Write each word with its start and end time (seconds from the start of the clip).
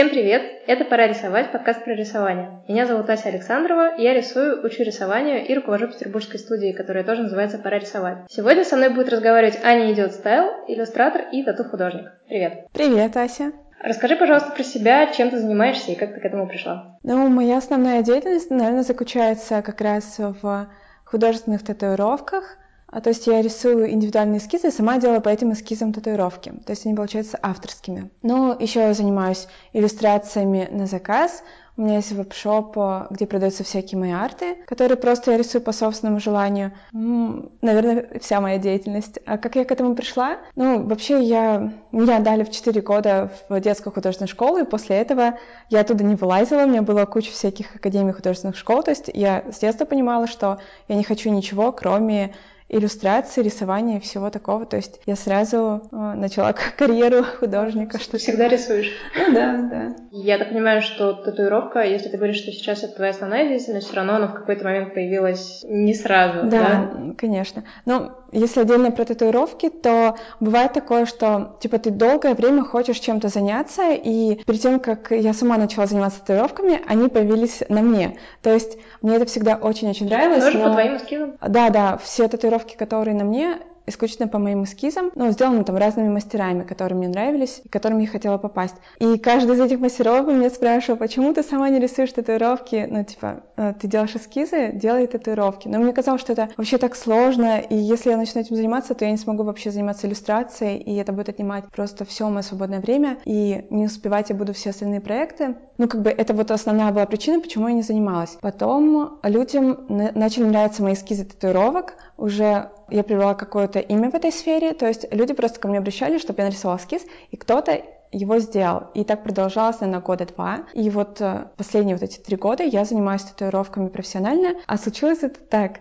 Всем 0.00 0.08
привет! 0.08 0.62
Это 0.66 0.86
«Пора 0.86 1.08
рисовать» 1.08 1.52
подкаст 1.52 1.84
про 1.84 1.94
рисование. 1.94 2.62
Меня 2.66 2.86
зовут 2.86 3.10
Ася 3.10 3.28
Александрова, 3.28 3.96
я 3.98 4.14
рисую, 4.14 4.64
учу 4.64 4.82
рисованию 4.82 5.46
и 5.46 5.54
руковожу 5.54 5.88
петербургской 5.88 6.40
студией, 6.40 6.72
которая 6.72 7.04
тоже 7.04 7.24
называется 7.24 7.58
«Пора 7.58 7.78
рисовать». 7.78 8.20
Сегодня 8.30 8.64
со 8.64 8.76
мной 8.78 8.88
будет 8.88 9.10
разговаривать 9.10 9.62
Аня 9.62 9.92
Идиот 9.92 10.12
Стайл, 10.12 10.64
иллюстратор 10.68 11.26
и 11.30 11.42
тату-художник. 11.42 12.12
Привет! 12.26 12.68
Привет, 12.72 13.14
Ася! 13.14 13.52
Расскажи, 13.82 14.16
пожалуйста, 14.16 14.52
про 14.52 14.62
себя, 14.62 15.06
чем 15.12 15.28
ты 15.28 15.36
занимаешься 15.36 15.92
и 15.92 15.96
как 15.96 16.14
ты 16.14 16.20
к 16.20 16.24
этому 16.24 16.48
пришла. 16.48 16.98
Ну, 17.02 17.28
моя 17.28 17.58
основная 17.58 18.00
деятельность, 18.00 18.48
наверное, 18.48 18.84
заключается 18.84 19.60
как 19.60 19.82
раз 19.82 20.18
в 20.18 20.70
художественных 21.04 21.62
татуировках, 21.62 22.56
а, 22.90 23.00
то 23.00 23.10
есть 23.10 23.26
я 23.26 23.40
рисую 23.40 23.90
индивидуальные 23.90 24.38
эскизы 24.38 24.68
и 24.68 24.72
сама 24.72 24.98
делаю 24.98 25.20
по 25.20 25.28
этим 25.28 25.52
эскизам 25.52 25.92
татуировки. 25.92 26.52
То 26.66 26.72
есть 26.72 26.86
они 26.86 26.94
получаются 26.94 27.38
авторскими. 27.40 28.10
Ну, 28.22 28.56
еще 28.58 28.80
я 28.80 28.94
занимаюсь 28.94 29.46
иллюстрациями 29.72 30.68
на 30.70 30.86
заказ. 30.86 31.42
У 31.76 31.82
меня 31.82 31.96
есть 31.96 32.12
веб-шоп, 32.12 32.76
где 33.10 33.26
продаются 33.26 33.64
всякие 33.64 33.98
мои 33.98 34.10
арты, 34.10 34.56
которые 34.66 34.98
просто 34.98 35.30
я 35.30 35.38
рисую 35.38 35.62
по 35.62 35.72
собственному 35.72 36.20
желанию. 36.20 36.72
Наверное, 36.92 38.06
вся 38.20 38.40
моя 38.42 38.58
деятельность. 38.58 39.18
А 39.24 39.38
как 39.38 39.56
я 39.56 39.64
к 39.64 39.72
этому 39.72 39.94
пришла? 39.94 40.38
Ну, 40.56 40.84
вообще, 40.84 41.22
я... 41.22 41.72
меня 41.90 42.18
дали 42.18 42.44
в 42.44 42.50
4 42.50 42.82
года 42.82 43.32
в 43.48 43.58
детскую 43.60 43.94
художественную 43.94 44.28
школу, 44.28 44.58
и 44.58 44.64
после 44.64 44.96
этого 44.96 45.38
я 45.70 45.80
оттуда 45.80 46.04
не 46.04 46.16
вылазила. 46.16 46.64
У 46.64 46.66
меня 46.66 46.82
была 46.82 47.06
куча 47.06 47.30
всяких 47.30 47.76
академий 47.76 48.12
художественных 48.12 48.56
школ. 48.56 48.82
То 48.82 48.90
есть 48.90 49.08
я 49.14 49.44
с 49.50 49.60
детства 49.60 49.86
понимала, 49.86 50.26
что 50.26 50.58
я 50.88 50.96
не 50.96 51.04
хочу 51.04 51.30
ничего, 51.30 51.72
кроме 51.72 52.34
иллюстрации, 52.70 53.42
рисования 53.42 53.98
и 53.98 54.00
всего 54.00 54.30
такого. 54.30 54.64
То 54.64 54.76
есть 54.76 55.00
я 55.04 55.16
сразу 55.16 55.82
э, 55.90 55.96
начала 55.96 56.54
карьеру 56.78 57.24
художника. 57.24 57.98
Что 57.98 58.18
всегда 58.18 58.48
рисуешь? 58.48 58.92
Ну 59.16 59.34
да, 59.34 59.68
да. 59.70 59.96
Я 60.12 60.38
так 60.38 60.50
понимаю, 60.50 60.80
что 60.80 61.12
татуировка, 61.12 61.80
если 61.80 62.08
ты 62.08 62.16
говоришь, 62.16 62.36
что 62.36 62.52
сейчас 62.52 62.82
это 62.84 62.94
твоя 62.94 63.10
основная 63.10 63.48
деятельность, 63.48 63.88
все 63.88 63.96
равно 63.96 64.14
она 64.16 64.28
в 64.28 64.34
какой-то 64.34 64.64
момент 64.64 64.94
появилась 64.94 65.64
не 65.64 65.94
сразу, 65.94 66.48
да? 66.48 66.90
Да, 66.92 67.14
конечно. 67.18 67.64
Ну, 67.84 68.12
если 68.32 68.60
отдельно 68.60 68.90
про 68.90 69.04
татуировки, 69.04 69.68
то 69.68 70.16
бывает 70.40 70.72
такое, 70.72 71.06
что 71.06 71.56
типа 71.60 71.78
ты 71.78 71.90
долгое 71.90 72.34
время 72.34 72.64
хочешь 72.64 72.98
чем-то 72.98 73.28
заняться, 73.28 73.90
и 73.92 74.42
перед 74.44 74.60
тем, 74.60 74.80
как 74.80 75.10
я 75.10 75.32
сама 75.32 75.56
начала 75.56 75.86
заниматься 75.86 76.20
татуировками, 76.20 76.82
они 76.86 77.08
появились 77.08 77.62
на 77.68 77.82
мне. 77.82 78.18
То 78.42 78.52
есть 78.52 78.78
мне 79.02 79.16
это 79.16 79.26
всегда 79.26 79.56
очень-очень 79.56 80.06
нравилось. 80.06 80.44
Тоже 80.44 80.58
но... 80.58 80.64
по 80.64 80.70
твоим 80.72 80.96
эскизам? 80.96 81.32
Да, 81.40 81.70
да, 81.70 81.98
все 82.02 82.28
татуировки, 82.28 82.76
которые 82.76 83.16
на 83.16 83.24
мне, 83.24 83.58
исключительно 83.90 84.28
по 84.28 84.38
моим 84.38 84.64
эскизам, 84.64 85.10
но 85.14 85.30
сделано 85.30 85.64
там 85.64 85.76
разными 85.76 86.08
мастерами, 86.08 86.62
которые 86.62 86.96
мне 86.98 87.08
нравились 87.08 87.60
и 87.64 87.68
которыми 87.68 88.02
я 88.02 88.08
хотела 88.08 88.38
попасть. 88.38 88.76
И 88.98 89.18
каждый 89.18 89.56
из 89.56 89.60
этих 89.60 89.80
мастеров 89.80 90.26
меня 90.26 90.50
спрашивал, 90.50 90.98
почему 90.98 91.34
ты 91.34 91.42
сама 91.42 91.68
не 91.68 91.78
рисуешь 91.78 92.12
татуировки? 92.12 92.86
Ну, 92.90 93.04
типа, 93.04 93.42
«Э, 93.60 93.74
ты 93.78 93.88
делаешь 93.88 94.14
эскизы, 94.14 94.72
делай 94.72 95.06
татуировки. 95.06 95.68
Но 95.68 95.78
мне 95.78 95.92
казалось, 95.92 96.22
что 96.22 96.32
это 96.32 96.48
вообще 96.56 96.78
так 96.78 96.96
сложно, 96.96 97.58
и 97.58 97.76
если 97.76 98.10
я 98.10 98.16
начну 98.16 98.40
этим 98.40 98.56
заниматься, 98.56 98.94
то 98.94 99.04
я 99.04 99.10
не 99.10 99.18
смогу 99.18 99.42
вообще 99.42 99.70
заниматься 99.70 100.06
иллюстрацией, 100.06 100.78
и 100.78 100.96
это 100.96 101.12
будет 101.12 101.28
отнимать 101.28 101.64
просто 101.66 102.06
все 102.06 102.28
мое 102.30 102.42
свободное 102.42 102.80
время, 102.80 103.18
и 103.26 103.66
не 103.70 103.84
успевать 103.84 104.30
я 104.30 104.36
буду 104.36 104.54
все 104.54 104.70
остальные 104.70 105.00
проекты. 105.02 105.56
Ну, 105.76 105.88
как 105.88 106.00
бы 106.00 106.10
это 106.10 106.32
вот 106.32 106.50
основная 106.50 106.90
была 106.90 107.04
причина, 107.04 107.40
почему 107.40 107.68
я 107.68 107.74
не 107.74 107.82
занималась. 107.82 108.38
Потом 108.40 109.18
людям 109.22 109.86
начали 109.88 110.44
нравиться 110.44 110.82
мои 110.82 110.94
эскизы 110.94 111.24
татуировок, 111.24 111.94
уже 112.16 112.70
я 112.90 113.02
привела 113.02 113.34
какое-то 113.34 113.78
имя 113.78 114.10
в 114.10 114.14
этой 114.14 114.32
сфере, 114.32 114.72
то 114.72 114.86
есть 114.86 115.06
люди 115.12 115.32
просто 115.34 115.60
ко 115.60 115.68
мне 115.68 115.78
обращались, 115.78 116.20
чтобы 116.20 116.40
я 116.40 116.46
нарисовала 116.46 116.78
эскиз, 116.78 117.02
и 117.30 117.36
кто-то 117.36 117.82
его 118.12 118.38
сделал. 118.38 118.88
И 118.94 119.04
так 119.04 119.22
продолжалось, 119.22 119.80
наверное, 119.80 120.02
года 120.02 120.26
два. 120.26 120.64
И 120.72 120.90
вот 120.90 121.20
э, 121.20 121.46
последние 121.56 121.94
вот 121.94 122.02
эти 122.02 122.18
три 122.18 122.36
года 122.36 122.64
я 122.64 122.84
занимаюсь 122.84 123.22
татуировками 123.22 123.88
профессионально. 123.88 124.56
А 124.66 124.76
случилось 124.78 125.22
это 125.22 125.38
так. 125.38 125.80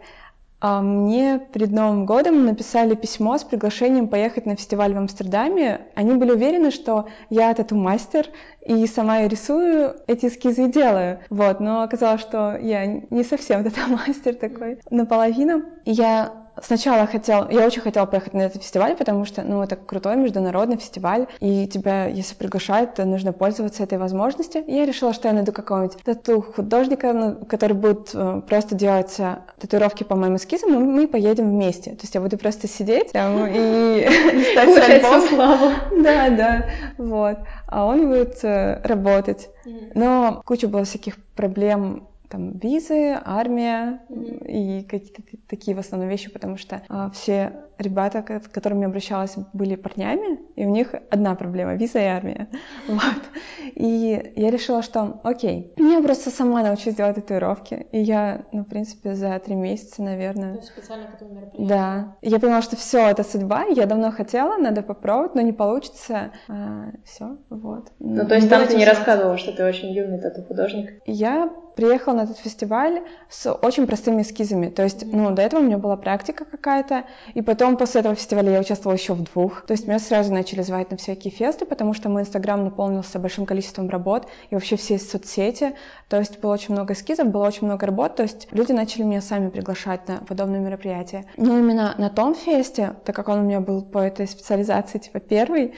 А, 0.62 0.82
мне 0.82 1.40
перед 1.54 1.72
Новым 1.72 2.06
годом 2.06 2.46
написали 2.46 2.94
письмо 2.94 3.38
с 3.38 3.44
приглашением 3.44 4.10
поехать 4.10 4.46
на 4.46 4.58
фестиваль 4.58 4.94
в 4.94 4.98
Амстердаме. 4.98 5.88
Они 5.96 6.16
были 6.16 6.32
уверены, 6.32 6.72
что 6.72 7.08
я 7.30 7.54
тату-мастер, 7.54 8.28
и 8.66 8.86
сама 8.88 9.20
я 9.20 9.30
рисую 9.30 9.96
эти 10.08 10.26
эскизы 10.26 10.66
и 10.66 10.72
делаю. 10.72 11.22
Вот, 11.30 11.62
но 11.62 11.82
оказалось, 11.82 12.22
что 12.22 12.58
я 12.58 12.86
не 12.86 13.24
совсем 13.24 13.64
тату-мастер 13.70 14.36
такой, 14.36 14.80
наполовину. 14.90 15.64
Я 15.86 16.49
Сначала 16.64 17.06
хотел, 17.08 17.50
я 17.50 17.66
очень 17.66 17.82
хотела 17.82 18.06
поехать 18.06 18.34
на 18.34 18.42
этот 18.42 18.64
фестиваль, 18.64 18.96
потому 18.96 19.26
что, 19.26 19.42
ну, 19.42 19.64
это 19.64 19.76
крутой 19.76 20.16
международный 20.16 20.78
фестиваль, 20.78 21.28
и 21.40 21.68
тебя, 21.68 22.06
если 22.06 22.36
приглашают, 22.36 22.96
то 22.96 23.06
нужно 23.06 23.34
пользоваться 23.34 23.84
этой 23.84 23.98
возможностью. 23.98 24.64
И 24.66 24.74
я 24.74 24.86
решила, 24.86 25.14
что 25.14 25.28
я 25.28 25.34
найду 25.34 25.52
какого-нибудь 25.52 25.98
тату-художника, 26.04 27.14
ну, 27.14 27.46
который 27.46 27.74
будет 27.74 28.12
э, 28.14 28.42
просто 28.48 28.76
делать 28.76 29.20
э, 29.20 29.38
татуировки 29.60 30.04
по 30.04 30.16
моим 30.16 30.36
эскизам, 30.36 30.74
и 30.74 30.78
мы 30.78 31.08
поедем 31.08 31.50
вместе. 31.50 31.92
То 31.92 32.02
есть 32.02 32.16
я 32.16 32.22
буду 32.22 32.38
просто 32.38 32.68
сидеть 32.68 33.12
там 33.12 33.46
и 33.48 34.08
листать 34.34 34.90
альбом. 34.90 35.76
Да, 36.04 36.30
да, 36.30 36.66
вот. 36.98 37.38
А 37.68 37.86
он 37.86 38.08
будет 38.08 38.44
э, 38.44 38.82
работать. 38.84 39.50
Но 39.94 40.42
куча 40.46 40.68
было 40.68 40.84
всяких 40.84 41.18
проблем 41.36 42.08
там 42.30 42.58
визы, 42.60 43.20
армия 43.26 44.02
mm-hmm. 44.10 44.48
и 44.48 44.84
какие-то 44.84 45.24
такие 45.48 45.76
в 45.76 45.80
основном 45.80 46.10
вещи, 46.10 46.30
потому 46.30 46.58
что 46.58 46.84
а, 46.88 47.10
все 47.10 47.69
ребята, 47.80 48.22
к 48.22 48.52
которым 48.52 48.82
я 48.82 48.88
обращалась, 48.88 49.36
были 49.54 49.76
парнями, 49.76 50.40
и 50.56 50.66
у 50.66 50.70
них 50.70 50.94
одна 51.10 51.36
проблема— 51.36 51.76
виза 51.76 52.00
и 52.00 52.06
армия. 52.06 52.48
Вот. 52.88 53.24
И 53.76 54.34
я 54.36 54.52
решила, 54.52 54.82
что 54.82 55.22
окей, 55.24 55.74
я 55.78 56.02
просто 56.02 56.30
сама 56.32 56.64
научусь 56.64 56.96
делать 56.96 57.16
татуировки, 57.16 57.88
и 57.92 58.00
я, 58.00 58.46
ну, 58.52 58.64
в 58.64 58.68
принципе, 58.68 59.16
за 59.16 59.40
три 59.40 59.56
месяца, 59.56 60.02
наверное... 60.02 60.54
То 60.54 60.60
есть 60.60 60.72
специально 60.72 61.08
к 61.08 61.16
этому 61.16 61.34
мероприятию? 61.34 61.68
Да. 61.68 62.16
Я 62.22 62.40
поняла, 62.40 62.62
что 62.62 62.76
все, 62.76 63.08
это 63.08 63.24
судьба, 63.24 63.66
я 63.66 63.86
давно 63.86 64.12
хотела, 64.12 64.58
надо 64.58 64.82
попробовать, 64.82 65.36
но 65.36 65.42
не 65.42 65.54
получится. 65.54 66.32
А, 66.48 66.92
все, 67.06 67.38
вот. 67.50 67.92
Ну, 68.00 68.28
то 68.28 68.36
есть 68.36 68.50
там 68.50 68.68
ты 68.68 68.76
не 68.76 68.86
рассказывала, 68.86 69.38
что 69.38 69.52
ты 69.52 69.64
очень 69.64 69.92
юный 69.92 70.20
тату-художник? 70.20 71.02
Я 71.06 71.50
приехала 71.80 72.16
на 72.16 72.22
этот 72.24 72.38
фестиваль 72.38 73.04
с 73.30 73.50
очень 73.52 73.88
простыми 73.88 74.22
эскизами. 74.22 74.68
То 74.70 74.84
есть, 74.84 75.06
ну, 75.06 75.32
до 75.32 75.42
этого 75.42 75.62
у 75.62 75.64
меня 75.64 75.78
была 75.78 75.96
практика 75.96 76.44
какая-то, 76.44 77.06
и 77.34 77.42
потом 77.42 77.69
после 77.78 78.02
этого 78.02 78.16
фестиваля 78.16 78.52
я 78.52 78.60
участвовала 78.60 78.98
еще 78.98 79.14
в 79.14 79.24
двух. 79.24 79.62
То 79.66 79.74
есть 79.74 79.88
меня 79.88 80.00
сразу 80.00 80.34
начали 80.34 80.62
звать 80.62 80.92
на 80.92 80.98
всякие 80.98 81.32
фесты, 81.32 81.66
потому 81.66 81.94
что 81.94 82.10
мой 82.10 82.22
инстаграм 82.22 82.64
наполнился 82.64 83.20
большим 83.20 83.46
количеством 83.46 83.90
работ, 83.90 84.28
и 84.50 84.56
вообще 84.56 84.76
все 84.76 84.98
соцсети. 84.98 85.76
То 86.08 86.18
есть 86.18 86.40
было 86.40 86.54
очень 86.54 86.74
много 86.74 86.94
эскизов, 86.94 87.28
было 87.28 87.48
очень 87.48 87.68
много 87.68 87.86
работ, 87.86 88.16
то 88.16 88.24
есть 88.24 88.48
люди 88.52 88.72
начали 88.72 89.04
меня 89.04 89.22
сами 89.22 89.50
приглашать 89.50 90.08
на 90.08 90.18
подобные 90.18 90.62
мероприятия. 90.62 91.26
Но 91.38 91.58
именно 91.58 91.96
на 91.98 92.10
том 92.10 92.36
фесте, 92.36 92.96
так 93.06 93.16
как 93.16 93.30
он 93.30 93.40
у 93.40 93.44
меня 93.44 93.60
был 93.60 93.82
по 93.82 94.00
этой 94.00 94.28
специализации 94.28 95.00
типа 95.00 95.20
первый, 95.20 95.74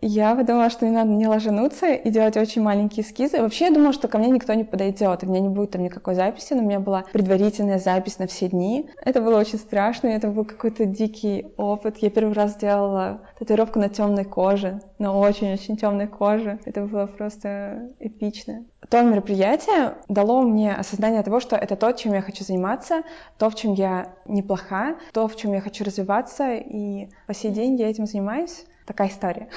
я 0.00 0.34
подумала, 0.34 0.70
что 0.70 0.84
мне 0.84 0.94
надо 0.94 1.10
не 1.10 1.26
ложенуться 1.26 1.86
и 1.92 2.10
делать 2.10 2.36
очень 2.36 2.62
маленькие 2.62 3.04
эскизы. 3.04 3.40
Вообще 3.40 3.66
я 3.66 3.70
думала, 3.70 3.92
что 3.92 4.08
ко 4.08 4.18
мне 4.18 4.28
никто 4.28 4.52
не 4.54 4.64
подойдет, 4.64 5.22
у 5.22 5.26
меня 5.26 5.40
не 5.40 5.48
будет 5.48 5.72
там 5.72 5.82
никакой 5.82 6.14
записи, 6.14 6.54
но 6.54 6.62
у 6.62 6.66
меня 6.66 6.80
была 6.80 7.04
предварительная 7.12 7.78
запись 7.78 8.18
на 8.18 8.26
все 8.26 8.48
дни. 8.48 8.88
Это 9.02 9.20
было 9.20 9.38
очень 9.38 9.58
страшно, 9.58 10.08
это 10.08 10.28
был 10.28 10.44
какой-то 10.44 10.84
дикий 10.84 11.46
опыт. 11.56 11.98
Я 11.98 12.10
первый 12.10 12.34
раз 12.34 12.56
делала 12.56 13.22
татуировку 13.38 13.78
на 13.78 13.88
темной 13.88 14.24
коже, 14.24 14.80
на 14.98 15.16
очень-очень 15.16 15.76
темной 15.76 16.06
коже. 16.06 16.58
Это 16.64 16.82
было 16.82 17.06
просто 17.06 17.90
эпично. 17.98 18.64
То 18.88 19.02
мероприятие 19.02 19.94
дало 20.08 20.42
мне 20.42 20.72
осознание 20.72 21.22
того, 21.22 21.40
что 21.40 21.56
это 21.56 21.74
то, 21.74 21.92
чем 21.92 22.14
я 22.14 22.22
хочу 22.22 22.44
заниматься, 22.44 23.02
то, 23.36 23.50
в 23.50 23.56
чем 23.56 23.74
я 23.74 24.14
неплоха, 24.26 24.96
то, 25.12 25.26
в 25.26 25.36
чем 25.36 25.52
я 25.54 25.60
хочу 25.60 25.84
развиваться, 25.84 26.54
и 26.54 27.08
по 27.26 27.34
сей 27.34 27.50
день 27.50 27.76
я 27.76 27.90
этим 27.90 28.06
занимаюсь 28.06 28.64
такая 28.86 29.08
история. 29.08 29.48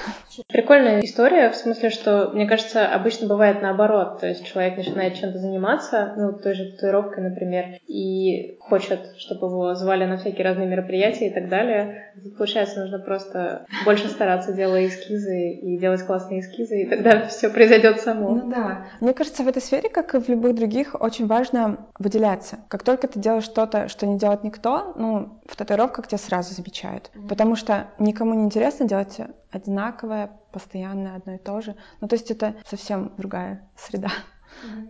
Прикольная 0.48 1.00
история, 1.00 1.50
в 1.50 1.56
смысле, 1.56 1.90
что, 1.90 2.30
мне 2.34 2.46
кажется, 2.46 2.86
обычно 2.86 3.28
бывает 3.28 3.62
наоборот. 3.62 4.20
То 4.20 4.26
есть 4.26 4.44
человек 4.44 4.76
начинает 4.76 5.14
чем-то 5.14 5.38
заниматься, 5.38 6.14
ну, 6.16 6.32
той 6.32 6.54
же 6.54 6.72
татуировкой, 6.72 7.30
например, 7.30 7.78
и 7.86 8.58
хочет, 8.60 9.00
чтобы 9.18 9.46
его 9.46 9.74
звали 9.74 10.04
на 10.04 10.16
всякие 10.16 10.44
разные 10.44 10.68
мероприятия 10.68 11.28
и 11.28 11.34
так 11.34 11.48
далее. 11.48 12.12
Тут, 12.22 12.36
получается, 12.36 12.80
нужно 12.80 12.98
просто 12.98 13.66
больше 13.84 14.08
стараться, 14.08 14.52
делая 14.52 14.86
эскизы 14.86 15.52
и 15.52 15.78
делать 15.78 16.02
классные 16.02 16.40
эскизы, 16.40 16.82
и 16.82 16.88
тогда 16.88 17.26
все 17.26 17.50
произойдет 17.50 18.00
само. 18.00 18.30
Ну 18.30 18.50
да. 18.50 18.86
Мне 19.00 19.14
кажется, 19.14 19.42
в 19.42 19.48
этой 19.48 19.62
сфере, 19.62 19.88
как 19.88 20.14
и 20.14 20.18
в 20.18 20.28
любых 20.28 20.54
других, 20.54 20.96
очень 21.00 21.26
важно 21.26 21.86
выделяться. 21.98 22.58
Как 22.68 22.82
только 22.82 23.08
ты 23.08 23.18
делаешь 23.20 23.44
что-то, 23.44 23.88
что 23.88 24.06
не 24.06 24.18
делает 24.18 24.44
никто, 24.44 24.92
ну, 24.96 25.40
в 25.46 25.56
татуировках 25.56 26.06
тебя 26.06 26.18
сразу 26.18 26.54
замечают. 26.54 27.10
Mm-hmm. 27.14 27.28
Потому 27.28 27.56
что 27.56 27.88
никому 27.98 28.34
не 28.34 28.44
интересно 28.44 28.86
делать 28.86 29.19
одинаковое, 29.50 30.30
постоянное, 30.52 31.16
одно 31.16 31.34
и 31.34 31.38
то 31.38 31.60
же. 31.60 31.76
Ну, 32.00 32.08
то 32.08 32.14
есть 32.14 32.30
это 32.30 32.54
совсем 32.66 33.12
другая 33.16 33.68
среда. 33.76 34.10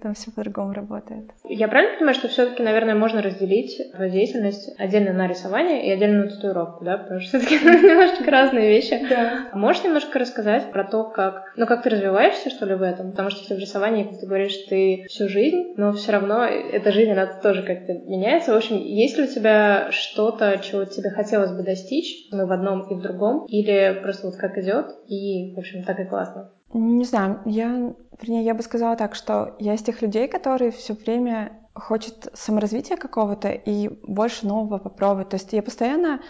Там 0.03 0.15
все 0.15 0.31
по-другому 0.31 0.73
работает. 0.73 1.31
Я 1.45 1.69
правильно 1.69 1.97
понимаю, 1.97 2.15
что 2.15 2.29
все-таки, 2.29 2.63
наверное, 2.63 2.95
можно 2.95 3.23
разделить 3.23 3.93
твою 3.95 4.11
деятельность 4.11 4.71
отдельно 4.79 5.13
на 5.13 5.27
рисование 5.27 5.87
и 5.87 5.91
отдельно 5.91 6.25
на 6.25 6.31
татуировку, 6.31 6.85
да? 6.85 6.99
Потому 6.99 7.21
что 7.21 7.39
все-таки 7.39 7.65
немножечко 7.65 8.31
разные 8.31 8.69
вещи. 8.69 9.07
Да. 9.09 9.49
Можешь 9.53 9.85
немножко 9.85 10.19
рассказать 10.19 10.71
про 10.73 10.85
то, 10.85 11.05
как, 11.05 11.53
ну, 11.57 11.67
как 11.67 11.83
ты 11.83 11.91
развиваешься, 11.91 12.51
что 12.51 12.67
ли, 12.67 12.75
в 12.75 12.83
этом? 12.83 13.11
Потому 13.11 13.31
что 13.31 13.41
если 13.41 13.55
в 13.55 13.59
рисовании, 13.59 14.05
как 14.05 14.21
ты 14.21 14.27
говоришь, 14.27 14.57
ты 14.69 15.07
всю 15.09 15.29
жизнь, 15.29 15.75
но 15.77 15.93
все 15.93 16.13
равно 16.13 16.45
эта 16.45 16.93
жизнь, 16.93 17.13
она 17.13 17.27
тоже 17.27 17.63
как-то 17.63 17.93
меняется. 17.93 18.53
В 18.53 18.57
общем, 18.57 18.77
есть 18.77 19.17
ли 19.19 19.25
у 19.25 19.27
тебя 19.27 19.89
что-то, 19.91 20.59
чего 20.63 20.85
тебе 20.85 21.11
хотелось 21.11 21.53
бы 21.53 21.63
достичь, 21.63 22.29
ну, 22.33 22.47
в 22.47 22.53
одном 22.53 22.89
и 22.89 22.95
в 22.95 23.03
другом, 23.03 23.47
или 23.47 23.99
просто 24.03 24.27
вот 24.27 24.37
как 24.37 24.59
идет, 24.59 24.87
и, 25.07 25.55
в 25.55 25.59
общем, 25.59 25.85
так 25.85 25.99
и 26.01 26.05
классно? 26.05 26.51
Не 26.73 27.05
знаю, 27.05 27.43
я, 27.47 27.95
вернее, 28.21 28.45
я 28.45 28.55
бы 28.55 28.63
сказала 28.63 28.97
так, 28.97 29.15
что 29.17 29.57
я 29.59 29.75
из 29.75 29.83
тех 29.83 30.03
людей, 30.03 30.29
которые 30.29 30.71
все 30.71 30.95
время 30.95 31.60
хочет 31.75 32.29
саморазвития 32.35 32.97
какого-то 32.97 33.49
и 33.51 33.89
больше 34.07 34.47
нового 34.47 34.79
попробовать. 34.79 35.29
То 35.29 35.37
есть 35.37 35.53
я 35.53 35.63
постоянно 35.63 36.21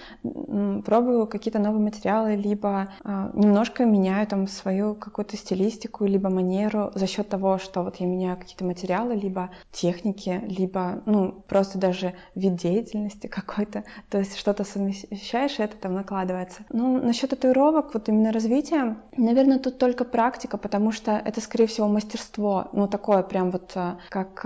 пробую 0.84 1.26
какие-то 1.26 1.58
новые 1.58 1.82
материалы, 1.82 2.34
либо 2.36 2.92
э, 3.04 3.30
немножко 3.34 3.84
меняю 3.84 4.26
там 4.26 4.46
свою 4.46 4.94
какую-то 4.94 5.36
стилистику, 5.36 6.04
либо 6.04 6.28
манеру 6.28 6.90
за 6.94 7.06
счет 7.06 7.28
того, 7.28 7.58
что 7.58 7.82
вот 7.82 7.96
я 7.96 8.06
меняю 8.06 8.36
какие-то 8.36 8.64
материалы, 8.64 9.14
либо 9.14 9.50
техники, 9.72 10.42
либо 10.46 11.02
ну 11.06 11.32
просто 11.48 11.78
даже 11.78 12.14
вид 12.34 12.56
деятельности 12.56 13.26
какой-то. 13.28 13.84
То 14.10 14.18
есть 14.18 14.36
что-то 14.36 14.64
совмещаешь, 14.64 15.58
и 15.58 15.62
это 15.62 15.76
там 15.76 15.94
накладывается. 15.94 16.64
Ну, 16.70 17.02
насчет 17.02 17.30
татуировок, 17.30 17.94
вот 17.94 18.08
именно 18.08 18.32
развития, 18.32 18.96
наверное, 19.16 19.58
тут 19.58 19.78
только 19.78 20.04
практика, 20.04 20.58
потому 20.58 20.92
что 20.92 21.12
это, 21.12 21.40
скорее 21.40 21.66
всего, 21.66 21.88
мастерство, 21.88 22.68
ну, 22.72 22.88
такое 22.88 23.22
прям 23.22 23.50
вот 23.50 23.72
а, 23.74 23.98
как 24.08 24.44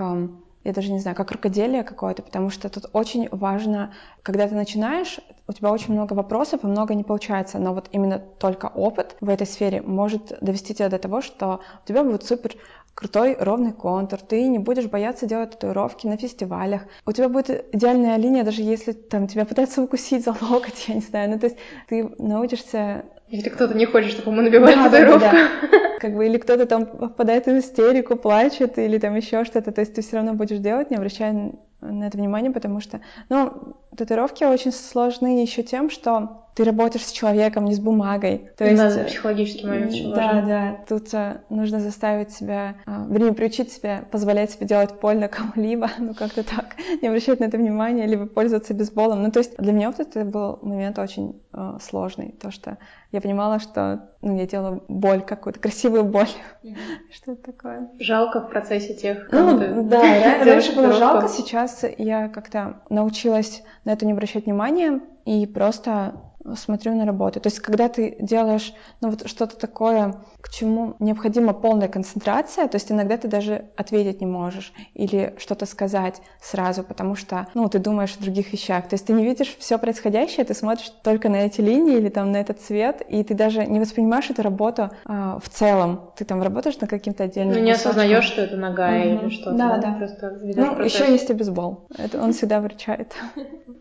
я 0.65 0.73
даже 0.73 0.91
не 0.91 0.99
знаю, 0.99 1.15
как 1.15 1.31
рукоделие 1.31 1.83
какое-то, 1.83 2.23
потому 2.23 2.49
что 2.49 2.69
тут 2.69 2.85
очень 2.91 3.29
важно, 3.29 3.93
когда 4.23 4.47
ты 4.47 4.55
начинаешь, 4.55 5.19
у 5.47 5.53
тебя 5.53 5.71
очень 5.71 5.93
много 5.93 6.13
вопросов 6.13 6.63
и 6.63 6.67
много 6.67 6.95
не 6.95 7.03
получается, 7.03 7.59
но 7.59 7.73
вот 7.73 7.87
именно 7.91 8.19
только 8.19 8.65
опыт 8.65 9.15
в 9.21 9.29
этой 9.29 9.45
сфере 9.45 9.81
может 9.81 10.37
довести 10.41 10.73
тебя 10.73 10.89
до 10.89 10.97
того, 10.97 11.21
что 11.21 11.61
у 11.83 11.87
тебя 11.87 12.03
будет 12.03 12.23
супер 12.23 12.55
крутой 12.95 13.37
ровный 13.39 13.73
контур, 13.73 14.19
ты 14.19 14.47
не 14.47 14.57
будешь 14.57 14.85
бояться 14.85 15.27
делать 15.27 15.51
татуировки 15.51 16.07
на 16.07 16.17
фестивалях, 16.17 16.81
у 17.05 17.11
тебя 17.11 17.29
будет 17.29 17.65
идеальная 17.73 18.17
линия, 18.17 18.43
даже 18.43 18.63
если 18.63 18.93
там 18.93 19.27
тебя 19.27 19.45
пытаются 19.45 19.83
укусить 19.83 20.25
за 20.25 20.35
локоть, 20.41 20.85
я 20.87 20.95
не 20.95 21.01
знаю, 21.01 21.29
ну 21.29 21.39
то 21.39 21.45
есть 21.45 21.57
ты 21.87 22.09
научишься 22.17 23.05
если 23.27 23.49
кто-то 23.49 23.73
не 23.75 23.85
хочет, 23.85 24.11
чтобы 24.11 24.31
ему 24.31 24.41
набивали 24.43 24.75
да, 24.75 24.83
татуировку. 24.83 25.19
Да, 25.19 25.31
да. 25.31 25.84
Как 25.99 26.15
бы, 26.15 26.25
или 26.25 26.37
кто-то 26.37 26.65
там 26.65 26.85
впадает 26.85 27.45
в 27.45 27.57
истерику, 27.57 28.15
плачет, 28.15 28.77
или 28.77 28.97
там 28.97 29.15
еще 29.15 29.43
что-то. 29.45 29.71
То 29.71 29.81
есть 29.81 29.93
ты 29.93 30.01
все 30.01 30.17
равно 30.17 30.33
будешь 30.33 30.59
делать, 30.59 30.89
не 30.89 30.97
обращая 30.97 31.53
на 31.81 32.07
это 32.07 32.17
внимание, 32.17 32.51
потому 32.51 32.79
что, 32.79 33.01
ну, 33.29 33.75
татуировки 33.95 34.43
очень 34.43 34.71
сложны 34.71 35.41
еще 35.41 35.63
тем, 35.63 35.89
что 35.89 36.44
ты 36.55 36.63
работаешь 36.63 37.05
с 37.05 37.11
человеком, 37.11 37.65
не 37.65 37.75
с 37.75 37.79
бумагой. 37.79 38.49
То 38.57 38.63
есть, 38.63 38.81
да, 38.81 39.03
психологический 39.03 39.67
момент 39.67 39.91
очень 39.91 40.13
Да, 40.13 40.27
важен. 40.27 40.47
да. 40.47 40.77
Тут 40.87 41.13
а, 41.13 41.41
нужно 41.49 41.81
заставить 41.81 42.31
себя, 42.31 42.75
а, 42.85 43.05
вернее, 43.09 43.33
приучить 43.33 43.73
себя, 43.73 44.05
позволять 44.09 44.51
себе 44.51 44.65
делать 44.65 44.97
больно 45.01 45.27
кому-либо, 45.29 45.89
ну 45.99 46.13
как-то 46.13 46.43
так, 46.43 46.77
не 47.01 47.09
обращать 47.09 47.41
на 47.41 47.45
это 47.45 47.57
внимания, 47.57 48.07
либо 48.07 48.25
пользоваться 48.25 48.73
бейсболом. 48.73 49.21
Ну 49.21 49.31
то 49.31 49.39
есть 49.39 49.57
для 49.57 49.73
меня 49.73 49.91
вот 49.91 49.99
это 49.99 50.23
был 50.23 50.59
момент 50.61 50.97
очень 50.97 51.41
а, 51.51 51.77
сложный, 51.79 52.33
то 52.41 52.51
что 52.51 52.77
я 53.11 53.19
понимала, 53.19 53.59
что 53.59 54.09
ну, 54.21 54.37
я 54.37 54.47
делала 54.47 54.81
боль 54.87 55.23
какую-то, 55.23 55.59
красивую 55.59 56.05
боль. 56.05 56.29
Mm-hmm. 56.63 56.75
что 57.13 57.31
это 57.33 57.51
такое? 57.51 57.89
Жалко 57.99 58.39
в 58.39 58.49
процессе 58.49 58.93
тех, 58.93 59.27
Ну, 59.29 59.83
да, 59.89 60.01
раньше 60.45 60.73
было 60.73 60.93
жалко, 60.93 61.27
сейчас 61.27 61.83
я 61.97 62.29
как-то 62.29 62.81
научилась 62.89 63.61
на 63.83 63.91
это 63.91 64.05
не 64.05 64.13
обращать 64.13 64.45
внимания 64.45 65.01
и 65.25 65.45
просто 65.47 66.15
смотрю 66.55 66.95
на 66.95 67.05
работу. 67.05 67.39
То 67.39 67.47
есть, 67.47 67.59
когда 67.59 67.89
ты 67.89 68.17
делаешь 68.19 68.73
ну, 69.01 69.09
вот 69.09 69.27
что-то 69.27 69.57
такое, 69.57 70.15
к 70.41 70.49
чему 70.49 70.95
необходима 70.99 71.53
полная 71.53 71.87
концентрация, 71.87 72.67
то 72.67 72.75
есть 72.75 72.91
иногда 72.91 73.17
ты 73.17 73.27
даже 73.27 73.65
ответить 73.75 74.21
не 74.21 74.27
можешь 74.27 74.73
или 74.93 75.33
что-то 75.37 75.65
сказать 75.65 76.21
сразу, 76.41 76.83
потому 76.83 77.15
что 77.15 77.47
ну, 77.53 77.67
ты 77.67 77.79
думаешь 77.79 78.15
о 78.15 78.21
других 78.21 78.53
вещах. 78.53 78.87
То 78.87 78.93
есть 78.93 79.07
ты 79.07 79.13
не 79.13 79.25
видишь 79.25 79.55
все 79.57 79.77
происходящее, 79.77 80.45
ты 80.45 80.53
смотришь 80.53 80.91
только 81.03 81.29
на 81.29 81.37
эти 81.37 81.61
линии 81.61 81.97
или 81.97 82.09
там 82.09 82.31
на 82.31 82.37
этот 82.37 82.61
цвет, 82.61 83.01
и 83.07 83.23
ты 83.23 83.33
даже 83.33 83.65
не 83.65 83.79
воспринимаешь 83.79 84.29
эту 84.29 84.43
работу 84.43 84.91
а, 85.05 85.39
в 85.39 85.49
целом. 85.49 86.11
Ты 86.15 86.25
там 86.25 86.41
работаешь 86.41 86.79
на 86.79 86.87
каким-то 86.87 87.23
отдельным 87.23 87.55
Ну, 87.55 87.63
не 87.63 87.71
осознаешь, 87.71 88.25
что 88.25 88.41
это 88.41 88.55
нога 88.55 88.89
угу. 88.89 88.97
или 88.97 89.29
что-то. 89.29 89.57
Да, 89.57 89.77
да. 89.77 89.93
Просто 89.93 90.37
ну, 90.41 90.75
процесс. 90.75 90.93
еще 90.93 91.11
есть 91.11 91.29
и 91.29 91.33
бейсбол. 91.33 91.87
Это 91.97 92.21
он 92.21 92.33
всегда 92.33 92.59
выручает. 92.59 93.13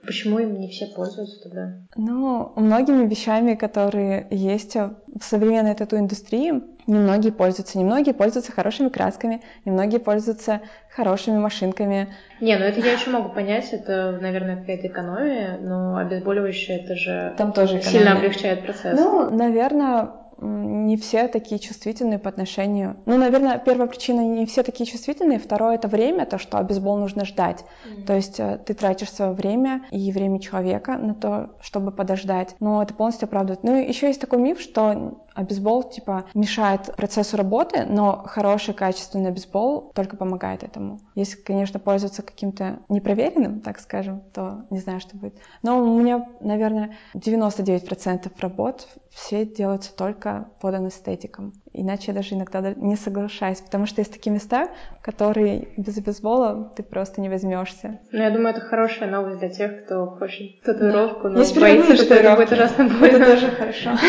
Почему 0.04 0.38
им 0.38 0.58
не 0.60 0.68
все 0.68 0.86
пользуются 0.86 1.42
тогда? 1.42 1.74
Ну, 1.96 2.52
многими 2.56 3.06
вещами, 3.06 3.54
которые 3.54 4.26
есть 4.30 4.74
в 4.76 5.22
современной 5.22 5.74
тату-индустрии, 5.74 6.62
немногие 6.86 7.32
пользуются. 7.32 7.78
Немногие 7.78 8.14
пользуются 8.14 8.52
хорошими 8.52 8.88
красками, 8.88 9.42
немногие 9.64 10.00
пользуются 10.00 10.60
хорошими 10.94 11.38
машинками. 11.38 12.14
Не, 12.40 12.56
ну 12.56 12.64
это 12.64 12.80
я 12.80 12.92
еще 12.92 13.10
могу 13.10 13.30
понять, 13.30 13.72
это, 13.72 14.18
наверное, 14.20 14.56
какая-то 14.56 14.86
экономия, 14.88 15.58
но 15.60 15.96
обезболивающее 15.96 16.78
это 16.78 16.94
же 16.94 17.34
Там 17.36 17.52
тоже 17.52 17.80
сильно 17.82 18.12
облегчает 18.12 18.64
процесс. 18.64 18.98
Ну, 18.98 19.30
наверное, 19.30 20.10
не 20.40 20.96
все 20.96 21.28
такие 21.28 21.58
чувствительные 21.58 22.18
по 22.18 22.28
отношению... 22.28 22.96
Ну, 23.06 23.16
наверное, 23.16 23.58
первая 23.58 23.88
причина 23.88 24.20
не 24.20 24.46
все 24.46 24.62
такие 24.62 24.86
чувствительные, 24.86 25.38
второе— 25.38 25.74
это 25.76 25.88
время, 25.88 26.26
то, 26.26 26.38
что 26.38 26.62
бейсбол 26.62 26.98
нужно 26.98 27.24
ждать. 27.24 27.64
Mm-hmm. 27.64 28.04
То 28.04 28.14
есть 28.14 28.40
э, 28.40 28.58
ты 28.64 28.74
тратишь 28.74 29.10
свое 29.10 29.32
время 29.32 29.84
и 29.90 30.10
время 30.12 30.40
человека 30.40 30.98
на 30.98 31.14
то, 31.14 31.50
чтобы 31.60 31.92
подождать. 31.92 32.56
Но 32.60 32.82
это 32.82 32.94
полностью 32.94 33.26
оправдывает. 33.26 33.62
Ну, 33.62 33.76
еще 33.76 34.08
есть 34.08 34.20
такой 34.20 34.38
миф, 34.38 34.60
что 34.60 35.23
а 35.34 35.42
бейсбол, 35.42 35.82
типа, 35.82 36.26
мешает 36.34 36.94
процессу 36.96 37.36
работы, 37.36 37.84
но 37.84 38.22
хороший, 38.26 38.74
качественный 38.74 39.30
бейсбол 39.30 39.92
только 39.94 40.16
помогает 40.16 40.62
этому. 40.62 41.00
Если, 41.14 41.36
конечно, 41.36 41.78
пользоваться 41.80 42.22
каким-то 42.22 42.80
непроверенным, 42.88 43.60
так 43.60 43.80
скажем, 43.80 44.22
то 44.32 44.66
не 44.70 44.78
знаю, 44.78 45.00
что 45.00 45.16
будет. 45.16 45.34
Но 45.62 45.78
у 45.80 45.98
меня, 45.98 46.26
наверное, 46.40 46.96
99% 47.14 48.30
работ 48.38 48.88
все 49.10 49.44
делаются 49.44 49.94
только 49.94 50.48
под 50.60 50.74
анестетиком. 50.74 51.52
Иначе 51.76 52.12
я 52.12 52.14
даже 52.14 52.36
иногда 52.36 52.72
не 52.76 52.94
соглашаюсь, 52.94 53.60
потому 53.60 53.86
что 53.86 54.00
есть 54.00 54.12
такие 54.12 54.32
места, 54.32 54.68
которые 55.02 55.68
без 55.76 55.98
бейсбола 55.98 56.72
ты 56.76 56.84
просто 56.84 57.20
не 57.20 57.28
возьмешься. 57.28 57.98
Ну, 58.12 58.22
я 58.22 58.30
думаю, 58.30 58.50
это 58.50 58.60
хорошая 58.60 59.10
новость 59.10 59.40
для 59.40 59.48
тех, 59.48 59.84
кто 59.84 60.06
хочет 60.06 60.62
татуировку, 60.62 61.28
но 61.28 61.40
есть 61.40 61.58
боится, 61.58 61.96
что 61.96 62.14
это 62.14 62.36
будет 62.36 62.52
ужасно 62.52 62.84
больно. 62.84 63.06
Это 63.06 63.24
тоже 63.26 63.50
хорошо. 63.50 63.90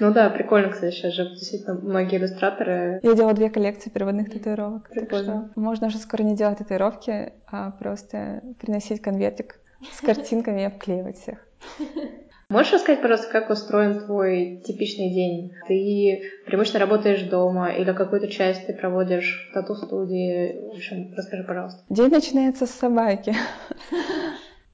Ну 0.00 0.12
да, 0.12 0.28
прикольно, 0.28 0.70
кстати, 0.70 0.92
сейчас 0.92 1.14
же 1.14 1.30
действительно 1.30 1.74
многие 1.74 2.18
иллюстраторы... 2.18 2.98
Я 3.02 3.14
делала 3.14 3.32
две 3.32 3.48
коллекции 3.48 3.90
переводных 3.90 4.28
татуировок. 4.30 4.88
Прикольно. 4.90 5.52
можно 5.54 5.86
уже 5.86 5.98
скоро 5.98 6.22
не 6.22 6.36
делать 6.36 6.58
татуировки, 6.58 7.32
а 7.46 7.70
просто 7.70 8.42
приносить 8.60 9.00
конвертик 9.00 9.60
с 9.92 10.00
картинками 10.00 10.62
и 10.62 10.64
обклеивать 10.64 11.16
всех. 11.18 11.46
Можешь 12.54 12.74
рассказать, 12.74 13.02
пожалуйста, 13.02 13.32
как 13.32 13.50
устроен 13.50 13.98
твой 13.98 14.62
типичный 14.64 15.10
день? 15.12 15.54
Ты 15.66 16.22
преимущественно 16.46 16.86
работаешь 16.86 17.22
дома 17.22 17.72
или 17.72 17.92
какую-то 17.92 18.28
часть 18.28 18.68
ты 18.68 18.74
проводишь 18.74 19.48
в 19.50 19.54
тату-студии? 19.54 20.70
В 20.70 20.76
общем, 20.76 21.12
расскажи, 21.16 21.42
пожалуйста. 21.42 21.82
День 21.90 22.10
начинается 22.10 22.66
с 22.66 22.70
собаки. 22.70 23.34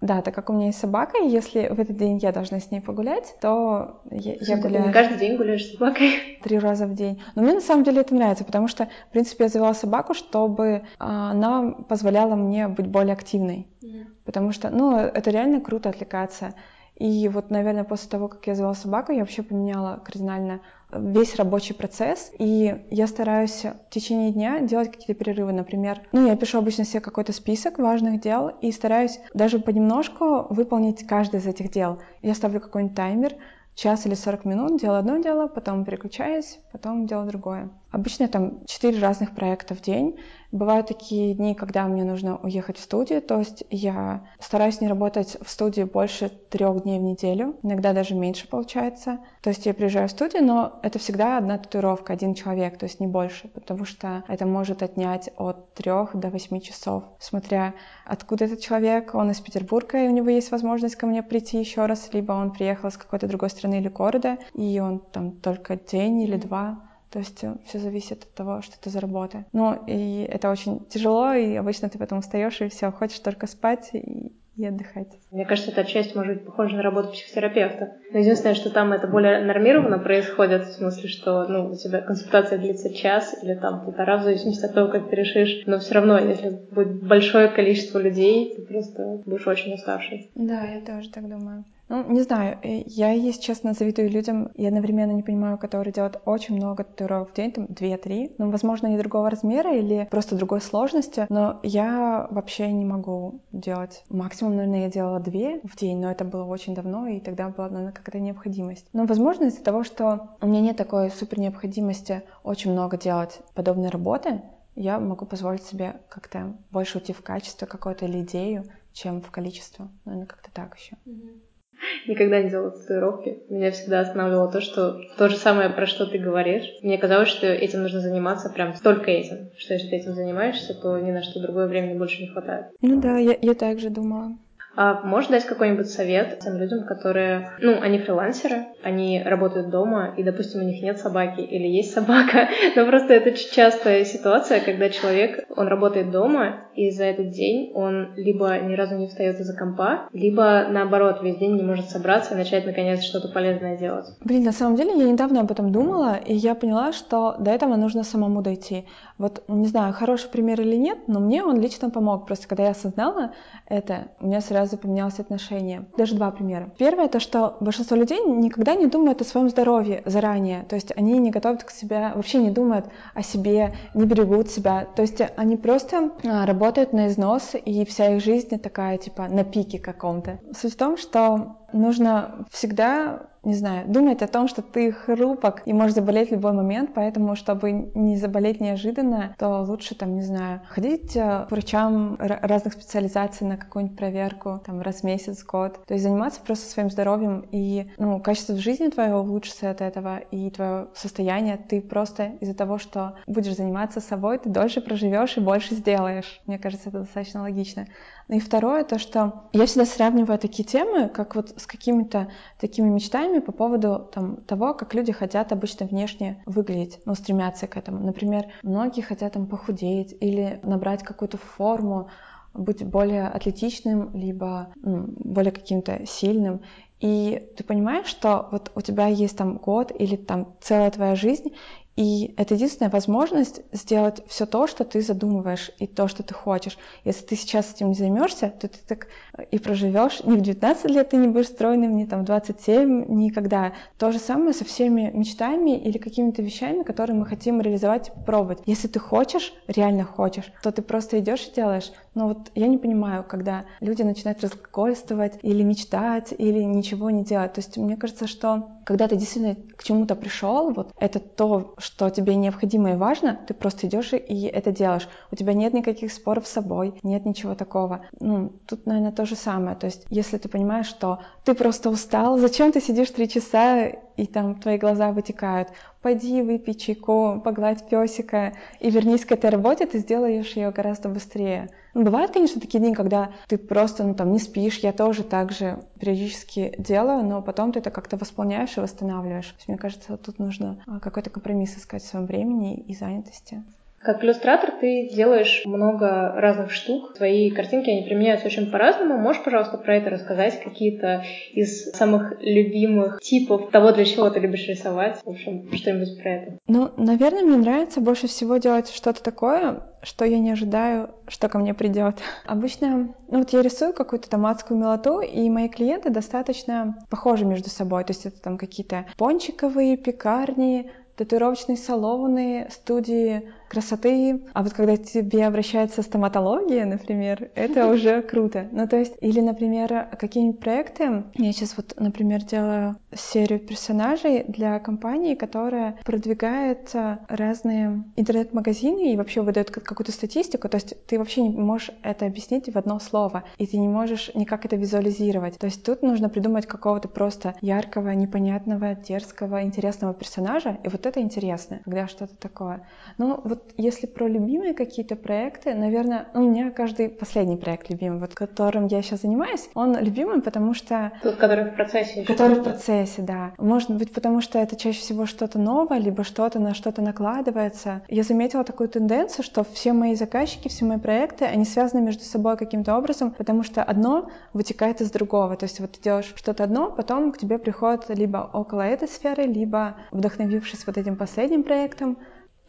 Да, 0.03 0.23
так 0.23 0.35
как 0.35 0.49
у 0.49 0.55
меня 0.55 0.69
есть 0.69 0.79
собака, 0.79 1.19
и 1.19 1.29
если 1.29 1.69
в 1.69 1.79
этот 1.79 1.99
день 1.99 2.17
я 2.23 2.33
должна 2.33 2.59
с 2.59 2.71
ней 2.71 2.81
погулять, 2.81 3.35
то 3.39 4.01
я, 4.11 4.33
я 4.41 4.57
гуляю... 4.57 4.87
Не 4.87 4.93
каждый 4.95 5.19
день 5.19 5.37
гуляешь 5.37 5.63
с 5.63 5.73
собакой? 5.73 6.39
Три 6.43 6.59
раза 6.59 6.87
в 6.87 6.95
день. 6.95 7.23
Но 7.35 7.43
мне 7.43 7.53
на 7.53 7.61
самом 7.61 7.85
деле 7.85 8.01
это 8.01 8.15
нравится, 8.15 8.45
потому 8.45 8.67
что, 8.67 8.89
в 9.09 9.13
принципе, 9.13 9.45
я 9.45 9.51
завела 9.51 9.75
собаку, 9.75 10.15
чтобы 10.15 10.85
она 10.97 11.73
позволяла 11.87 12.35
мне 12.35 12.67
быть 12.69 12.87
более 12.87 13.13
активной. 13.13 13.69
Mm. 13.83 14.07
Потому 14.25 14.53
что, 14.53 14.71
ну, 14.71 14.97
это 14.97 15.31
реально 15.31 15.61
круто 15.61 15.91
отвлекаться. 15.91 16.55
И 17.01 17.29
вот, 17.29 17.51
наверное, 17.51 17.85
после 17.85 18.11
того, 18.11 18.29
как 18.29 18.47
я 18.47 18.55
завела 18.55 18.75
собаку, 18.75 19.11
я 19.11 19.21
вообще 19.21 19.43
поменяла 19.43 20.03
кардинально 20.05 20.61
весь 20.93 21.35
рабочий 21.37 21.73
процесс, 21.73 22.31
и 22.39 22.85
я 22.91 23.07
стараюсь 23.07 23.65
в 23.65 23.91
течение 23.91 24.33
дня 24.33 24.61
делать 24.61 24.91
какие-то 24.93 25.15
перерывы, 25.15 25.53
например, 25.53 26.03
ну, 26.13 26.27
я 26.27 26.37
пишу 26.37 26.59
обычно 26.59 26.85
себе 26.85 27.01
какой-то 27.01 27.33
список 27.33 27.79
важных 27.79 28.21
дел 28.21 28.49
и 28.49 28.71
стараюсь 28.71 29.19
даже 29.33 29.61
понемножку 29.61 30.47
выполнить 30.51 31.07
каждое 31.07 31.41
из 31.41 31.47
этих 31.47 31.71
дел. 31.71 32.01
Я 32.21 32.35
ставлю 32.35 32.61
какой-нибудь 32.61 32.97
таймер, 32.97 33.33
час 33.75 34.05
или 34.05 34.15
40 34.15 34.45
минут, 34.45 34.79
делаю 34.79 34.99
одно 34.99 35.17
дело, 35.17 35.49
потом 35.49 35.87
переключаюсь, 35.87 36.59
потом 36.71 37.07
делаю 37.07 37.29
другое. 37.29 37.71
Обычно 37.91 38.29
там 38.29 38.65
четыре 38.67 39.01
разных 39.01 39.35
проекта 39.35 39.75
в 39.75 39.81
день. 39.81 40.17
Бывают 40.53 40.89
такие 40.89 41.35
дни, 41.35 41.55
когда 41.55 41.87
мне 41.87 42.03
нужно 42.03 42.37
уехать 42.39 42.77
в 42.77 42.83
студию, 42.83 43.23
то 43.23 43.39
есть 43.39 43.63
я 43.71 44.25
стараюсь 44.41 44.81
не 44.81 44.89
работать 44.89 45.37
в 45.41 45.49
студии 45.49 45.83
больше 45.83 46.29
трех 46.29 46.83
дней 46.83 46.99
в 46.99 47.03
неделю, 47.03 47.57
иногда 47.63 47.93
даже 47.93 48.17
меньше 48.17 48.49
получается. 48.49 49.21
То 49.43 49.51
есть 49.51 49.67
я 49.67 49.75
приезжаю 49.75 50.09
в 50.09 50.11
студию, 50.11 50.45
но 50.45 50.81
это 50.83 50.99
всегда 50.99 51.39
одна 51.39 51.59
татуировка, 51.59 52.13
один 52.13 52.35
человек, 52.35 52.79
то 52.79 52.87
есть 52.87 52.99
не 52.99 53.07
больше, 53.07 53.47
потому 53.49 53.85
что 53.85 54.25
это 54.27 54.45
может 54.45 54.83
отнять 54.83 55.31
от 55.37 55.73
трех 55.75 56.17
до 56.17 56.31
восьми 56.31 56.61
часов, 56.61 57.05
смотря 57.21 57.75
откуда 58.05 58.47
этот 58.47 58.61
человек, 58.61 59.15
он 59.15 59.31
из 59.31 59.41
Петербурга, 59.41 60.05
и 60.05 60.09
у 60.09 60.13
него 60.13 60.31
есть 60.31 60.51
возможность 60.51 60.97
ко 60.97 61.07
мне 61.07 61.23
прийти 61.23 61.61
еще 61.61 61.87
раз, 61.87 62.13
либо 62.13 62.33
он 62.33 62.51
приехал 62.51 62.91
с 62.91 62.97
какой-то 62.97 63.29
другой 63.29 63.51
страны 63.51 63.79
или 63.79 63.89
города, 63.89 64.39
и 64.55 64.81
он 64.81 64.99
там 64.99 65.33
только 65.33 65.77
день 65.77 66.23
или 66.23 66.37
два 66.37 66.90
то 67.11 67.19
есть 67.19 67.43
э, 67.43 67.57
все 67.67 67.79
зависит 67.79 68.23
от 68.23 68.35
того, 68.35 68.63
что 68.63 68.77
это 68.81 68.91
за 68.91 69.01
работа. 69.01 69.45
Ну, 69.53 69.77
и 69.87 70.23
это 70.31 70.51
очень 70.51 70.85
тяжело, 70.87 71.33
и 71.33 71.57
обычно 71.57 71.89
ты 71.89 71.99
потом 71.99 72.19
устаешь, 72.21 72.61
и 72.61 72.69
все, 72.69 72.93
хочешь 72.93 73.19
только 73.19 73.49
спать 73.49 73.91
и, 73.93 74.33
и 74.57 74.65
отдыхать. 74.65 75.09
Мне 75.33 75.45
кажется, 75.45 75.73
эта 75.73 75.85
часть 75.85 76.15
может 76.15 76.35
быть 76.35 76.47
похожа 76.47 76.77
на 76.77 76.83
работу 76.83 77.11
психотерапевта. 77.11 77.97
Но 78.13 78.19
единственное, 78.21 78.55
что 78.55 78.71
там 78.71 78.93
это 78.93 79.09
более 79.09 79.45
нормированно 79.45 79.99
происходит, 79.99 80.67
в 80.67 80.73
смысле, 80.73 81.09
что 81.09 81.49
ну, 81.49 81.71
у 81.73 81.77
тебя 81.77 82.01
консультация 82.01 82.59
длится 82.59 82.95
час 82.95 83.35
или 83.43 83.55
там 83.55 83.85
полтора, 83.85 84.19
в 84.19 84.23
зависимости 84.23 84.65
от 84.65 84.75
того, 84.75 84.91
как 84.91 85.11
ты 85.11 85.17
решишь. 85.17 85.65
Но 85.67 85.81
все 85.81 85.95
равно, 85.95 86.19
если 86.19 86.51
будет 86.71 87.03
большое 87.03 87.49
количество 87.49 87.99
людей, 87.99 88.55
ты 88.55 88.63
просто 88.63 89.23
будешь 89.27 89.47
очень 89.49 89.75
уставший. 89.75 90.31
Да, 90.37 90.63
я 90.63 90.81
тоже 90.81 91.11
так 91.11 91.29
думаю. 91.29 91.65
Ну, 91.91 92.09
не 92.09 92.23
знаю, 92.23 92.57
э, 92.63 92.85
я, 92.87 93.11
если 93.11 93.41
честно, 93.41 93.73
завидую 93.73 94.11
людям 94.11 94.47
и 94.55 94.65
одновременно 94.65 95.11
не 95.11 95.25
понимаю, 95.25 95.59
которые 95.59 95.93
делают 95.93 96.23
очень 96.25 96.55
много 96.55 96.85
татуировок 96.85 97.33
в 97.33 97.35
день, 97.35 97.51
там, 97.51 97.65
2-3. 97.67 98.37
Ну, 98.39 98.49
возможно, 98.49 98.87
они 98.87 98.97
другого 98.97 99.29
размера 99.29 99.75
или 99.75 100.07
просто 100.09 100.37
другой 100.37 100.61
сложности, 100.61 101.27
но 101.29 101.59
я 101.65 102.29
вообще 102.31 102.71
не 102.71 102.85
могу 102.85 103.41
делать. 103.51 104.05
Максимум, 104.09 104.55
наверное, 104.55 104.85
я 104.85 104.89
делала 104.89 105.19
2 105.19 105.59
в 105.65 105.77
день, 105.77 106.01
но 106.01 106.13
это 106.13 106.25
было 106.25 106.45
очень 106.45 106.77
давно, 106.77 107.09
и 107.09 107.19
тогда 107.19 107.49
была, 107.49 107.69
наверное, 107.69 107.93
какая-то 107.93 108.21
необходимость. 108.21 108.87
Но, 108.93 109.05
возможно, 109.07 109.47
из-за 109.47 109.65
того, 109.65 109.83
что 109.83 110.37
у 110.41 110.47
меня 110.47 110.61
нет 110.61 110.77
такой 110.77 111.11
супер 111.11 111.41
необходимости 111.41 112.23
очень 112.45 112.71
много 112.71 112.99
делать 112.99 113.41
подобной 113.55 113.89
работы, 113.89 114.43
я 114.77 115.01
могу 115.01 115.27
позволить 115.27 115.65
себе 115.65 115.97
как-то 116.09 116.55
больше 116.71 116.99
уйти 116.99 117.13
в 117.13 117.23
качество 117.23 117.67
какое-то 117.67 118.05
или 118.05 118.21
идею, 118.21 118.67
чем 118.93 119.21
в 119.21 119.33
количество. 119.33 119.89
Наверное, 120.05 120.29
как-то 120.29 120.53
так 120.53 120.79
еще. 120.79 120.97
Mm-hmm 121.05 121.50
никогда 122.07 122.43
не 122.43 122.51
делала 122.51 122.71
татуировки. 122.71 123.39
Меня 123.49 123.71
всегда 123.71 124.01
останавливало 124.01 124.51
то, 124.51 124.61
что 124.61 125.01
то 125.17 125.29
же 125.29 125.37
самое, 125.37 125.71
про 125.71 125.87
что 125.87 126.07
ты 126.07 126.19
говоришь. 126.19 126.65
Мне 126.83 126.99
казалось, 126.99 127.29
что 127.29 127.47
этим 127.47 127.83
нужно 127.83 128.01
заниматься 128.01 128.51
прям 128.51 128.75
только 128.83 129.11
этим. 129.11 129.51
Что 129.57 129.75
если 129.75 129.89
ты 129.89 129.97
этим 129.97 130.15
занимаешься, 130.15 130.75
то 130.75 130.99
ни 130.99 131.11
на 131.11 131.23
что 131.23 131.41
другое 131.41 131.67
времени 131.67 131.99
больше 131.99 132.23
не 132.23 132.29
хватает. 132.29 132.67
Ну 132.81 133.01
да, 133.01 133.19
я, 133.19 133.37
я 133.41 133.55
также 133.55 133.91
думала. 133.91 134.37
А 134.77 135.03
можешь 135.03 135.31
дать 135.31 135.47
какой-нибудь 135.47 135.89
совет 135.89 136.39
тем 136.41 136.57
людям, 136.57 136.85
которые, 136.85 137.51
ну, 137.59 137.81
они 137.81 137.99
фрилансеры, 137.99 138.67
они 138.83 139.23
работают 139.23 139.71
дома, 139.71 140.15
и, 140.17 140.23
допустим, 140.23 140.61
у 140.61 140.65
них 140.65 140.83
нет 140.83 140.99
собаки 140.99 141.41
или 141.41 141.67
есть 141.67 141.93
собака, 141.93 142.49
но 142.77 142.87
просто 142.87 143.15
это 143.15 143.33
частая 143.33 144.05
ситуация, 144.05 144.61
когда 144.61 144.89
человек, 144.89 145.45
он 145.57 145.69
работает 145.69 146.11
дома, 146.11 146.69
и 146.75 146.91
за 146.91 147.05
этот 147.05 147.31
день 147.31 147.73
он 147.75 148.15
либо 148.17 148.59
ни 148.59 148.75
разу 148.75 148.97
не 148.97 149.09
встает 149.09 149.41
из-за 149.41 149.57
компа, 149.57 150.09
либо, 150.13 150.67
наоборот, 150.71 151.23
весь 151.23 151.37
день 151.37 151.57
не 151.57 151.63
может 151.63 151.91
собраться 151.91 152.35
и 152.35 152.37
начать, 152.37 152.65
наконец, 152.65 153.03
что-то 153.03 153.29
полезное 153.29 153.77
делать. 153.77 154.07
Блин, 154.25 154.45
на 154.45 154.53
самом 154.53 154.77
деле, 154.77 154.97
я 154.97 155.11
недавно 155.11 155.41
об 155.41 155.51
этом 155.51 155.73
думала, 155.73 156.17
и 156.17 156.35
я 156.35 156.55
поняла, 156.55 156.93
что 156.93 157.37
до 157.39 157.51
этого 157.51 157.77
нужно 157.77 158.05
самому 158.05 158.41
дойти. 158.41 158.87
Вот, 159.21 159.45
не 159.49 159.67
знаю, 159.67 159.93
хороший 159.93 160.31
пример 160.31 160.63
или 160.63 160.77
нет, 160.77 161.01
но 161.07 161.21
мне 161.21 161.45
он 161.45 161.61
лично 161.61 161.91
помог. 161.91 162.25
Просто 162.27 162.49
когда 162.49 162.65
я 162.65 162.71
осознала 162.71 163.33
это, 163.67 164.09
у 164.19 164.27
меня 164.27 164.41
сразу 164.41 164.79
поменялось 164.79 165.19
отношение. 165.19 165.85
Даже 165.99 166.15
два 166.15 166.31
примера. 166.31 166.73
Первое, 166.79 167.07
то, 167.07 167.21
что 167.21 167.59
большинство 167.61 167.99
людей 167.99 168.25
никогда 168.25 168.75
не 168.75 168.87
думают 168.87 169.21
о 169.21 169.25
своем 169.25 169.51
здоровье 169.51 170.03
заранее. 170.07 170.63
То 170.71 170.75
есть 170.75 170.93
они 170.97 171.19
не 171.19 171.31
готовят 171.31 171.65
к 171.65 171.71
себе, 171.71 172.13
вообще 172.15 172.39
не 172.39 172.51
думают 172.51 172.87
о 173.13 173.23
себе, 173.23 173.75
не 173.93 174.07
берегут 174.07 174.49
себя. 174.49 174.87
То 174.97 175.03
есть 175.03 175.21
они 175.37 175.59
просто 175.59 176.13
а, 176.25 176.47
работают 176.47 176.95
на 176.95 177.09
износ, 177.09 177.55
и 177.63 177.85
вся 177.85 178.17
их 178.17 178.25
жизнь 178.25 178.59
такая, 178.59 178.97
типа, 178.97 179.29
на 179.29 179.45
пике 179.45 179.79
каком-то. 179.79 180.41
Суть 180.59 180.73
в 180.73 180.79
том, 180.79 180.97
что 180.97 181.59
нужно 181.73 182.47
всегда 182.51 183.31
не 183.43 183.55
знаю, 183.55 183.89
думать 183.89 184.23
о 184.23 184.27
том, 184.27 184.49
что 184.49 184.61
ты 184.61 184.93
хрупок 184.93 185.63
и 185.65 185.73
можешь 185.73 185.95
заболеть 185.95 186.29
в 186.29 186.33
любой 186.33 186.53
момент, 186.53 186.91
поэтому, 186.95 187.37
чтобы 187.37 187.73
не 187.73 188.17
заболеть 188.17 188.61
неожиданно, 188.61 189.35
то 189.39 189.63
лучше, 189.63 189.95
там, 189.95 190.15
не 190.15 190.23
знаю, 190.23 190.61
ходить 190.69 191.17
э, 191.17 191.47
к 191.49 191.51
врачам 191.51 192.17
разных 192.19 192.75
специализаций 192.75 193.47
на 193.47 193.57
какую-нибудь 193.57 193.97
проверку, 193.97 194.61
там, 194.65 194.83
раз 194.83 195.01
в 195.01 195.05
месяц, 195.05 195.43
год. 195.43 195.81
То 195.87 195.95
есть 195.95 196.05
заниматься 196.05 196.41
просто 196.43 196.71
своим 196.71 196.91
здоровьем, 196.91 197.47
и, 197.51 197.91
ну, 197.97 198.21
качество 198.21 198.57
жизни 198.57 198.89
твое 198.89 199.17
улучшится 199.17 199.71
от 199.71 199.81
этого, 199.81 200.19
и 200.19 200.51
твое 200.51 200.89
состояние, 200.95 201.57
ты 201.57 201.81
просто 201.81 202.33
из-за 202.41 202.55
того, 202.55 202.79
что 202.79 203.17
будешь 203.27 203.57
заниматься 203.57 204.01
собой, 204.01 204.39
ты 204.39 204.51
дольше 204.51 204.83
проживешь 204.83 205.39
и 205.39 205.41
больше 205.41 205.75
сделаешь. 205.75 206.41
Мне 206.47 206.59
кажется, 206.59 206.91
это 206.91 207.01
достаточно 207.01 207.41
логично. 207.41 207.87
Ну 208.31 208.37
и 208.37 208.39
второе, 208.39 208.85
то, 208.85 209.01
что 209.01 209.49
я 209.53 209.67
всегда 209.67 209.85
сравниваю 209.85 210.39
такие 210.39 210.63
темы, 210.63 211.09
как 211.09 211.35
вот 211.35 211.51
с 211.61 211.67
какими-то 211.67 212.31
такими 212.61 212.89
мечтами 212.89 213.41
по 213.41 213.51
поводу 213.51 214.09
там, 214.15 214.37
того, 214.43 214.73
как 214.73 214.95
люди 214.95 215.11
хотят 215.11 215.51
обычно 215.51 215.87
внешне 215.87 216.41
выглядеть, 216.47 217.01
ну, 217.07 217.17
стремятся 217.17 217.67
к 217.67 217.77
этому. 217.77 217.99
Например, 218.07 218.45
многие 218.63 219.01
хотят 219.01 219.33
там 219.33 219.49
похудеть 219.49 220.17
или 220.21 220.61
набрать 220.63 221.03
какую-то 221.03 221.39
форму, 221.39 222.09
быть 222.55 222.85
более 222.85 223.27
атлетичным, 223.27 224.15
либо 224.15 224.69
ну, 224.77 225.07
более 225.19 225.51
каким-то 225.51 226.07
сильным. 226.07 226.61
И 227.01 227.51
ты 227.57 227.65
понимаешь, 227.65 228.07
что 228.07 228.49
вот 228.53 228.71
у 228.77 228.81
тебя 228.81 229.07
есть 229.07 229.37
там 229.37 229.57
год 229.57 229.91
или 229.99 230.15
там 230.15 230.55
целая 230.61 230.91
твоя 230.93 231.17
жизнь, 231.17 231.55
и 232.01 232.33
это 232.39 232.55
единственная 232.55 232.91
возможность 232.91 233.61
сделать 233.73 234.23
все 234.27 234.47
то, 234.47 234.67
что 234.67 234.85
ты 234.85 235.03
задумываешь, 235.03 235.71
и 235.79 235.87
то, 235.87 236.09
что 236.09 236.23
ты 236.23 236.33
хочешь. 236.33 236.79
Если 237.05 237.27
ты 237.27 237.37
сейчас 237.37 237.75
этим 237.75 237.89
не 237.89 237.95
займешься, 237.95 238.49
то 238.49 238.69
ты 238.69 238.79
так 238.89 239.09
и 239.51 239.59
проживешь. 239.59 240.25
Ни 240.25 240.39
в 240.39 240.41
19 240.41 240.91
лет 240.91 241.11
ты 241.11 241.19
не 241.19 241.29
будешь 241.29 241.49
стройным, 241.49 241.95
ни 241.95 242.07
там 242.07 242.25
27, 242.25 243.05
никогда. 243.09 243.75
То 243.99 244.13
же 244.13 244.19
самое 244.19 244.55
со 244.55 244.65
всеми 244.65 245.11
мечтами 245.13 245.79
или 245.79 245.99
какими-то 245.99 246.41
вещами, 246.41 246.85
которые 246.85 247.19
мы 247.19 247.27
хотим 247.27 247.61
реализовать 247.61 248.09
и 248.09 248.13
попробовать. 248.13 248.61
Если 248.65 248.89
ты 248.89 248.99
хочешь, 248.99 249.53
реально 249.67 250.05
хочешь, 250.05 250.51
то 250.63 250.73
ты 250.73 250.81
просто 250.81 251.19
идешь 251.19 251.49
и 251.49 251.55
делаешь. 251.55 251.93
Но 252.15 252.29
вот 252.29 252.51
я 252.55 252.67
не 252.67 252.79
понимаю, 252.79 253.25
когда 253.25 253.65
люди 253.81 254.03
начинают 254.03 254.43
разглагольствовать 254.43 255.39
или 255.43 255.63
мечтать, 255.63 256.35
или 256.37 256.63
ничего 256.63 257.11
не 257.11 257.25
делать. 257.25 257.53
То 257.53 257.61
есть 257.61 257.77
мне 257.77 257.97
кажется, 257.97 258.27
что 258.27 258.71
когда 258.85 259.07
ты 259.07 259.17
действительно 259.17 259.57
к 259.77 259.85
чему-то 259.85 260.17
пришел, 260.17 260.73
вот 260.73 260.93
это 260.99 261.21
то, 261.21 261.75
что 261.79 262.11
тебе 262.11 262.35
необходимо 262.35 262.93
и 262.93 262.97
важно, 262.97 263.39
ты 263.47 263.55
просто 263.55 263.87
идешь 263.87 264.13
и 264.13 264.47
это 264.47 264.73
делаешь. 264.73 265.09
У 265.31 265.37
тебя 265.37 265.53
нет 265.53 265.73
никаких 265.73 266.13
споров 266.13 266.47
с 266.47 266.53
собой, 266.53 266.95
нет 267.03 267.25
ничего 267.25 267.55
такого. 267.55 268.07
Ну, 268.19 268.53
тут, 268.67 268.87
наверное, 268.87 269.13
то 269.13 269.25
же 269.25 269.37
самое. 269.37 269.77
То 269.77 269.87
есть, 269.87 270.05
если 270.11 270.39
ты 270.39 270.49
понимаешь, 270.49 270.87
что 270.87 271.21
ты 271.45 271.55
просто 271.55 271.91
устал, 271.91 272.39
зачем 272.39 272.73
ты 272.73 272.81
сидишь 272.81 273.11
три 273.11 273.29
часа 273.29 273.93
и 274.21 274.27
там 274.27 274.55
твои 274.55 274.77
глаза 274.77 275.13
вытекают? 275.13 275.69
Пойди, 276.03 276.43
выпей 276.43 276.75
чайку, 276.75 277.41
погладь 277.43 277.89
песика 277.89 278.53
и 278.79 278.91
вернись 278.91 279.25
к 279.25 279.33
этой 279.33 279.51
работе, 279.51 279.87
ты 279.87 279.99
сделаешь 279.99 280.53
ее 280.57 280.71
гораздо 280.71 281.09
быстрее. 281.09 281.69
Ну, 281.95 282.05
бывают, 282.05 282.33
конечно, 282.33 282.61
такие 282.61 282.81
дни, 282.81 282.95
когда 282.95 283.33
ты 283.49 283.59
просто, 283.59 284.05
ну, 284.05 284.15
там, 284.15 284.33
не 284.33 284.39
спишь, 284.39 284.79
я 284.79 284.93
тоже 284.93 285.25
так 285.25 285.53
же 285.53 285.83
периодически 285.99 286.75
делаю, 286.79 287.25
но 287.25 287.43
потом 287.43 287.73
ты 287.73 287.81
это 287.81 287.91
как-то 287.91 288.17
восполняешь 288.17 288.77
и 288.77 288.81
восстанавливаешь. 288.81 289.47
То 289.47 289.57
есть, 289.57 289.69
мне 289.69 289.79
кажется, 289.79 290.17
тут 290.17 290.39
нужно 290.39 290.83
а, 290.87 291.01
какой-то 291.01 291.31
компромисс 291.31 291.77
искать 291.77 292.03
в 292.03 292.07
своем 292.07 292.27
времени 292.27 292.79
и 292.79 292.95
занятости. 292.95 293.65
Как 294.03 294.25
иллюстратор 294.25 294.73
ты 294.81 295.11
делаешь 295.13 295.63
много 295.67 296.33
разных 296.35 296.71
штук. 296.71 297.15
Твои 297.15 297.51
картинки, 297.51 297.91
они 297.91 298.03
применяются 298.03 298.47
очень 298.47 298.71
по-разному. 298.71 299.19
Можешь, 299.19 299.45
пожалуйста, 299.45 299.77
про 299.77 299.97
это 299.97 300.09
рассказать? 300.09 300.63
Какие-то 300.65 301.23
из 301.53 301.91
самых 301.93 302.33
любимых 302.41 303.21
типов 303.21 303.71
того, 303.71 303.93
для 303.93 304.07
чего 304.07 304.31
ты 304.31 304.41
любишь 304.41 304.67
рисовать? 304.69 305.21
В 305.23 305.29
общем, 305.29 305.71
что-нибудь 305.71 306.19
про 306.23 306.31
это. 306.31 306.59
Ну, 306.67 306.91
наверное, 306.97 307.43
мне 307.43 307.59
нравится 307.59 308.01
больше 308.01 308.27
всего 308.27 308.57
делать 308.57 308.89
что-то 308.89 309.23
такое, 309.23 309.83
что 310.03 310.25
я 310.25 310.39
не 310.39 310.53
ожидаю, 310.53 311.11
что 311.29 311.51
ко 311.51 311.59
мне 311.59 311.75
придет. 311.75 312.17
Обычно, 312.47 313.15
ну 313.29 313.39
вот 313.41 313.51
я 313.51 313.61
рисую 313.61 313.93
какую-то 313.93 314.31
там 314.31 314.47
адскую 314.47 314.81
милоту, 314.81 315.21
и 315.21 315.51
мои 315.51 315.69
клиенты 315.69 316.09
достаточно 316.09 316.97
похожи 317.11 317.45
между 317.45 317.69
собой. 317.69 318.05
То 318.05 318.13
есть 318.13 318.25
это 318.25 318.41
там 318.41 318.57
какие-то 318.57 319.05
пончиковые 319.19 319.99
пекарни, 319.99 320.91
татуировочные 321.17 321.77
салоны, 321.77 322.67
студии 322.71 323.43
красоты. 323.71 324.43
А 324.53 324.63
вот 324.63 324.73
когда 324.73 324.97
тебе 324.97 325.47
обращается 325.47 326.03
стоматология, 326.03 326.85
например, 326.85 327.51
это 327.55 327.87
уже 327.93 328.21
круто. 328.21 328.69
Ну, 328.73 328.87
то 328.89 328.97
есть, 328.97 329.15
или, 329.21 329.41
например, 329.41 330.09
какие-нибудь 330.19 330.61
проекты. 330.61 331.25
Я 331.35 331.53
сейчас 331.53 331.77
вот, 331.77 331.95
например, 331.99 332.43
делаю 332.43 332.97
серию 333.15 333.61
персонажей 333.61 334.45
для 334.49 334.79
компании, 334.81 335.35
которая 335.35 335.99
продвигает 336.05 336.93
разные 337.29 338.05
интернет-магазины 338.17 339.13
и 339.13 339.17
вообще 339.17 339.43
выдает 339.43 339.71
какую-то 339.71 340.13
статистику. 340.13 340.69
То 340.69 340.77
есть 340.77 341.07
ты 341.07 341.19
вообще 341.19 341.43
не 341.43 341.57
можешь 341.57 341.91
это 342.03 342.27
объяснить 342.27 342.73
в 342.73 342.77
одно 342.77 342.99
слово, 342.99 343.45
и 343.59 343.67
ты 343.67 343.79
не 343.79 343.89
можешь 343.89 344.31
никак 344.35 344.65
это 344.65 344.77
визуализировать. 344.77 345.59
То 345.59 345.67
есть 345.67 345.85
тут 345.85 346.03
нужно 346.03 346.29
придумать 346.29 346.67
какого-то 346.67 347.09
просто 347.09 347.55
яркого, 347.61 348.11
непонятного, 348.11 348.95
дерзкого, 348.95 349.63
интересного 349.63 350.13
персонажа, 350.13 350.79
и 350.83 350.89
вот 350.89 351.07
это 351.07 351.21
интересно, 351.21 351.81
когда 351.85 352.09
что-то 352.09 352.35
такое. 352.37 352.87
Ну, 353.19 353.41
вот 353.45 353.60
если 353.77 354.07
про 354.07 354.29
любимые 354.29 354.75
какие-то 354.75 355.17
проекты, 355.17 355.75
наверное, 355.75 356.29
ну, 356.35 356.45
у 356.45 356.51
меня 356.51 356.71
каждый 356.71 357.09
последний 357.09 357.57
проект 357.57 357.89
любимый, 357.91 358.21
вот 358.21 358.35
которым 358.35 358.87
я 358.87 359.03
сейчас 359.03 359.23
занимаюсь, 359.23 359.69
он 359.75 359.97
любимый, 359.99 360.43
потому 360.43 360.75
что... 360.75 361.13
Тот, 361.23 361.37
который 361.37 361.71
в 361.71 361.75
процессе. 361.75 362.25
Который 362.25 362.57
в 362.57 362.63
процессе, 362.63 363.23
да. 363.23 363.53
Может 363.59 363.91
быть, 363.91 364.13
потому 364.13 364.41
что 364.41 364.59
это 364.59 364.77
чаще 364.77 365.01
всего 365.01 365.27
что-то 365.27 365.59
новое, 365.59 365.99
либо 365.99 366.25
что-то 366.25 366.59
на 366.59 366.75
что-то 366.75 367.03
накладывается. 367.03 368.03
Я 368.09 368.23
заметила 368.23 368.65
такую 368.65 368.89
тенденцию, 368.89 369.45
что 369.45 369.65
все 369.65 369.93
мои 369.93 370.15
заказчики, 370.15 370.69
все 370.69 370.85
мои 370.85 370.99
проекты, 370.99 371.45
они 371.45 371.65
связаны 371.65 372.03
между 372.03 372.25
собой 372.25 372.57
каким-то 372.57 372.97
образом, 372.97 373.33
потому 373.33 373.63
что 373.63 373.83
одно 373.83 374.31
вытекает 374.53 375.01
из 375.01 375.11
другого. 375.11 375.57
То 375.57 375.65
есть 375.65 375.81
вот 375.81 375.93
ты 375.93 376.03
делаешь 376.03 376.33
что-то 376.37 376.65
одно, 376.65 376.91
потом 376.91 377.33
к 377.33 377.39
тебе 377.39 377.59
приходит 377.59 378.09
либо 378.09 378.51
около 378.53 378.83
этой 378.83 379.09
сферы, 379.09 379.45
либо 379.45 379.97
вдохновившись 380.11 380.87
вот 380.87 380.99
этим 380.99 381.17
последним 381.17 381.63
проектом, 381.63 382.19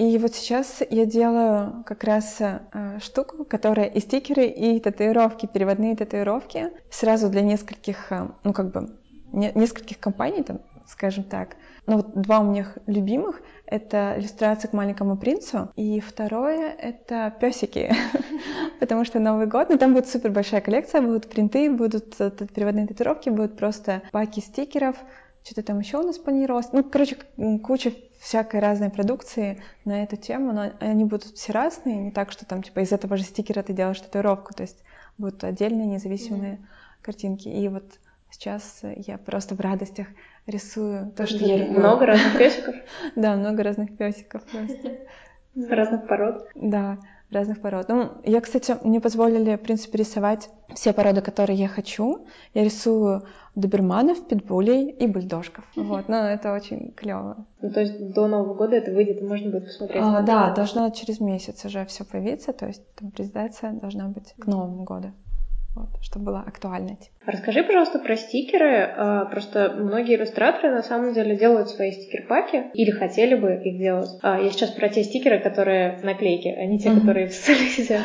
и 0.02 0.18
вот 0.18 0.34
сейчас 0.34 0.82
я 0.90 1.06
делаю 1.06 1.84
как 1.86 2.04
раз 2.04 2.38
э, 2.40 2.98
штуку, 3.00 3.46
которая 3.46 3.86
и 3.86 4.00
стикеры, 4.00 4.48
и 4.48 4.80
татуировки, 4.80 5.46
переводные 5.46 5.96
татуировки, 5.96 6.72
сразу 6.90 7.30
для 7.30 7.42
нескольких, 7.42 8.12
э, 8.12 8.30
ну 8.44 8.52
как 8.52 8.72
бы, 8.72 8.98
не, 9.32 9.52
нескольких 9.54 10.00
компаний, 10.00 10.42
там, 10.42 10.62
скажем 10.88 11.24
так. 11.24 11.56
Ну 11.86 11.98
вот 11.98 12.20
два 12.20 12.40
у 12.40 12.46
меня 12.46 12.74
любимых— 12.88 13.44
это 13.68 14.16
иллюстрация 14.18 14.70
к 14.70 14.74
маленькому 14.74 15.18
принцу, 15.18 15.70
и 15.76 16.00
второе— 16.00 16.72
это 16.80 17.32
песики, 17.40 17.94
потому 18.80 19.06
что 19.06 19.20
Новый 19.20 19.46
год, 19.46 19.70
ну 19.70 19.78
там 19.78 19.94
будет 19.94 20.08
супер 20.08 20.32
большая 20.32 20.62
коллекция, 20.62 21.02
будут 21.02 21.30
принты, 21.30 21.70
будут 21.70 22.20
э, 22.20 22.32
переводные 22.32 22.88
татуировки, 22.88 23.30
будут 23.30 23.56
просто 23.56 24.02
паки 24.12 24.40
стикеров, 24.40 24.96
что-то 25.44 25.62
там 25.62 25.80
еще 25.80 26.00
у 26.00 26.04
нас 26.04 26.18
планировалось. 26.18 26.72
Ну, 26.72 26.84
короче, 26.84 27.18
куча 27.64 27.92
всякой 28.22 28.60
разной 28.60 28.92
продукции 28.92 29.62
на 29.84 30.04
эту 30.04 30.16
тему, 30.16 30.54
но 30.54 30.72
они 30.80 31.06
будут 31.06 31.36
все 31.36 31.52
разные, 31.52 31.98
не 31.98 32.12
так, 32.12 32.32
что 32.32 32.46
там 32.46 32.62
типа 32.62 32.82
из 32.82 32.92
этого 32.92 33.18
же 33.18 33.24
стикера 33.24 33.64
ты 33.64 33.74
делаешь 33.74 34.00
татуировку, 34.00 34.54
то 34.54 34.62
есть 34.62 34.84
будут 35.18 35.44
отдельные 35.44 35.88
независимые 35.88 36.54
mm. 36.54 36.66
картинки. 37.02 37.48
И 37.48 37.68
вот 37.68 37.84
сейчас 38.30 38.82
я 38.84 39.18
просто 39.18 39.56
в 39.56 39.60
радостях 39.60 40.06
рисую 40.46 41.12
то, 41.12 41.26
что 41.26 41.44
я 41.44 41.66
Много 41.66 42.06
разных 42.06 42.38
песиков? 42.38 42.76
Да, 43.16 43.36
много 43.36 43.64
разных 43.64 43.98
песиков 43.98 44.44
просто. 44.44 45.00
Разных 45.56 46.08
пород? 46.08 46.48
Да 46.56 46.98
разных 47.32 47.62
пород. 47.62 47.88
Ну, 47.90 48.12
я, 48.24 48.42
кстати, 48.42 48.76
мне 48.84 49.00
позволили, 49.00 49.56
в 49.56 49.62
принципе, 49.62 50.00
рисовать 50.00 50.50
все 50.74 50.94
породы, 50.94 51.22
которые 51.22 51.58
я 51.58 51.68
хочу. 51.68 52.26
Я 52.54 52.64
рисую 52.64 53.24
доберманов, 53.56 54.28
питбулей 54.28 54.90
и 54.90 55.08
бульдожков. 55.08 55.66
Вот, 55.76 56.08
но 56.08 56.18
это 56.18 56.54
очень 56.54 56.92
клево. 56.92 57.46
Ну, 57.62 57.72
то 57.72 57.82
есть 57.82 58.14
до 58.14 58.28
Нового 58.28 58.54
года 58.54 58.76
это 58.76 58.92
выйдет, 58.92 59.22
и 59.22 59.26
можно 59.26 59.52
будет 59.52 59.66
посмотреть? 59.66 60.02
А, 60.04 60.22
да, 60.22 60.54
должно 60.54 60.90
через 60.92 61.20
месяц 61.20 61.66
уже 61.66 61.86
все 61.86 62.06
появиться, 62.06 62.54
то 62.54 62.68
есть 62.68 62.84
там 62.96 63.12
презентация 63.12 63.72
должна 63.72 64.08
быть 64.08 64.34
к 64.38 64.46
Новому 64.46 64.84
году 64.84 65.12
вот, 65.74 65.90
чтобы 66.02 66.26
было 66.26 66.40
актуально. 66.42 66.98
Типа. 66.98 67.12
Расскажи, 67.26 67.64
пожалуйста, 67.64 68.00
про 68.00 68.18
стикеры. 68.18 68.94
А, 68.98 69.26
просто 69.26 69.74
многие 69.78 70.16
иллюстраторы 70.16 70.74
на 70.74 70.84
самом 70.84 71.14
деле 71.14 71.38
делают 71.38 71.70
свои 71.70 71.92
стикер-паки 71.92 72.72
или 72.74 72.92
хотели 72.92 73.36
бы 73.36 73.54
их 73.64 73.78
делать. 73.78 74.10
А, 74.22 74.40
я 74.40 74.50
сейчас 74.52 74.72
про 74.72 74.90
те 74.90 75.04
стикеры, 75.04 75.40
которые 75.40 76.00
наклейки, 76.04 76.50
а 76.50 76.66
не 76.66 76.80
те, 76.80 76.90
mm-hmm. 76.90 77.00
которые 77.00 77.28
в 77.28 77.34
социальных 77.34 77.70
сетях. 77.70 78.04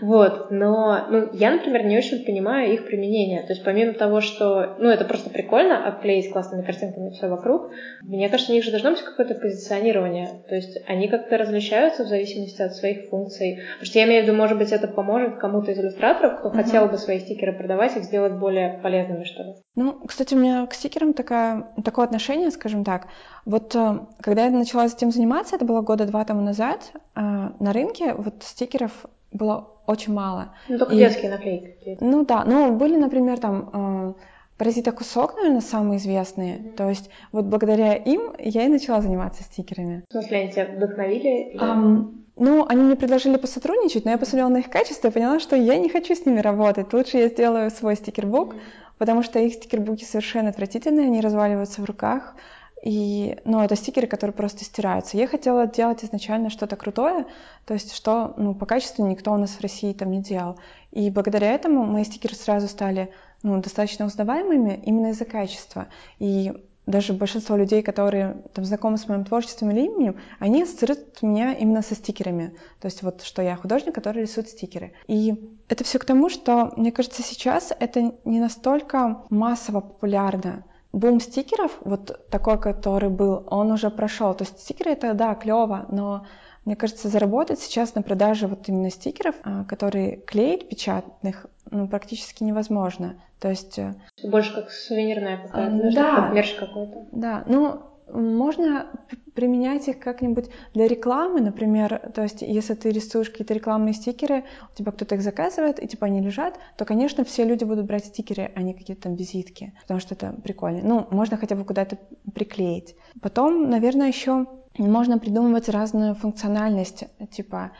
Вот, 0.00 0.50
но 0.50 1.06
ну, 1.10 1.28
я, 1.32 1.50
например, 1.50 1.84
не 1.84 1.98
очень 1.98 2.24
понимаю 2.24 2.72
их 2.72 2.86
применение. 2.86 3.42
То 3.42 3.52
есть 3.52 3.64
помимо 3.64 3.92
того, 3.92 4.20
что, 4.20 4.76
ну, 4.78 4.88
это 4.88 5.04
просто 5.04 5.30
прикольно, 5.30 5.86
обклеить 5.86 6.32
классными 6.32 6.62
картинками 6.62 7.10
все 7.10 7.28
вокруг, 7.28 7.70
мне 8.02 8.28
кажется, 8.28 8.52
у 8.52 8.54
них 8.54 8.64
же 8.64 8.70
должно 8.70 8.90
быть 8.90 9.02
какое-то 9.02 9.34
позиционирование. 9.34 10.42
То 10.48 10.54
есть 10.54 10.78
они 10.86 11.08
как-то 11.08 11.36
различаются 11.36 12.04
в 12.04 12.08
зависимости 12.08 12.62
от 12.62 12.74
своих 12.74 13.08
функций. 13.10 13.60
Потому 13.74 13.86
что 13.86 13.98
я 13.98 14.06
имею 14.06 14.22
в 14.22 14.26
виду, 14.26 14.36
может 14.36 14.58
быть, 14.58 14.72
это 14.72 14.88
поможет 14.88 15.38
кому-то 15.38 15.70
из 15.70 15.78
иллюстраторов, 15.78 16.38
кто 16.38 16.48
uh-huh. 16.48 16.54
хотел 16.54 16.86
бы 16.86 16.98
свои 16.98 17.20
стикеры 17.20 17.52
продавать, 17.52 17.96
их 17.96 18.04
сделать 18.04 18.34
более 18.34 18.80
полезными, 18.82 19.24
что 19.24 19.42
ли. 19.42 19.54
Ну, 19.76 20.00
кстати, 20.06 20.34
у 20.34 20.38
меня 20.38 20.66
к 20.66 20.74
стикерам 20.74 21.12
такая, 21.12 21.68
такое 21.84 22.04
отношение, 22.04 22.50
скажем 22.50 22.84
так. 22.84 23.06
Вот 23.44 23.74
э, 23.74 24.00
когда 24.20 24.44
я 24.46 24.50
начала 24.50 24.86
этим 24.86 25.10
заниматься, 25.10 25.56
это 25.56 25.64
было 25.64 25.80
года 25.80 26.06
два 26.06 26.24
тому 26.24 26.40
назад, 26.40 26.90
э, 26.94 27.20
на 27.20 27.72
рынке 27.72 28.14
вот 28.14 28.42
стикеров 28.42 29.06
было 29.32 29.68
очень 29.86 30.12
мало. 30.12 30.54
Ну, 30.68 30.78
только 30.78 30.94
и, 30.94 30.98
детские 30.98 31.30
наклейки. 31.30 31.98
Ну 32.00 32.24
да, 32.24 32.44
ну 32.44 32.76
были, 32.76 32.96
например, 32.96 33.38
там 33.38 33.70
э, 33.72 34.12
Паразита 34.60 34.92
кусок, 34.92 35.36
наверное, 35.36 35.62
самые 35.62 35.98
известные. 35.98 36.58
Mm-hmm. 36.58 36.76
То 36.76 36.88
есть 36.90 37.10
вот 37.32 37.46
благодаря 37.46 37.94
им 37.94 38.34
я 38.38 38.66
и 38.66 38.68
начала 38.68 39.00
заниматься 39.00 39.42
стикерами. 39.42 40.04
В 40.08 40.12
смысле, 40.12 40.38
они 40.38 40.52
тебя 40.52 40.66
вдохновили? 40.66 41.56
Um, 41.58 42.24
ну, 42.36 42.66
они 42.68 42.82
мне 42.82 42.96
предложили 42.96 43.36
посотрудничать, 43.36 44.04
но 44.04 44.10
я 44.10 44.18
посмотрела 44.18 44.48
на 44.48 44.58
их 44.58 44.68
качество 44.68 45.08
и 45.08 45.10
поняла, 45.10 45.40
что 45.40 45.56
я 45.56 45.78
не 45.78 45.88
хочу 45.88 46.14
с 46.14 46.26
ними 46.26 46.40
работать. 46.40 46.92
Лучше 46.92 47.16
я 47.16 47.28
сделаю 47.28 47.70
свой 47.70 47.96
стикербук, 47.96 48.54
mm-hmm. 48.54 48.58
потому 48.98 49.22
что 49.22 49.38
их 49.38 49.54
стикербуки 49.54 50.04
совершенно 50.04 50.50
отвратительные, 50.50 51.06
они 51.06 51.20
разваливаются 51.20 51.80
в 51.80 51.86
руках. 51.86 52.34
И, 52.82 53.36
ну, 53.44 53.60
это 53.60 53.76
стикеры, 53.76 54.06
которые 54.06 54.34
просто 54.34 54.64
стираются. 54.64 55.16
Я 55.16 55.26
хотела 55.26 55.66
делать 55.66 56.02
изначально 56.02 56.48
что-то 56.48 56.76
крутое, 56.76 57.26
то 57.66 57.74
есть 57.74 57.94
что, 57.94 58.32
ну, 58.38 58.54
по 58.54 58.64
качеству 58.64 59.06
никто 59.06 59.32
у 59.32 59.36
нас 59.36 59.50
в 59.50 59.60
России 59.60 59.92
там 59.92 60.10
не 60.10 60.22
делал. 60.22 60.58
И 60.90 61.10
благодаря 61.10 61.52
этому 61.52 61.84
мои 61.84 62.04
стикеры 62.04 62.34
сразу 62.34 62.68
стали, 62.68 63.12
ну, 63.42 63.60
достаточно 63.60 64.06
узнаваемыми 64.06 64.82
именно 64.84 65.08
из-за 65.08 65.26
качества. 65.26 65.88
И 66.18 66.52
даже 66.86 67.12
большинство 67.12 67.56
людей, 67.56 67.82
которые 67.82 68.42
там 68.54 68.64
знакомы 68.64 68.96
с 68.96 69.06
моим 69.06 69.24
творчеством 69.24 69.70
или 69.70 69.82
именем, 69.82 70.16
они 70.38 70.62
ассоциируют 70.62 71.22
меня 71.22 71.52
именно 71.52 71.82
со 71.82 71.94
стикерами. 71.94 72.56
То 72.80 72.86
есть 72.86 73.02
вот 73.02 73.22
что 73.22 73.42
я 73.42 73.56
художник, 73.56 73.94
который 73.94 74.22
рисует 74.22 74.48
стикеры. 74.48 74.92
И 75.06 75.34
это 75.68 75.84
все 75.84 75.98
к 75.98 76.04
тому, 76.04 76.30
что, 76.30 76.72
мне 76.76 76.90
кажется, 76.92 77.22
сейчас 77.22 77.72
это 77.78 78.14
не 78.24 78.40
настолько 78.40 79.22
массово 79.28 79.80
популярно 79.80 80.64
бум 80.92 81.20
стикеров, 81.20 81.78
вот 81.82 82.28
такой, 82.30 82.60
который 82.60 83.10
был, 83.10 83.44
он 83.50 83.70
уже 83.72 83.90
прошел. 83.90 84.34
То 84.34 84.44
есть 84.44 84.60
стикеры 84.60 84.92
это, 84.92 85.14
да, 85.14 85.34
клево, 85.34 85.86
но 85.90 86.26
мне 86.64 86.76
кажется, 86.76 87.08
заработать 87.08 87.58
сейчас 87.58 87.94
на 87.94 88.02
продаже 88.02 88.46
вот 88.46 88.68
именно 88.68 88.90
стикеров, 88.90 89.34
а, 89.44 89.64
которые 89.64 90.16
клеить 90.16 90.68
печатных, 90.68 91.46
ну, 91.70 91.88
практически 91.88 92.44
невозможно. 92.44 93.16
То 93.38 93.48
есть... 93.48 93.78
Э, 93.78 93.94
Больше 94.22 94.54
как 94.54 94.70
сувенирная 94.70 95.38
какая-то, 95.38 95.90
да, 95.94 96.16
как 96.16 96.34
мерч 96.34 96.54
какой-то. 96.54 97.06
Да, 97.12 97.44
ну, 97.46 97.80
можно 98.12 98.90
применять 99.34 99.88
их 99.88 99.98
как-нибудь 100.00 100.50
для 100.74 100.86
рекламы, 100.86 101.40
например, 101.40 102.12
то 102.14 102.22
есть 102.22 102.42
если 102.42 102.74
ты 102.74 102.90
рисуешь 102.90 103.30
какие-то 103.30 103.54
рекламные 103.54 103.94
стикеры, 103.94 104.44
у 104.72 104.76
тебя 104.76 104.92
кто-то 104.92 105.14
их 105.14 105.22
заказывает, 105.22 105.82
и 105.82 105.86
типа 105.86 106.06
они 106.06 106.20
лежат, 106.20 106.58
то, 106.76 106.84
конечно, 106.84 107.24
все 107.24 107.44
люди 107.44 107.64
будут 107.64 107.86
брать 107.86 108.06
стикеры, 108.06 108.52
а 108.54 108.62
не 108.62 108.74
какие-то 108.74 109.02
там 109.02 109.14
визитки, 109.14 109.72
потому 109.82 110.00
что 110.00 110.14
это 110.14 110.32
прикольно. 110.32 110.80
Ну, 110.82 111.06
можно 111.10 111.36
хотя 111.36 111.56
бы 111.56 111.64
куда-то 111.64 111.98
приклеить. 112.34 112.96
Потом, 113.22 113.70
наверное, 113.70 114.08
еще 114.08 114.46
можно 114.78 115.18
придумывать 115.18 115.68
разную 115.68 116.14
функциональность, 116.14 117.04
типа 117.30 117.72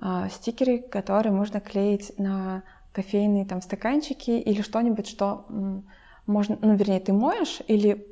э, 0.00 0.28
стикеры, 0.30 0.78
которые 0.78 1.32
можно 1.32 1.60
клеить 1.60 2.12
на 2.18 2.62
кофейные 2.92 3.46
там 3.46 3.62
стаканчики 3.62 4.30
или 4.30 4.62
что-нибудь, 4.62 5.08
что 5.08 5.46
можно, 6.26 6.58
ну, 6.60 6.74
вернее, 6.74 7.00
ты 7.00 7.12
моешь 7.12 7.60
или 7.66 8.06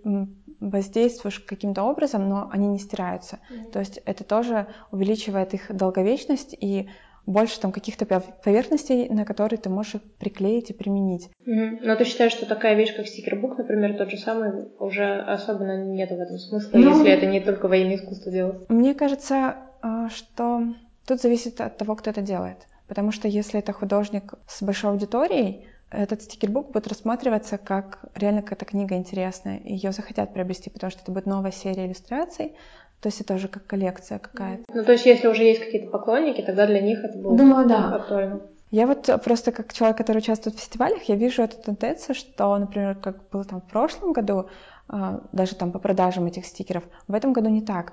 воздействуешь 0.61 1.41
каким-то 1.41 1.83
образом, 1.83 2.29
но 2.29 2.49
они 2.53 2.69
не 2.69 2.79
стираются. 2.79 3.39
Mm-hmm. 3.51 3.71
То 3.73 3.79
есть 3.81 4.01
это 4.05 4.25
тоже 4.25 4.67
увеличивает 4.91 5.55
их 5.55 5.75
долговечность 5.75 6.57
и 6.59 6.89
больше 7.27 7.61
там 7.61 7.71
каких-то 7.71 8.07
поверхностей, 8.07 9.09
на 9.09 9.25
которые 9.25 9.59
ты 9.59 9.69
можешь 9.69 9.97
их 9.97 10.03
приклеить 10.19 10.71
и 10.71 10.75
применить. 10.75 11.29
Mm-hmm. 11.47 11.79
Но 11.83 11.97
ты 11.97 12.05
считаешь, 12.05 12.33
что 12.33 12.47
такая 12.47 12.75
вещь, 12.75 12.95
как 12.95 13.07
стикербук, 13.07 13.59
например, 13.59 13.97
тот 13.97 14.11
же 14.11 14.17
самый, 14.17 14.69
уже 14.79 15.21
особенно 15.21 15.85
нет 15.85 16.11
в 16.11 16.21
этом 16.21 16.39
смысла, 16.39 16.79
ну, 16.79 16.91
если 16.91 17.11
это 17.11 17.27
не 17.27 17.41
только 17.41 17.69
во 17.69 17.77
имя 17.77 17.97
искусства 17.97 18.33
делать? 18.33 18.69
Мне 18.69 18.95
кажется, 18.95 19.57
а, 19.83 20.09
что 20.09 20.75
тут 21.07 21.21
зависит 21.21 21.61
от 21.61 21.77
того, 21.77 21.95
кто 21.97 22.11
это 22.11 22.23
делает. 22.23 22.67
Потому 22.89 23.13
что 23.13 23.29
если 23.29 23.61
это 23.61 23.73
художник 23.73 24.35
с 24.49 24.63
большой 24.63 24.91
аудиторией, 24.91 25.67
этот 25.91 26.23
стикербук 26.23 26.71
будет 26.71 26.89
рассматриваться 26.89 27.59
как 27.59 27.99
реально 28.15 28.43
какая-то 28.43 28.65
книга 28.65 28.95
интересная, 28.97 29.59
и 29.59 29.75
ее 29.75 29.93
захотят 29.93 30.33
приобрести, 30.33 30.71
потому 30.71 30.91
что 30.91 31.03
это 31.03 31.13
будет 31.13 31.27
новая 31.27 31.53
серия 31.53 31.87
иллюстраций, 31.87 32.55
То 33.01 33.09
есть 33.09 33.21
это 33.21 33.35
уже 33.35 33.49
как 33.49 33.67
коллекция 33.67 34.19
какая-то. 34.19 34.65
Ну, 34.73 34.85
то 34.85 34.93
есть 34.93 35.07
если 35.07 35.27
уже 35.27 35.43
есть 35.43 35.65
какие-то 35.65 35.91
поклонники, 35.91 36.43
тогда 36.43 36.67
для 36.67 36.81
них 36.81 37.03
это 37.03 37.19
будет 37.19 37.39
Думаю, 37.39 37.69
да. 37.69 37.97
актуально. 37.97 38.41
Я 38.71 38.87
вот 38.87 39.11
просто 39.25 39.51
как 39.51 39.73
человек, 39.73 39.99
который 39.99 40.19
участвует 40.19 40.57
в 40.57 40.61
фестивалях, 40.61 41.03
я 41.05 41.17
вижу 41.17 41.43
эту 41.43 41.61
тенденцию, 41.61 42.15
что, 42.15 42.57
например, 42.57 42.95
как 42.95 43.29
было 43.31 43.45
там 43.45 43.61
в 43.61 43.69
прошлом 43.69 44.13
году, 44.13 44.49
а, 44.89 45.23
даже 45.33 45.57
там 45.57 45.73
по 45.73 45.81
продажам 45.81 46.27
этих 46.27 46.47
стикеров, 46.47 46.85
в 47.09 47.15
этом 47.15 47.33
году 47.33 47.49
не 47.49 47.63
так. 47.63 47.93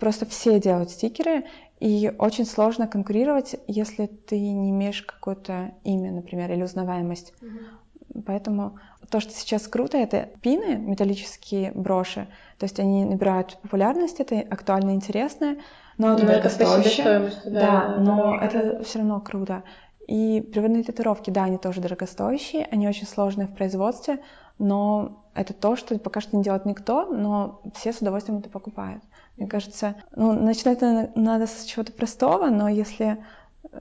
Просто 0.00 0.26
все 0.26 0.58
делают 0.60 0.90
стикеры, 0.90 1.44
и 1.78 2.12
очень 2.18 2.46
сложно 2.46 2.86
конкурировать, 2.86 3.56
если 3.66 4.06
ты 4.06 4.38
не 4.38 4.70
имеешь 4.70 5.02
какое-то 5.02 5.72
имя, 5.84 6.10
например, 6.10 6.50
или 6.52 6.62
узнаваемость. 6.62 7.34
Mm-hmm. 7.40 8.22
Поэтому 8.24 8.78
то, 9.10 9.20
что 9.20 9.32
сейчас 9.32 9.68
круто, 9.68 9.98
это 9.98 10.30
пины, 10.40 10.76
металлические 10.76 11.72
броши. 11.72 12.26
То 12.58 12.64
есть 12.64 12.80
они 12.80 13.04
набирают 13.04 13.58
популярность, 13.60 14.20
это 14.20 14.40
актуально 14.40 14.90
и 14.90 14.94
интересно, 14.94 15.56
но 15.98 16.14
это 16.14 16.26
дорогостоящее. 16.26 17.30
Да, 17.44 17.50
да, 17.50 17.96
но 17.98 18.38
да. 18.38 18.46
это 18.46 18.82
все 18.84 19.00
равно 19.00 19.20
круто. 19.20 19.62
И 20.06 20.40
приводные 20.40 20.84
татуировки, 20.84 21.30
да, 21.30 21.44
они 21.44 21.58
тоже 21.58 21.80
дорогостоящие, 21.80 22.66
они 22.70 22.88
очень 22.88 23.06
сложные 23.06 23.48
в 23.48 23.54
производстве, 23.54 24.20
но 24.58 25.25
это 25.36 25.52
то, 25.52 25.76
что 25.76 25.98
пока 25.98 26.20
что 26.20 26.36
не 26.36 26.42
делает 26.42 26.64
никто, 26.64 27.06
но 27.06 27.60
все 27.74 27.92
с 27.92 27.98
удовольствием 27.98 28.38
это 28.38 28.48
покупают. 28.48 29.02
Мне 29.36 29.46
кажется, 29.46 29.94
ну, 30.14 30.32
начинать 30.32 30.80
надо 31.14 31.46
с 31.46 31.64
чего-то 31.64 31.92
простого, 31.92 32.48
но 32.48 32.68
если 32.68 33.22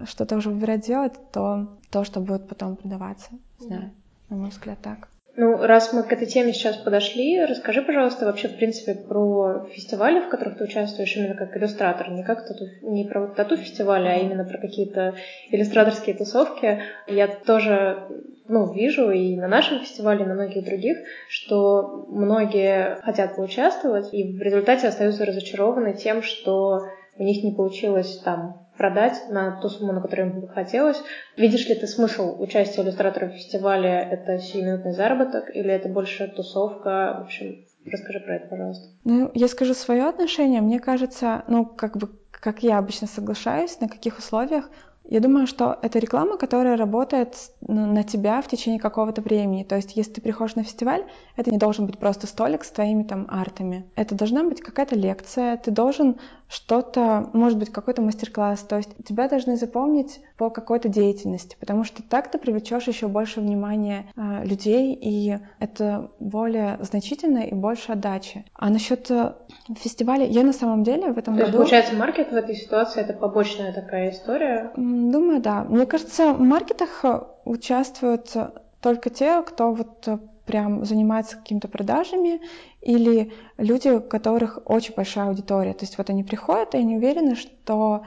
что-то 0.04 0.36
уже 0.36 0.50
выбирать 0.50 0.86
делать, 0.86 1.14
то 1.32 1.78
то, 1.92 2.04
что 2.04 2.20
будет 2.20 2.50
потом 2.50 2.76
продаваться. 2.76 3.30
Не 3.60 3.68
знаю, 3.68 3.92
на 4.30 4.36
мой 4.36 4.50
взгляд, 4.50 4.80
так. 4.82 5.08
Ну, 5.38 5.58
раз 5.58 5.92
мы 5.92 6.04
к 6.04 6.14
этой 6.14 6.28
теме 6.28 6.54
сейчас 6.54 6.78
подошли, 6.78 7.44
расскажи, 7.44 7.82
пожалуйста, 7.82 8.26
вообще, 8.26 8.48
в 8.48 8.56
принципе, 8.56 8.96
про 8.96 9.66
фестивали, 9.70 10.22
в 10.22 10.30
которых 10.30 10.58
ты 10.58 10.64
участвуешь 10.64 11.14
именно 11.18 11.36
как 11.36 11.58
иллюстратор, 11.58 12.10
не 12.10 12.24
как 12.24 12.48
тату, 12.48 12.66
не 12.82 13.04
про 13.04 13.28
тату-фестивали, 13.28 14.08
а 14.08 14.16
именно 14.16 14.46
про 14.46 14.58
какие-то 14.60 15.16
иллюстраторские 15.52 16.16
тусовки. 16.16 16.80
Я 17.08 17.28
тоже 17.28 18.08
ну, 18.48 18.72
вижу 18.72 19.12
и 19.12 19.36
на 19.36 19.48
нашем 19.50 19.80
фестивале, 19.80 20.24
и 20.24 20.28
на 20.28 20.36
многих 20.36 20.64
других, 20.64 21.00
что 21.28 22.06
многие 22.08 23.02
хотят 23.02 23.36
поучаствовать, 23.36 24.14
и 24.14 24.38
в 24.38 24.42
результате 24.42 24.88
остаются 24.88 25.26
разочарованы 25.26 25.96
тем, 25.96 26.22
что 26.22 26.84
у 27.18 27.24
них 27.24 27.44
не 27.44 27.54
получилось 27.54 28.20
там 28.20 28.65
продать 28.78 29.30
на 29.30 29.60
ту 29.62 29.70
сумму, 29.70 29.94
на 29.94 30.02
которую 30.02 30.30
им 30.30 30.42
бы 30.42 30.48
хотелось. 30.48 31.02
Видишь 31.38 31.68
ли 31.68 31.76
ты 31.76 31.88
смысл 31.88 32.42
участия 32.42 32.82
иллюстраторов 32.82 33.32
в 33.32 33.36
фестивале? 33.36 33.90
Это 33.90 34.40
сиюминутный 34.40 34.94
заработок 34.94 35.56
или 35.56 35.72
это 35.72 35.90
больше 35.90 36.28
тусовка? 36.28 37.18
В 37.20 37.24
общем, 37.24 37.66
расскажи 37.86 38.20
про 38.20 38.36
это, 38.36 38.48
пожалуйста. 38.48 38.88
Ну, 39.04 39.32
я 39.34 39.48
скажу 39.48 39.74
свое 39.74 40.08
отношение. 40.08 40.62
Мне 40.62 40.80
кажется, 40.80 41.44
ну, 41.48 41.66
как 41.66 41.98
бы, 41.98 42.10
как 42.32 42.64
я 42.64 42.78
обычно 42.78 43.08
соглашаюсь, 43.08 43.80
на 43.80 43.88
каких 43.88 44.18
условиях 44.18 44.70
я 45.08 45.20
думаю, 45.20 45.46
что 45.46 45.78
это 45.84 46.00
реклама, 46.00 46.38
которая 46.38 46.78
работает 46.78 47.36
ну, 47.62 47.86
на 47.86 48.04
тебя 48.04 48.42
в 48.42 48.48
течение 48.48 48.80
какого-то 48.80 49.22
времени. 49.22 49.64
То 49.64 49.76
есть, 49.76 49.96
если 49.96 50.14
ты 50.14 50.22
приходишь 50.22 50.56
на 50.56 50.64
фестиваль, 50.64 51.06
это 51.36 51.52
не 51.52 51.60
должен 51.60 51.86
быть 51.86 52.00
просто 52.00 52.26
столик 52.26 52.64
с 52.64 52.72
твоими 52.72 53.04
там 53.04 53.28
артами. 53.30 53.86
Это 53.96 54.16
должна 54.16 54.44
быть 54.44 54.62
какая-то 54.62 54.96
лекция, 54.96 55.58
ты 55.58 55.70
должен 55.70 56.18
что-то, 56.48 57.30
может 57.34 57.58
быть, 57.58 57.72
какой-то 57.72 58.02
мастер-класс. 58.02 58.62
То 58.62 58.78
есть 58.78 58.90
тебя 59.06 59.28
должны 59.28 59.58
запомнить 59.58 60.22
по 60.38 60.50
какой-то 60.50 60.90
деятельности, 60.90 61.58
потому 61.60 61.84
что 61.84 62.04
так 62.04 62.30
ты 62.30 62.38
привлечешь 62.38 62.88
еще 62.88 63.08
больше 63.08 63.42
внимания 63.42 64.06
э, 64.16 64.46
людей, 64.46 64.94
и 64.94 65.38
это 65.60 66.12
более 66.20 66.78
значительно 66.82 67.40
и 67.40 67.54
больше 67.54 67.94
отдачи. 67.94 68.46
А 68.54 68.70
насчет 68.70 69.10
э, 69.10 69.34
фестиваля, 69.76 70.26
я 70.26 70.44
на 70.44 70.54
самом 70.54 70.84
деле 70.84 71.12
в 71.12 71.18
этом 71.18 71.36
То 71.36 71.46
году... 71.46 71.46
Есть, 71.46 71.58
получается, 71.58 71.96
маркет 71.96 72.32
в 72.32 72.36
этой 72.36 72.56
ситуации 72.56 73.02
это 73.02 73.14
побочная 73.14 73.74
такая 73.74 74.12
история? 74.12 74.72
Думаю, 74.76 75.42
да. 75.42 75.64
Мне 75.64 75.86
кажется, 75.86 76.34
в 76.34 76.42
маркетах 76.42 77.04
э, 77.04 77.22
участвуют 77.46 78.36
только 78.82 79.10
те, 79.10 79.42
кто 79.42 79.72
вот 79.72 80.08
э, 80.08 80.20
прям 80.46 80.86
занимается 80.86 81.38
какими-то 81.38 81.68
продажами, 81.68 82.40
или 82.86 83.34
люди, 83.58 83.90
у 83.90 84.02
которых 84.02 84.60
очень 84.66 84.94
большая 84.96 85.28
аудитория. 85.28 85.74
То 85.74 85.84
есть 85.84 85.98
вот 85.98 86.10
они 86.10 86.24
приходят, 86.24 86.76
и 86.76 86.78
они 86.78 86.96
уверены, 86.96 87.36
что 87.36 88.04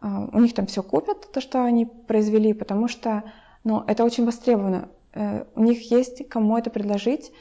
э, 0.00 0.06
у 0.32 0.38
них 0.38 0.54
там 0.54 0.66
все 0.66 0.82
купят, 0.82 1.32
то, 1.32 1.40
что 1.40 1.64
они 1.64 1.86
произвели, 1.86 2.52
потому 2.52 2.86
что 2.86 3.24
ну, 3.64 3.82
это 3.86 4.04
очень 4.04 4.26
востребовано. 4.26 4.90
Э, 5.14 5.44
у 5.56 5.62
них 5.62 5.90
есть 5.90 6.28
кому 6.28 6.58
это 6.58 6.68
предложить, 6.70 7.32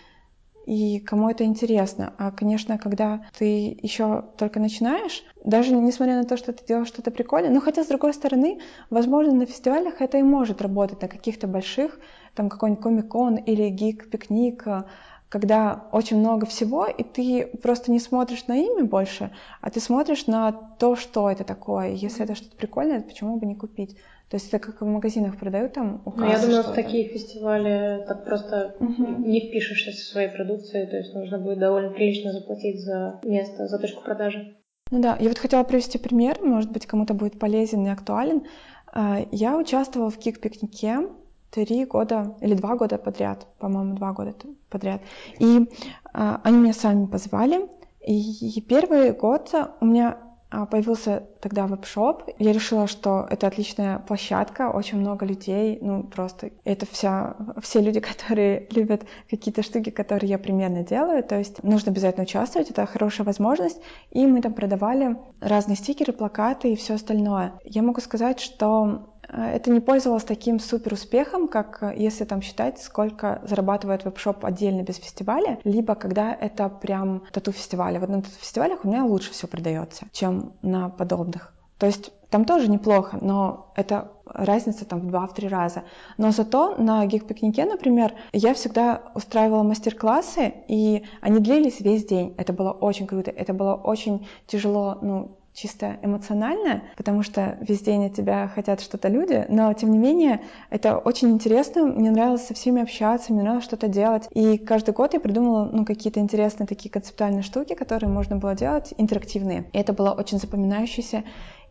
и 0.66 1.00
кому 1.00 1.30
это 1.30 1.44
интересно. 1.44 2.14
А, 2.18 2.32
конечно, 2.32 2.78
когда 2.78 3.26
ты 3.38 3.78
еще 3.82 4.26
только 4.38 4.60
начинаешь, 4.60 5.24
даже 5.44 5.76
несмотря 5.76 6.16
на 6.16 6.26
то, 6.26 6.38
что 6.38 6.54
ты 6.54 6.66
делаешь 6.66 6.88
что-то 6.88 7.12
прикольное, 7.12 7.50
но 7.50 7.60
хотя, 7.60 7.84
с 7.84 7.88
другой 7.88 8.14
стороны, 8.14 8.60
возможно, 8.90 9.34
на 9.34 9.46
фестивалях 9.46 10.00
это 10.00 10.18
и 10.18 10.24
может 10.24 10.62
работать, 10.62 11.02
на 11.02 11.08
каких-то 11.08 11.48
больших, 11.48 12.00
там 12.36 12.50
какой-нибудь 12.50 12.84
комик-кон 12.84 13.36
или 13.36 13.68
гик-пикник, 13.70 14.86
когда 15.30 15.86
очень 15.92 16.18
много 16.18 16.46
всего, 16.48 16.86
и 16.86 17.04
ты 17.04 17.46
просто 17.62 17.92
не 17.92 18.00
смотришь 18.00 18.48
на 18.48 18.58
имя 18.58 18.84
больше, 18.84 19.32
а 19.62 19.70
ты 19.70 19.80
смотришь 19.80 20.26
на 20.26 20.52
то, 20.52 20.96
что 20.96 21.30
это 21.30 21.44
такое. 21.44 21.92
Если 21.92 22.24
это 22.24 22.36
что-то 22.36 22.58
прикольное, 22.58 23.02
почему 23.02 23.38
бы 23.38 23.46
не 23.46 23.56
купить? 23.56 23.96
То 24.30 24.36
есть 24.36 24.48
это 24.50 24.60
как 24.60 24.82
в 24.82 24.86
магазинах 24.86 25.38
продают 25.38 25.74
там 25.74 26.02
указ, 26.06 26.20
Ну, 26.20 26.32
я 26.32 26.40
думаю, 26.40 26.64
в 26.64 26.74
такие 26.74 27.08
фестивали 27.08 28.06
так 28.08 28.26
просто 28.26 28.76
угу. 28.80 29.06
не 29.26 29.40
впишешься 29.40 29.92
со 29.92 30.12
своей 30.12 30.30
продукцией, 30.30 30.88
то 30.88 30.98
есть 30.98 31.14
нужно 31.16 31.40
будет 31.40 31.60
довольно 31.60 31.92
прилично 31.92 32.32
заплатить 32.32 32.80
за 32.80 33.20
место, 33.24 33.68
за 33.68 33.80
точку 33.80 34.04
продажи. 34.04 34.56
Ну 34.92 35.02
да, 35.02 35.18
я 35.20 35.30
вот 35.30 35.38
хотела 35.38 35.64
привести 35.64 35.98
пример, 36.00 36.40
может 36.42 36.72
быть, 36.72 36.86
кому-то 36.88 37.14
будет 37.14 37.40
полезен 37.40 37.86
и 37.86 37.90
актуален. 37.90 38.44
А, 38.92 39.20
я 39.32 39.58
участвовала 39.58 40.10
в 40.10 40.18
кик-пикнике 40.18 41.08
три 41.52 41.86
года 41.86 42.36
или 42.42 42.54
два 42.54 42.76
года 42.76 42.98
подряд, 42.98 43.48
по-моему, 43.60 43.96
два 43.96 44.14
года 44.14 44.34
подряд. 44.70 45.02
И 45.40 45.70
а, 46.14 46.42
они 46.44 46.58
меня 46.58 46.74
сами 46.74 47.06
позвали, 47.06 47.68
и 48.02 48.62
первый 48.68 49.12
год 49.12 49.54
у 49.82 49.86
меня 49.86 50.18
а, 50.52 50.66
появился 50.66 51.28
тогда 51.42 51.68
веб-шоп. 51.68 52.24
Я 52.40 52.54
решила, 52.54 52.88
что 52.88 53.28
это 53.30 53.46
отличная 53.46 54.00
площадка, 54.00 54.72
очень 54.72 54.98
много 54.98 55.26
людей, 55.26 55.78
ну 55.80 56.04
просто 56.04 56.50
это 56.64 56.88
вся, 56.88 57.36
все 57.62 57.82
люди, 57.82 58.00
которые 58.12 58.68
любят 58.72 59.04
какие-то 59.30 59.62
штуки, 59.62 59.92
которые 59.92 60.30
я 60.30 60.40
примерно 60.40 60.84
делаю, 60.84 61.24
то 61.24 61.38
есть 61.38 61.64
нужно 61.64 61.92
обязательно 61.92 62.24
участвовать, 62.24 62.72
это 62.72 62.86
хорошая 62.88 63.26
возможность, 63.26 63.80
и 64.10 64.26
мы 64.26 64.42
там 64.42 64.54
продавали 64.54 65.18
разные 65.40 65.76
стикеры, 65.76 66.14
плакаты 66.14 66.74
и 66.74 66.76
все 66.76 66.96
остальное. 66.96 67.54
Я 67.64 67.84
могу 67.84 68.02
сказать, 68.02 68.40
что 68.40 69.10
Э, 69.19 69.19
это 69.32 69.72
не 69.72 69.80
пользовалось 69.80 70.24
таким 70.24 70.60
супер 70.60 70.94
успехом, 70.94 71.48
как 71.48 71.80
э, 71.82 71.94
если 71.98 72.26
там 72.26 72.42
считать, 72.42 72.82
сколько 72.82 73.42
зарабатывает 73.44 74.06
веб-шоп 74.06 74.46
отдельно 74.46 74.82
без 74.82 74.98
фестиваля, 74.98 75.60
либо 75.64 75.96
когда 75.96 76.34
это 76.34 76.70
прям 76.70 77.24
тату-фестивали. 77.32 77.98
Вот 77.98 78.10
на 78.10 78.22
тату-фестивалях 78.22 78.84
у 78.84 78.88
меня 78.88 79.06
лучше 79.06 79.32
все 79.32 79.48
продается, 79.48 80.06
чем 80.12 80.54
на 80.62 80.90
подобных. 80.90 81.54
То 81.78 81.86
есть 81.86 82.12
там 82.30 82.46
тоже 82.46 82.70
неплохо, 82.70 83.18
но 83.22 83.72
это 83.76 84.12
разница 84.26 84.86
там 84.86 85.00
в 85.00 85.16
2-3 85.16 85.48
раза. 85.48 85.84
Но 86.18 86.32
зато 86.32 86.76
на 86.78 87.06
гик-пикнике, 87.06 87.66
например, 87.66 88.14
я 88.34 88.54
всегда 88.54 89.02
устраивала 89.16 89.64
мастер-классы, 89.64 90.54
и 90.68 91.06
они 91.22 91.40
длились 91.40 91.80
весь 91.80 92.06
день. 92.06 92.36
Это 92.38 92.54
было 92.54 92.72
очень 92.72 93.08
круто, 93.08 93.32
это 93.32 93.54
было 93.54 93.74
очень 93.74 94.28
тяжело, 94.46 94.98
ну, 95.02 95.39
чисто 95.60 95.98
эмоционально, 96.02 96.84
потому 96.96 97.22
что 97.24 97.58
весь 97.62 97.82
день 97.82 98.06
от 98.06 98.16
тебя 98.16 98.48
хотят 98.48 98.80
что-то 98.82 99.10
люди, 99.10 99.46
но 99.50 99.74
тем 99.74 99.92
не 99.92 99.98
менее 99.98 100.42
это 100.70 100.98
очень 100.98 101.32
интересно, 101.32 101.86
мне 101.86 102.12
нравилось 102.12 102.48
со 102.48 102.54
всеми 102.54 102.82
общаться, 102.82 103.34
мне 103.34 103.42
нравилось 103.42 103.66
что-то 103.66 103.88
делать, 103.88 104.28
и 104.32 104.58
каждый 104.58 104.94
год 104.94 105.14
я 105.14 105.20
придумала 105.20 105.70
ну, 105.72 105.86
какие-то 105.86 106.20
интересные 106.20 106.68
такие 106.68 106.90
концептуальные 106.90 107.44
штуки, 107.44 107.74
которые 107.74 108.10
можно 108.10 108.38
было 108.38 108.56
делать, 108.56 108.94
интерактивные. 108.98 109.66
И 109.74 109.78
это 109.78 109.92
было 109.92 110.12
очень 110.12 110.40
запоминающееся, 110.40 111.24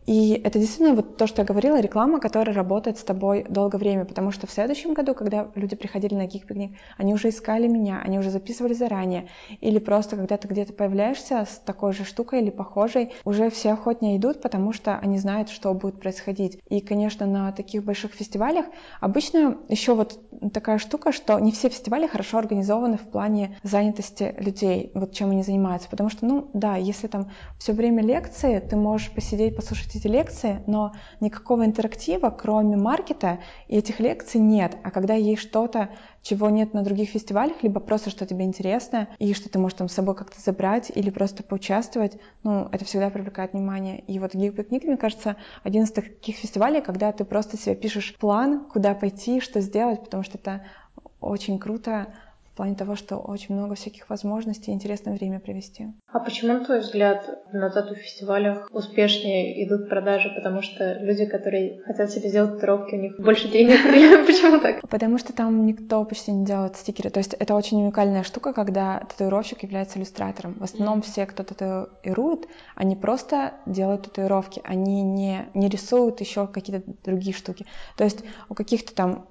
и 0.05 0.41
это 0.43 0.59
действительно 0.59 0.95
вот 0.95 1.17
то, 1.17 1.27
что 1.27 1.41
я 1.41 1.45
говорила, 1.45 1.79
реклама, 1.79 2.19
которая 2.19 2.55
работает 2.55 2.97
с 2.97 3.03
тобой 3.03 3.45
долгое 3.47 3.77
время, 3.77 4.05
потому 4.05 4.31
что 4.31 4.47
в 4.47 4.51
следующем 4.51 4.93
году, 4.93 5.13
когда 5.13 5.49
люди 5.55 5.75
приходили 5.75 6.15
на 6.15 6.25
гик-пикник, 6.25 6.77
они 6.97 7.13
уже 7.13 7.29
искали 7.29 7.67
меня, 7.67 8.01
они 8.03 8.17
уже 8.17 8.31
записывали 8.31 8.73
заранее, 8.73 9.29
или 9.61 9.79
просто 9.79 10.15
когда 10.15 10.37
ты 10.37 10.47
где-то 10.47 10.73
появляешься 10.73 11.45
с 11.49 11.59
такой 11.59 11.93
же 11.93 12.05
штукой 12.05 12.41
или 12.41 12.49
похожей, 12.49 13.13
уже 13.25 13.49
все 13.49 13.73
охотнее 13.73 14.17
идут, 14.17 14.41
потому 14.41 14.73
что 14.73 14.97
они 14.97 15.17
знают, 15.17 15.49
что 15.49 15.73
будет 15.73 15.99
происходить. 15.99 16.59
И, 16.69 16.81
конечно, 16.81 17.25
на 17.25 17.51
таких 17.51 17.83
больших 17.83 18.13
фестивалях 18.13 18.65
обычно 18.99 19.57
еще 19.67 19.93
вот 19.93 20.19
такая 20.53 20.77
штука, 20.77 21.11
что 21.11 21.39
не 21.39 21.51
все 21.51 21.69
фестивали 21.69 22.07
хорошо 22.07 22.37
организованы 22.37 22.97
в 22.97 23.09
плане 23.09 23.57
занятости 23.63 24.35
людей, 24.37 24.91
вот 24.93 25.13
чем 25.13 25.31
они 25.31 25.43
занимаются, 25.43 25.89
потому 25.89 26.09
что, 26.09 26.25
ну, 26.25 26.49
да, 26.53 26.75
если 26.75 27.07
там 27.07 27.31
все 27.57 27.73
время 27.73 28.03
лекции, 28.03 28.59
ты 28.59 28.75
можешь 28.75 29.11
посидеть, 29.11 29.55
послушать 29.55 29.95
эти 29.95 30.07
лекции, 30.07 30.63
но 30.67 30.93
никакого 31.19 31.65
интерактива, 31.65 32.29
кроме 32.29 32.77
маркета, 32.77 33.39
и 33.67 33.77
этих 33.77 33.99
лекций 33.99 34.39
нет. 34.39 34.77
А 34.83 34.91
когда 34.91 35.13
есть 35.13 35.41
что-то, 35.41 35.89
чего 36.21 36.49
нет 36.49 36.73
на 36.73 36.83
других 36.83 37.09
фестивалях, 37.09 37.63
либо 37.63 37.79
просто 37.79 38.09
что 38.09 38.25
тебе 38.25 38.45
интересно, 38.45 39.07
и 39.19 39.33
что 39.33 39.49
ты 39.49 39.59
можешь 39.59 39.77
там 39.77 39.89
с 39.89 39.93
собой 39.93 40.15
как-то 40.15 40.39
забрать 40.39 40.91
или 40.93 41.09
просто 41.09 41.43
поучаствовать, 41.43 42.17
ну, 42.43 42.67
это 42.71 42.85
всегда 42.85 43.09
привлекает 43.09 43.53
внимание. 43.53 43.99
И 44.01 44.19
вот 44.19 44.33
Гиг-пикник, 44.33 44.83
мне 44.83 44.97
кажется, 44.97 45.37
один 45.63 45.83
из 45.83 45.91
таких 45.91 46.35
фестивалей, 46.35 46.81
когда 46.81 47.11
ты 47.11 47.25
просто 47.25 47.57
себе 47.57 47.75
пишешь 47.75 48.15
план, 48.17 48.65
куда 48.65 48.93
пойти, 48.93 49.39
что 49.39 49.61
сделать, 49.61 50.03
потому 50.03 50.23
что 50.23 50.37
это 50.37 50.65
очень 51.19 51.59
круто 51.59 52.13
плане 52.59 52.75
того, 52.75 52.97
что 52.97 53.15
очень 53.15 53.55
много 53.55 53.75
всяких 53.75 54.09
возможностей 54.09 54.71
интересное 54.71 55.13
время 55.13 55.39
провести. 55.39 55.87
А 56.11 56.19
почему, 56.19 56.51
на 56.55 56.65
твой 56.65 56.81
взгляд, 56.81 57.25
на 57.53 57.69
тату-фестивалях 57.69 58.67
успешнее 58.73 59.65
идут 59.65 59.87
продажи? 59.87 60.29
Потому 60.35 60.61
что 60.61 60.95
люди, 60.95 61.25
которые 61.25 61.81
хотят 61.83 62.11
себе 62.11 62.27
сделать 62.27 62.55
татуировки, 62.55 62.95
у 62.95 62.99
них 62.99 63.17
больше 63.17 63.47
денег? 63.47 63.77
Почему 64.27 64.59
так? 64.59 64.81
Потому 64.89 65.17
что 65.17 65.31
там 65.31 65.65
никто 65.65 66.03
почти 66.03 66.33
не 66.33 66.45
делает 66.45 66.75
стикеры. 66.75 67.09
То 67.09 67.19
есть 67.19 67.33
это 67.33 67.55
очень 67.55 67.81
уникальная 67.81 68.23
штука, 68.23 68.51
когда 68.51 69.05
татуировщик 69.09 69.63
является 69.63 69.97
иллюстратором. 69.97 70.55
В 70.55 70.63
основном 70.63 71.01
все, 71.01 71.25
кто 71.25 71.43
татуирует, 71.43 72.45
они 72.75 72.97
просто 72.97 73.53
делают 73.67 74.01
татуировки. 74.01 74.61
Они 74.65 75.01
не, 75.01 75.45
не 75.53 75.69
рисуют 75.69 76.19
еще 76.19 76.45
какие-то 76.45 76.83
другие 77.05 77.33
штуки. 77.33 77.65
То 77.95 78.03
есть 78.03 78.19
у 78.49 78.53
каких-то 78.53 78.93
там 78.93 79.29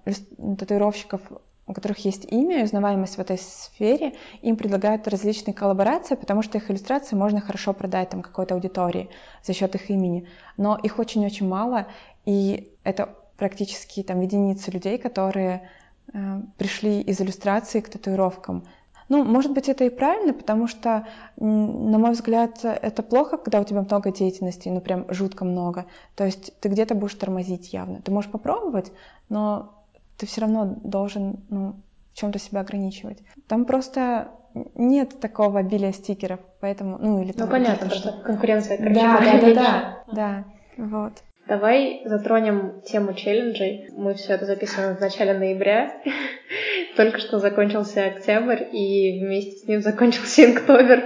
татуировщиков 0.58 1.20
у 1.68 1.74
которых 1.74 1.98
есть 1.98 2.24
имя 2.24 2.60
и 2.60 2.64
узнаваемость 2.64 3.16
в 3.16 3.20
этой 3.20 3.38
сфере, 3.38 4.14
им 4.40 4.56
предлагают 4.56 5.06
различные 5.06 5.54
коллаборации, 5.54 6.14
потому 6.14 6.42
что 6.42 6.58
их 6.58 6.70
иллюстрации 6.70 7.14
можно 7.14 7.40
хорошо 7.40 7.74
продать 7.74 8.08
там 8.08 8.22
какой-то 8.22 8.54
аудитории 8.54 9.10
за 9.44 9.52
счет 9.52 9.74
их 9.74 9.90
имени. 9.90 10.26
Но 10.56 10.76
их 10.76 10.98
очень-очень 10.98 11.46
мало, 11.46 11.86
и 12.24 12.72
это 12.84 13.14
практически 13.36 14.02
там 14.02 14.22
единицы 14.22 14.70
людей, 14.70 14.98
которые 14.98 15.68
э, 16.12 16.40
пришли 16.56 17.02
из 17.02 17.20
иллюстрации 17.20 17.80
к 17.80 17.90
татуировкам. 17.90 18.64
Ну, 19.10 19.24
может 19.24 19.52
быть, 19.52 19.68
это 19.68 19.84
и 19.84 19.90
правильно, 19.90 20.34
потому 20.34 20.66
что, 20.66 21.06
на 21.36 21.98
мой 21.98 22.12
взгляд, 22.12 22.62
это 22.62 23.02
плохо, 23.02 23.38
когда 23.38 23.60
у 23.60 23.64
тебя 23.64 23.80
много 23.80 24.12
деятельности, 24.12 24.68
ну, 24.68 24.82
прям 24.82 25.06
жутко 25.08 25.46
много. 25.46 25.86
То 26.14 26.24
есть 26.24 26.52
ты 26.60 26.68
где-то 26.68 26.94
будешь 26.94 27.14
тормозить 27.14 27.72
явно. 27.72 28.02
Ты 28.02 28.10
можешь 28.10 28.30
попробовать, 28.30 28.92
но 29.30 29.77
ты 30.18 30.26
все 30.26 30.42
равно 30.42 30.76
должен 30.82 31.40
ну, 31.48 31.76
в 32.12 32.16
чем-то 32.16 32.38
себя 32.38 32.60
ограничивать. 32.60 33.18
Там 33.46 33.64
просто 33.64 34.28
нет 34.74 35.20
такого 35.20 35.60
обилия 35.60 35.92
стикеров, 35.92 36.40
поэтому, 36.60 36.98
ну 36.98 37.22
или 37.22 37.32
там... 37.32 37.46
Ну 37.46 37.52
понятно, 37.52 37.90
что 37.90 38.12
конкуренция, 38.12 38.76
короче, 38.76 38.94
да, 38.94 39.20
да, 39.20 39.40
да, 39.40 39.54
да, 39.54 40.04
да, 40.12 40.44
вот. 40.76 41.12
Давай 41.46 42.02
затронем 42.04 42.82
тему 42.82 43.14
челленджей. 43.14 43.88
Мы 43.96 44.12
все 44.14 44.34
это 44.34 44.44
записываем 44.44 44.96
в 44.96 45.00
начале 45.00 45.32
ноября. 45.32 46.02
Только 46.96 47.18
что 47.18 47.38
закончился 47.38 48.04
октябрь, 48.04 48.64
и 48.72 49.24
вместе 49.24 49.52
с 49.52 49.68
ним 49.68 49.80
закончился 49.80 50.44
инктобер. 50.50 51.04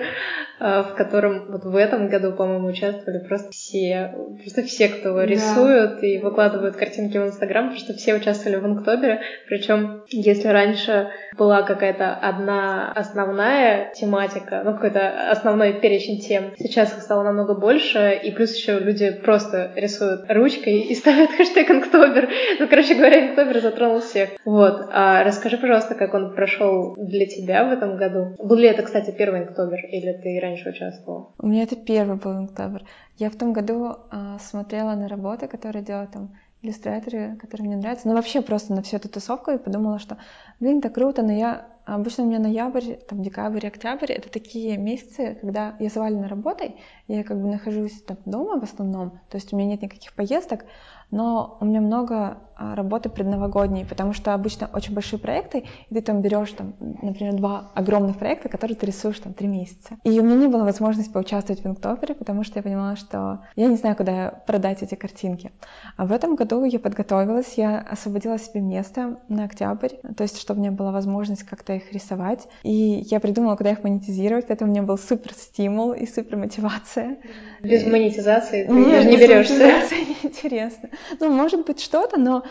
А, 0.64 0.84
в 0.84 0.94
котором 0.94 1.46
вот 1.50 1.64
в 1.64 1.74
этом 1.74 2.08
году, 2.08 2.30
по-моему, 2.34 2.68
участвовали 2.68 3.18
просто 3.26 3.50
все, 3.50 4.14
просто 4.38 4.62
все, 4.62 4.88
кто 4.90 5.16
да. 5.16 5.26
рисуют 5.26 6.04
и 6.04 6.18
выкладывают 6.18 6.76
картинки 6.76 7.18
в 7.18 7.26
Инстаграм, 7.26 7.64
потому 7.64 7.80
что 7.80 7.94
все 7.94 8.14
участвовали 8.14 8.60
в 8.60 8.66
Инктобере. 8.66 9.22
Причем, 9.48 10.04
если 10.06 10.46
раньше 10.46 11.08
была 11.36 11.62
какая-то 11.62 12.14
одна 12.14 12.92
основная 12.92 13.92
тематика, 13.94 14.62
ну, 14.64 14.74
какой-то 14.74 15.32
основной 15.32 15.72
перечень 15.80 16.20
тем, 16.20 16.52
сейчас 16.56 16.96
их 16.96 17.02
стало 17.02 17.24
намного 17.24 17.54
больше, 17.54 18.20
и 18.22 18.30
плюс 18.30 18.54
еще 18.54 18.78
люди 18.78 19.10
просто 19.10 19.72
рисуют 19.74 20.26
ручкой 20.28 20.78
и 20.78 20.94
ставят 20.94 21.30
хэштег 21.36 21.68
Инктобер. 21.68 22.28
Ну, 22.60 22.68
короче 22.68 22.94
говоря, 22.94 23.30
Инктобер 23.30 23.60
затронул 23.60 23.98
всех. 23.98 24.28
Вот. 24.44 24.90
А 24.92 25.24
расскажи, 25.24 25.56
пожалуйста, 25.56 25.96
как 25.96 26.14
он 26.14 26.36
прошел 26.36 26.94
для 26.96 27.26
тебя 27.26 27.64
в 27.64 27.72
этом 27.72 27.96
году. 27.96 28.36
Был 28.38 28.58
ли 28.58 28.68
это, 28.68 28.82
кстати, 28.82 29.10
первый 29.10 29.40
Инктобер, 29.40 29.80
или 29.90 30.12
ты 30.22 30.38
раньше 30.40 30.51
раньше 30.52 30.70
участвовал? 30.70 31.32
У 31.38 31.46
меня 31.46 31.62
это 31.62 31.76
первый 31.76 32.16
был 32.16 32.32
инктабр. 32.38 32.82
Я 33.16 33.30
в 33.30 33.36
том 33.36 33.52
году 33.52 33.96
э, 34.10 34.36
смотрела 34.40 34.94
на 34.94 35.08
работы, 35.08 35.48
которые 35.48 35.84
делают 35.84 36.12
там 36.12 36.30
иллюстраторы, 36.62 37.36
которые 37.40 37.66
мне 37.66 37.76
нравятся. 37.76 38.08
Ну, 38.08 38.14
вообще 38.14 38.40
просто 38.40 38.72
на 38.72 38.82
всю 38.82 38.96
эту 38.96 39.08
тусовку 39.08 39.50
и 39.50 39.58
подумала, 39.58 39.98
что, 39.98 40.18
блин, 40.60 40.80
так 40.80 40.94
круто, 40.94 41.22
но 41.22 41.32
я... 41.32 41.66
Обычно 41.84 42.22
у 42.22 42.28
меня 42.28 42.38
ноябрь, 42.38 42.94
там, 43.08 43.24
декабрь, 43.24 43.66
октябрь— 43.66 44.06
это 44.12 44.30
такие 44.30 44.78
месяцы, 44.78 45.36
когда 45.40 45.74
я 45.80 45.88
завалена 45.88 46.28
работой, 46.28 46.76
я 47.08 47.24
как 47.24 47.42
бы 47.42 47.48
нахожусь 47.48 48.00
там 48.02 48.18
дома 48.24 48.60
в 48.60 48.62
основном, 48.62 49.18
то 49.28 49.36
есть 49.36 49.52
у 49.52 49.56
меня 49.56 49.70
нет 49.70 49.82
никаких 49.82 50.12
поездок, 50.12 50.64
но 51.10 51.58
у 51.60 51.64
меня 51.64 51.80
много 51.80 52.38
работы 52.74 53.08
предновогодней, 53.08 53.84
потому 53.84 54.12
что 54.12 54.34
обычно 54.34 54.68
очень 54.72 54.94
большие 54.94 55.18
проекты, 55.18 55.64
и 55.90 55.94
ты 55.94 56.00
там 56.00 56.20
берешь, 56.22 56.52
там, 56.52 56.74
например, 56.80 57.34
два 57.34 57.70
огромных 57.74 58.18
проекта, 58.18 58.48
которые 58.48 58.76
ты 58.76 58.86
рисуешь 58.86 59.18
там 59.18 59.34
три 59.34 59.48
месяца. 59.48 59.96
И 60.04 60.20
у 60.20 60.22
меня 60.22 60.36
не 60.36 60.46
было 60.48 60.64
возможности 60.64 61.12
поучаствовать 61.12 61.62
в 61.62 61.66
Инктобере, 61.66 62.14
потому 62.14 62.44
что 62.44 62.58
я 62.58 62.62
понимала, 62.62 62.96
что 62.96 63.40
я 63.56 63.66
не 63.66 63.76
знаю, 63.76 63.96
куда 63.96 64.42
продать 64.46 64.82
эти 64.82 64.94
картинки. 64.94 65.50
А 65.96 66.06
в 66.06 66.12
этом 66.12 66.36
году 66.36 66.64
я 66.64 66.78
подготовилась, 66.78 67.54
я 67.56 67.78
освободила 67.78 68.38
себе 68.38 68.60
место 68.60 69.18
на 69.28 69.44
октябрь, 69.44 69.94
то 70.16 70.22
есть 70.22 70.40
чтобы 70.40 70.60
у 70.60 70.62
меня 70.62 70.72
была 70.72 70.92
возможность 70.92 71.42
как-то 71.42 71.74
их 71.74 71.92
рисовать. 71.92 72.48
И 72.62 72.72
я 72.72 73.20
придумала, 73.20 73.56
куда 73.56 73.70
их 73.72 73.82
монетизировать, 73.82 74.46
поэтому 74.46 74.70
у 74.70 74.74
меня 74.74 74.82
был 74.82 74.98
супер 74.98 75.32
стимул 75.34 75.92
и 75.92 76.06
супер 76.06 76.36
мотивация. 76.36 77.18
Без 77.60 77.86
монетизации 77.86 78.64
ты 78.64 78.72
Нет, 78.72 79.06
не 79.06 79.16
берешься. 79.16 79.72
Интересно. 80.22 80.90
Ну, 81.20 81.30
может 81.30 81.66
быть, 81.66 81.80
что-то, 81.80 82.18
но 82.18 82.44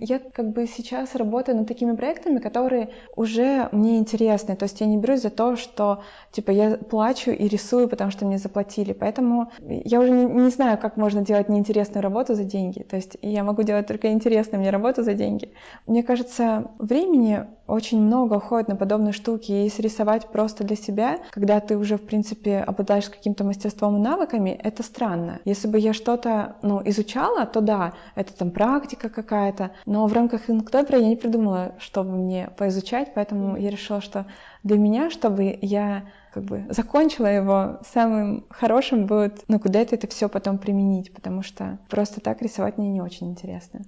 я 0.00 0.18
как 0.18 0.52
бы 0.52 0.66
сейчас 0.66 1.14
работаю 1.14 1.58
над 1.58 1.68
такими 1.68 1.94
проектами, 1.94 2.38
которые 2.38 2.90
уже 3.16 3.68
мне 3.72 3.98
интересны. 3.98 4.56
То 4.56 4.64
есть 4.64 4.80
я 4.80 4.86
не 4.86 4.96
берусь 4.96 5.22
за 5.22 5.30
то, 5.30 5.56
что 5.56 6.02
типа 6.32 6.50
я 6.50 6.76
плачу 6.76 7.30
и 7.30 7.48
рисую, 7.48 7.88
потому 7.88 8.10
что 8.10 8.24
мне 8.24 8.38
заплатили. 8.38 8.92
Поэтому 8.92 9.52
я 9.60 10.00
уже 10.00 10.10
не, 10.10 10.24
не 10.24 10.50
знаю, 10.50 10.78
как 10.78 10.96
можно 10.96 11.22
делать 11.22 11.48
неинтересную 11.48 12.02
работу 12.02 12.34
за 12.34 12.44
деньги. 12.44 12.80
То 12.80 12.96
есть 12.96 13.16
я 13.20 13.44
могу 13.44 13.62
делать 13.62 13.86
только 13.86 14.10
интересную 14.10 14.60
мне 14.60 14.70
работу 14.70 15.02
за 15.02 15.14
деньги. 15.14 15.52
Мне 15.86 16.02
кажется, 16.02 16.70
времени 16.78 17.46
очень 17.70 18.02
много 18.02 18.34
уходит 18.34 18.68
на 18.68 18.76
подобные 18.76 19.12
штуки. 19.12 19.52
И 19.52 19.64
если 19.64 19.82
рисовать 19.82 20.26
просто 20.28 20.64
для 20.64 20.76
себя, 20.76 21.18
когда 21.30 21.60
ты 21.60 21.76
уже, 21.76 21.96
в 21.96 22.02
принципе, 22.02 22.58
обладаешь 22.58 23.08
каким-то 23.08 23.44
мастерством 23.44 23.96
и 23.96 24.00
навыками, 24.00 24.50
это 24.50 24.82
странно. 24.82 25.40
Если 25.44 25.68
бы 25.68 25.78
я 25.78 25.92
что-то 25.92 26.56
ну, 26.62 26.82
изучала, 26.84 27.46
то 27.46 27.60
да, 27.60 27.92
это 28.16 28.36
там 28.36 28.50
практика 28.50 29.08
какая-то, 29.08 29.70
но 29.90 30.06
в 30.06 30.12
рамках 30.12 30.48
Инктопера 30.48 31.00
я 31.00 31.08
не 31.08 31.16
придумала, 31.16 31.74
чтобы 31.80 32.12
мне 32.12 32.48
поизучать, 32.56 33.12
поэтому 33.12 33.56
я 33.56 33.70
решила, 33.70 34.00
что 34.00 34.24
для 34.62 34.78
меня, 34.78 35.10
чтобы 35.10 35.58
я 35.60 36.04
как 36.32 36.44
бы 36.44 36.64
закончила 36.68 37.26
его, 37.26 37.80
самым 37.84 38.46
хорошим 38.50 39.06
будет, 39.06 39.42
ну, 39.48 39.58
куда-то 39.58 39.96
это 39.96 40.06
все 40.06 40.28
потом 40.28 40.58
применить, 40.58 41.12
потому 41.12 41.42
что 41.42 41.80
просто 41.88 42.20
так 42.20 42.40
рисовать 42.40 42.78
мне 42.78 42.88
не 42.88 43.00
очень 43.00 43.30
интересно. 43.32 43.80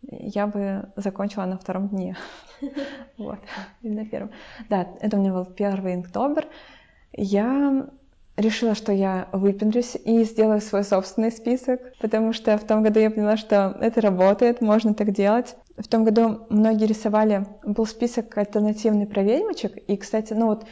Я 0.00 0.46
бы 0.46 0.88
закончила 0.96 1.44
на 1.44 1.58
втором 1.58 1.88
дне. 1.88 2.16
Вот, 3.18 3.40
или 3.82 3.92
на 3.92 4.06
первом. 4.06 4.30
Да, 4.70 4.88
это 5.02 5.18
у 5.18 5.20
меня 5.20 5.34
был 5.34 5.44
первый 5.44 5.96
инктобер. 5.96 6.48
Я 7.12 7.90
решила, 8.36 8.74
что 8.74 8.92
я 8.92 9.28
выпендрюсь 9.32 9.96
и 9.96 10.24
сделаю 10.24 10.60
свой 10.60 10.84
собственный 10.84 11.30
список, 11.30 11.80
потому 12.00 12.32
что 12.32 12.56
в 12.56 12.64
том 12.64 12.82
году 12.82 13.00
я 13.00 13.10
поняла, 13.10 13.36
что 13.36 13.76
это 13.80 14.00
работает, 14.00 14.60
можно 14.60 14.94
так 14.94 15.12
делать. 15.12 15.56
В 15.76 15.88
том 15.88 16.04
году 16.04 16.46
многие 16.50 16.86
рисовали, 16.86 17.46
был 17.64 17.86
список 17.86 18.36
альтернативный 18.36 19.06
про 19.06 19.22
ведьмочек, 19.22 19.76
и, 19.76 19.96
кстати, 19.96 20.32
ну 20.32 20.46
вот 20.46 20.64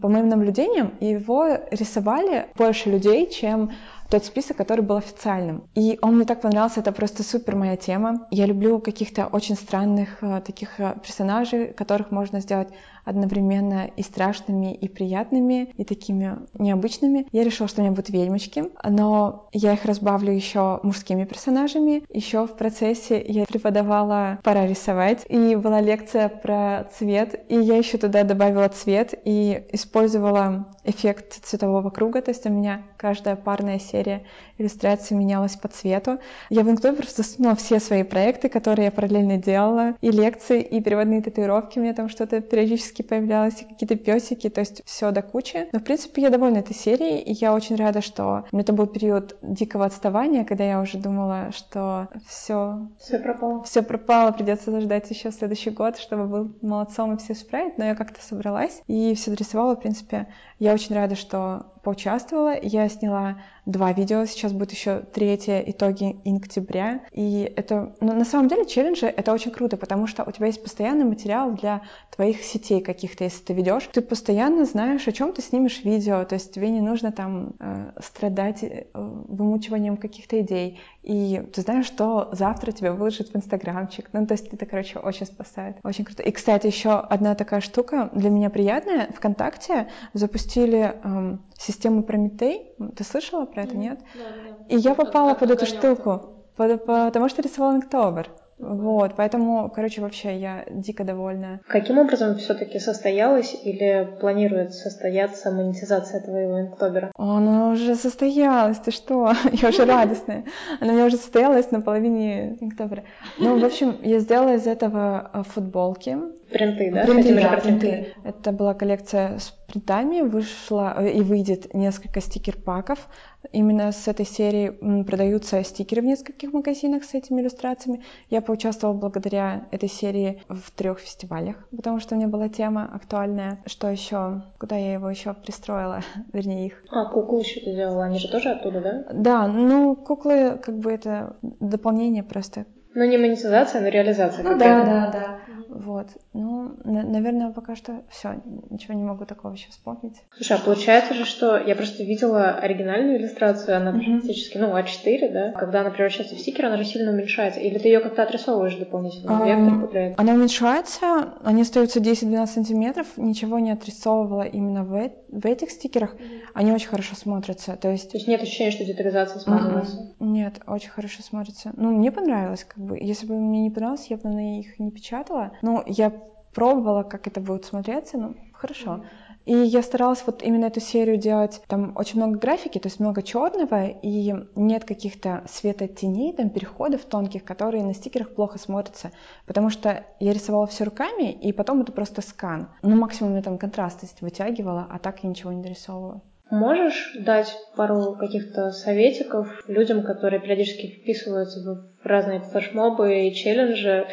по 0.00 0.08
моим 0.08 0.28
наблюдениям, 0.28 0.94
его 1.00 1.46
рисовали 1.70 2.46
больше 2.56 2.90
людей, 2.90 3.30
чем 3.30 3.72
тот 4.08 4.24
список, 4.24 4.56
который 4.56 4.80
был 4.80 4.96
официальным. 4.96 5.64
И 5.74 5.98
он 6.00 6.16
мне 6.16 6.24
так 6.24 6.40
понравился, 6.40 6.80
это 6.80 6.92
просто 6.92 7.22
супер 7.22 7.56
моя 7.56 7.76
тема. 7.76 8.26
Я 8.30 8.46
люблю 8.46 8.78
каких-то 8.78 9.26
очень 9.26 9.56
странных 9.56 10.22
э, 10.22 10.40
таких 10.40 10.78
э, 10.78 10.94
персонажей, 11.02 11.72
которых 11.72 12.10
можно 12.10 12.40
сделать 12.40 12.68
одновременно 13.04 13.90
и 13.96 14.02
страшными, 14.02 14.74
и 14.74 14.88
приятными, 14.88 15.72
и 15.76 15.84
такими 15.84 16.38
необычными. 16.54 17.26
Я 17.32 17.44
решила, 17.44 17.68
что 17.68 17.80
у 17.80 17.84
меня 17.84 17.92
будут 17.92 18.10
ведьмочки, 18.10 18.64
но 18.82 19.48
я 19.52 19.74
их 19.74 19.84
разбавлю 19.84 20.32
еще 20.32 20.80
мужскими 20.82 21.24
персонажами. 21.24 22.04
Еще 22.10 22.46
в 22.46 22.56
процессе 22.56 23.22
я 23.26 23.44
преподавала 23.44 24.38
«Пора 24.42 24.66
рисовать», 24.66 25.24
и 25.28 25.56
была 25.56 25.80
лекция 25.80 26.28
про 26.28 26.88
цвет, 26.96 27.44
и 27.48 27.56
я 27.56 27.76
еще 27.76 27.98
туда 27.98 28.24
добавила 28.24 28.68
цвет 28.68 29.14
и 29.24 29.64
использовала 29.72 30.66
эффект 30.84 31.44
цветового 31.44 31.90
круга, 31.90 32.22
то 32.22 32.30
есть 32.30 32.46
у 32.46 32.50
меня 32.50 32.82
каждая 32.96 33.36
парная 33.36 33.78
серия 33.78 34.24
иллюстраций 34.58 35.16
менялась 35.16 35.56
по 35.56 35.68
цвету. 35.68 36.18
Я 36.50 36.62
в 36.62 36.70
Инктобе 36.70 36.96
просто 36.96 37.22
засунула 37.22 37.56
все 37.56 37.80
свои 37.80 38.02
проекты, 38.02 38.48
которые 38.48 38.86
я 38.86 38.90
параллельно 38.90 39.36
делала, 39.38 39.94
и 40.00 40.10
лекции, 40.10 40.60
и 40.60 40.80
переводные 40.80 41.22
татуировки, 41.22 41.78
у 41.78 41.82
меня 41.82 41.94
там 41.94 42.08
что-то 42.08 42.40
периодически 42.40 42.93
появлялось, 43.02 43.62
и 43.62 43.64
какие-то 43.64 43.96
песики, 43.96 44.48
то 44.48 44.60
есть 44.60 44.82
все 44.84 45.10
до 45.10 45.22
кучи. 45.22 45.68
Но, 45.72 45.78
в 45.78 45.84
принципе, 45.84 46.22
я 46.22 46.30
довольна 46.30 46.58
этой 46.58 46.74
серией, 46.74 47.20
и 47.20 47.32
я 47.32 47.54
очень 47.54 47.76
рада, 47.76 48.00
что 48.00 48.44
это 48.52 48.72
был 48.72 48.86
период 48.86 49.36
дикого 49.42 49.84
отставания, 49.84 50.44
когда 50.44 50.64
я 50.64 50.80
уже 50.80 50.98
думала, 50.98 51.50
что 51.52 52.08
все... 52.26 52.88
Все 52.98 53.18
пропало. 53.18 53.62
Все 53.64 53.82
пропало, 53.82 54.32
придется 54.32 54.80
ждать 54.80 55.10
еще 55.10 55.30
следующий 55.30 55.70
год, 55.70 55.96
чтобы 55.96 56.26
был 56.26 56.52
молодцом 56.62 57.14
и 57.14 57.18
все 57.18 57.32
исправить, 57.32 57.78
но 57.78 57.84
я 57.84 57.94
как-то 57.94 58.22
собралась 58.22 58.82
и 58.86 59.14
все 59.14 59.30
дорисовала, 59.30 59.76
в 59.76 59.80
принципе. 59.80 60.28
Я 60.58 60.74
очень 60.74 60.94
рада, 60.94 61.14
что 61.14 61.66
поучаствовала. 61.84 62.58
Я 62.60 62.88
сняла 62.88 63.36
два 63.66 63.92
видео, 63.92 64.24
сейчас 64.24 64.52
будет 64.52 64.72
еще 64.72 65.00
третье, 65.00 65.62
итоги 65.66 66.16
октября. 66.24 67.02
И 67.12 67.52
это, 67.56 67.94
ну, 68.00 68.14
на 68.14 68.24
самом 68.24 68.48
деле, 68.48 68.66
челленджи— 68.66 69.06
это 69.16 69.32
очень 69.32 69.50
круто, 69.50 69.76
потому 69.76 70.06
что 70.06 70.24
у 70.24 70.32
тебя 70.32 70.46
есть 70.46 70.62
постоянный 70.62 71.04
материал 71.04 71.52
для 71.52 71.82
твоих 72.14 72.42
сетей 72.42 72.80
каких-то, 72.80 73.24
если 73.24 73.42
ты 73.44 73.54
ведешь. 73.54 73.88
Ты 73.92 74.00
постоянно 74.00 74.64
знаешь, 74.64 75.06
о 75.06 75.12
чем 75.12 75.32
ты 75.32 75.42
снимешь 75.42 75.84
видео, 75.84 76.24
то 76.24 76.34
есть 76.34 76.52
тебе 76.52 76.70
не 76.70 76.80
нужно 76.80 77.12
там 77.12 77.54
э, 77.60 77.92
страдать 78.02 78.62
э, 78.62 78.86
вымучиванием 78.94 79.96
каких-то 79.96 80.40
идей. 80.40 80.80
И 81.04 81.42
ты 81.52 81.60
знаешь, 81.60 81.84
что 81.84 82.30
завтра 82.32 82.72
тебя 82.72 82.94
выложат 82.94 83.28
в 83.28 83.36
инстаграмчик. 83.36 84.08
Ну, 84.14 84.26
то 84.26 84.32
есть 84.32 84.48
это, 84.50 84.64
короче, 84.64 84.98
очень 84.98 85.26
спасает. 85.26 85.76
Очень 85.84 86.06
круто. 86.06 86.22
И, 86.22 86.30
кстати, 86.30 86.66
еще 86.66 86.92
одна 86.92 87.34
такая 87.34 87.60
штука 87.60 88.08
для 88.14 88.30
меня 88.30 88.48
приятная. 88.48 89.08
Вконтакте 89.12 89.88
запустили 90.14 90.94
эм, 91.04 91.44
систему 91.58 92.04
Прометей. 92.04 92.72
Ты 92.96 93.04
слышала 93.04 93.44
про 93.44 93.64
это, 93.64 93.76
нет? 93.76 94.00
Да, 94.14 94.20
да. 94.20 94.74
И 94.74 94.78
я 94.78 94.94
попала 94.94 95.34
под 95.34 95.50
эту 95.50 95.66
штуку, 95.66 96.46
потому 96.56 97.28
что 97.28 97.42
рисовала 97.42 97.76
Инктобер. 97.76 98.30
Вот, 98.58 99.14
поэтому, 99.16 99.70
короче, 99.74 100.00
вообще 100.00 100.36
я 100.38 100.64
дико 100.70 101.04
довольна. 101.04 101.60
Каким 101.66 101.98
образом 101.98 102.36
все-таки 102.36 102.78
состоялась 102.78 103.54
или 103.64 104.08
планирует 104.20 104.74
состояться 104.74 105.50
монетизация 105.50 106.20
твоего 106.20 106.60
инктобера? 106.60 107.10
Она 107.16 107.70
уже 107.70 107.96
состоялась, 107.96 108.78
ты 108.78 108.90
что? 108.90 109.32
Я 109.52 109.68
уже 109.68 109.84
радостная. 109.84 110.44
Она 110.80 110.92
у 110.92 110.94
меня 110.94 111.06
уже 111.06 111.16
состоялась 111.16 111.70
на 111.70 111.80
половине 111.80 112.56
инктобера. 112.60 113.04
Ну, 113.38 113.58
в 113.58 113.64
общем, 113.64 113.96
я 114.02 114.20
сделала 114.20 114.54
из 114.54 114.66
этого 114.66 115.30
э, 115.32 115.42
футболки. 115.42 116.16
Принты, 116.54 116.92
да? 116.92 117.04
Принты, 117.04 117.34
да, 117.34 117.56
принты. 117.56 118.14
Это 118.22 118.52
была 118.52 118.74
коллекция 118.74 119.40
с 119.40 119.52
принтами, 119.66 120.20
вышла 120.20 120.94
э, 120.98 121.10
и 121.10 121.20
выйдет 121.20 121.74
несколько 121.74 122.20
стикер-паков. 122.20 123.08
Именно 123.50 123.90
с 123.90 124.06
этой 124.06 124.24
серии 124.24 125.02
продаются 125.02 125.64
стикеры 125.64 126.02
в 126.02 126.04
нескольких 126.04 126.52
магазинах 126.52 127.02
с 127.02 127.12
этими 127.12 127.40
иллюстрациями. 127.40 128.04
Я 128.30 128.40
поучаствовала 128.40 128.96
благодаря 128.96 129.66
этой 129.72 129.88
серии 129.88 130.42
в 130.48 130.70
трех 130.70 131.00
фестивалях, 131.00 131.56
потому 131.76 131.98
что 131.98 132.14
у 132.14 132.18
меня 132.18 132.28
была 132.28 132.48
тема 132.48 132.88
актуальная. 132.94 133.58
Что 133.66 133.90
еще? 133.90 134.44
Куда 134.60 134.76
я 134.76 134.92
его 134.92 135.10
еще 135.10 135.34
пристроила? 135.34 136.02
Вернее, 136.32 136.66
их. 136.66 136.84
А, 136.92 137.06
куклы 137.06 137.40
еще 137.40 137.58
ты 137.58 137.74
делала, 137.74 138.04
они 138.04 138.20
же 138.20 138.28
тоже 138.28 138.50
оттуда, 138.50 138.80
да? 138.80 139.04
Да, 139.12 139.48
ну, 139.48 139.96
куклы, 139.96 140.60
как 140.62 140.78
бы 140.78 140.92
это 140.92 141.36
дополнение 141.42 142.22
просто. 142.22 142.66
Ну, 142.94 143.04
не 143.04 143.18
монетизация, 143.18 143.80
но 143.80 143.88
реализация. 143.88 144.44
Ну, 144.44 144.56
да, 144.56 144.84
да, 144.84 145.10
да. 145.12 145.38
Вот. 145.74 146.06
Ну, 146.32 146.76
наверное, 146.84 147.50
пока 147.50 147.74
что 147.74 148.02
все. 148.08 148.40
Ничего 148.70 148.94
не 148.94 149.02
могу 149.02 149.24
такого 149.24 149.52
еще 149.52 149.68
вспомнить. 149.70 150.14
Слушай, 150.36 150.56
а 150.56 150.60
получается 150.60 151.14
же, 151.14 151.24
что 151.24 151.58
я 151.58 151.74
просто 151.74 152.04
видела 152.04 152.50
оригинальную 152.50 153.18
иллюстрацию, 153.18 153.76
она 153.76 153.90
mm-hmm. 153.90 154.20
практически, 154.20 154.58
ну, 154.58 154.76
А4, 154.76 155.32
да? 155.32 155.52
Когда 155.52 155.80
она 155.80 155.90
превращается 155.90 156.36
в 156.36 156.38
стикер, 156.38 156.66
она 156.66 156.76
же 156.76 156.84
сильно 156.84 157.10
уменьшается. 157.10 157.58
Или 157.60 157.78
ты 157.78 157.88
ее 157.88 158.00
как-то 158.00 158.22
отрисовываешь 158.22 158.76
дополнительно? 158.76 159.30
Um, 159.30 159.92
вектор? 159.92 160.14
Она 160.16 160.34
уменьшается, 160.34 161.34
они 161.42 161.62
остаются 161.62 161.98
10-12 161.98 162.46
сантиметров. 162.46 163.06
Ничего 163.16 163.58
не 163.58 163.72
отрисовывала 163.72 164.42
именно 164.42 164.84
в, 164.84 165.10
в 165.28 165.46
этих 165.46 165.70
стикерах. 165.70 166.14
Mm-hmm. 166.14 166.40
Они 166.54 166.72
очень 166.72 166.88
хорошо 166.88 167.16
смотрятся. 167.16 167.76
То 167.76 167.90
есть... 167.90 168.12
То 168.12 168.16
есть 168.16 168.28
нет 168.28 168.40
ощущения, 168.40 168.70
что 168.70 168.84
детализация 168.84 169.40
смазывается? 169.40 169.96
Mm-hmm. 169.96 170.26
Нет, 170.26 170.60
очень 170.68 170.90
хорошо 170.90 171.22
смотрятся. 171.22 171.72
Ну, 171.76 171.90
мне 171.90 172.12
понравилось, 172.12 172.64
как 172.64 172.78
бы. 172.78 172.96
Если 172.96 173.26
бы 173.26 173.34
мне 173.34 173.62
не 173.62 173.70
понравилось, 173.70 174.06
я 174.08 174.16
бы 174.16 174.28
на 174.28 174.60
их 174.60 174.78
не 174.78 174.92
печатала. 174.92 175.52
Ну, 175.64 175.82
я 175.86 176.12
пробовала, 176.52 177.04
как 177.04 177.26
это 177.26 177.40
будет 177.40 177.64
смотреться, 177.64 178.18
ну, 178.18 178.36
хорошо. 178.52 179.02
И 179.46 179.54
я 179.54 179.80
старалась 179.80 180.22
вот 180.26 180.42
именно 180.42 180.66
эту 180.66 180.80
серию 180.80 181.16
делать, 181.16 181.62
там 181.68 181.94
очень 181.96 182.18
много 182.18 182.38
графики, 182.38 182.78
то 182.78 182.88
есть 182.88 183.00
много 183.00 183.22
черного, 183.22 183.86
и 183.86 184.34
нет 184.56 184.84
каких-то 184.84 185.42
светотеней, 185.48 186.34
там 186.34 186.50
переходов 186.50 187.06
тонких, 187.06 187.44
которые 187.44 187.82
на 187.82 187.94
стикерах 187.94 188.34
плохо 188.34 188.58
смотрятся, 188.58 189.10
потому 189.46 189.70
что 189.70 190.04
я 190.20 190.34
рисовала 190.34 190.66
все 190.66 190.84
руками, 190.84 191.32
и 191.32 191.50
потом 191.52 191.80
это 191.80 191.92
просто 191.92 192.20
скан. 192.20 192.68
Ну, 192.82 192.94
максимум 192.94 193.36
я 193.36 193.42
там 193.42 193.56
контрастность 193.56 194.20
вытягивала, 194.20 194.86
а 194.90 194.98
так 194.98 195.24
я 195.24 195.30
ничего 195.30 195.50
не 195.50 195.62
дорисовывала. 195.62 196.20
Можешь 196.54 197.16
дать 197.18 197.52
пару 197.74 198.14
каких-то 198.14 198.70
советиков 198.70 199.48
людям, 199.66 200.02
которые 200.02 200.40
периодически 200.40 200.86
вписываются 200.86 201.58
в 201.60 202.06
разные 202.06 202.40
флешмобы 202.40 203.26
и 203.26 203.34
челленджи, 203.34 204.06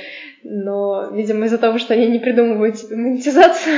но, 0.44 1.12
видимо, 1.12 1.46
из-за 1.46 1.60
того, 1.60 1.78
что 1.78 1.94
они 1.94 2.08
не 2.08 2.18
придумывают 2.18 2.80
себе 2.80 2.96
монетизацию, 2.96 3.76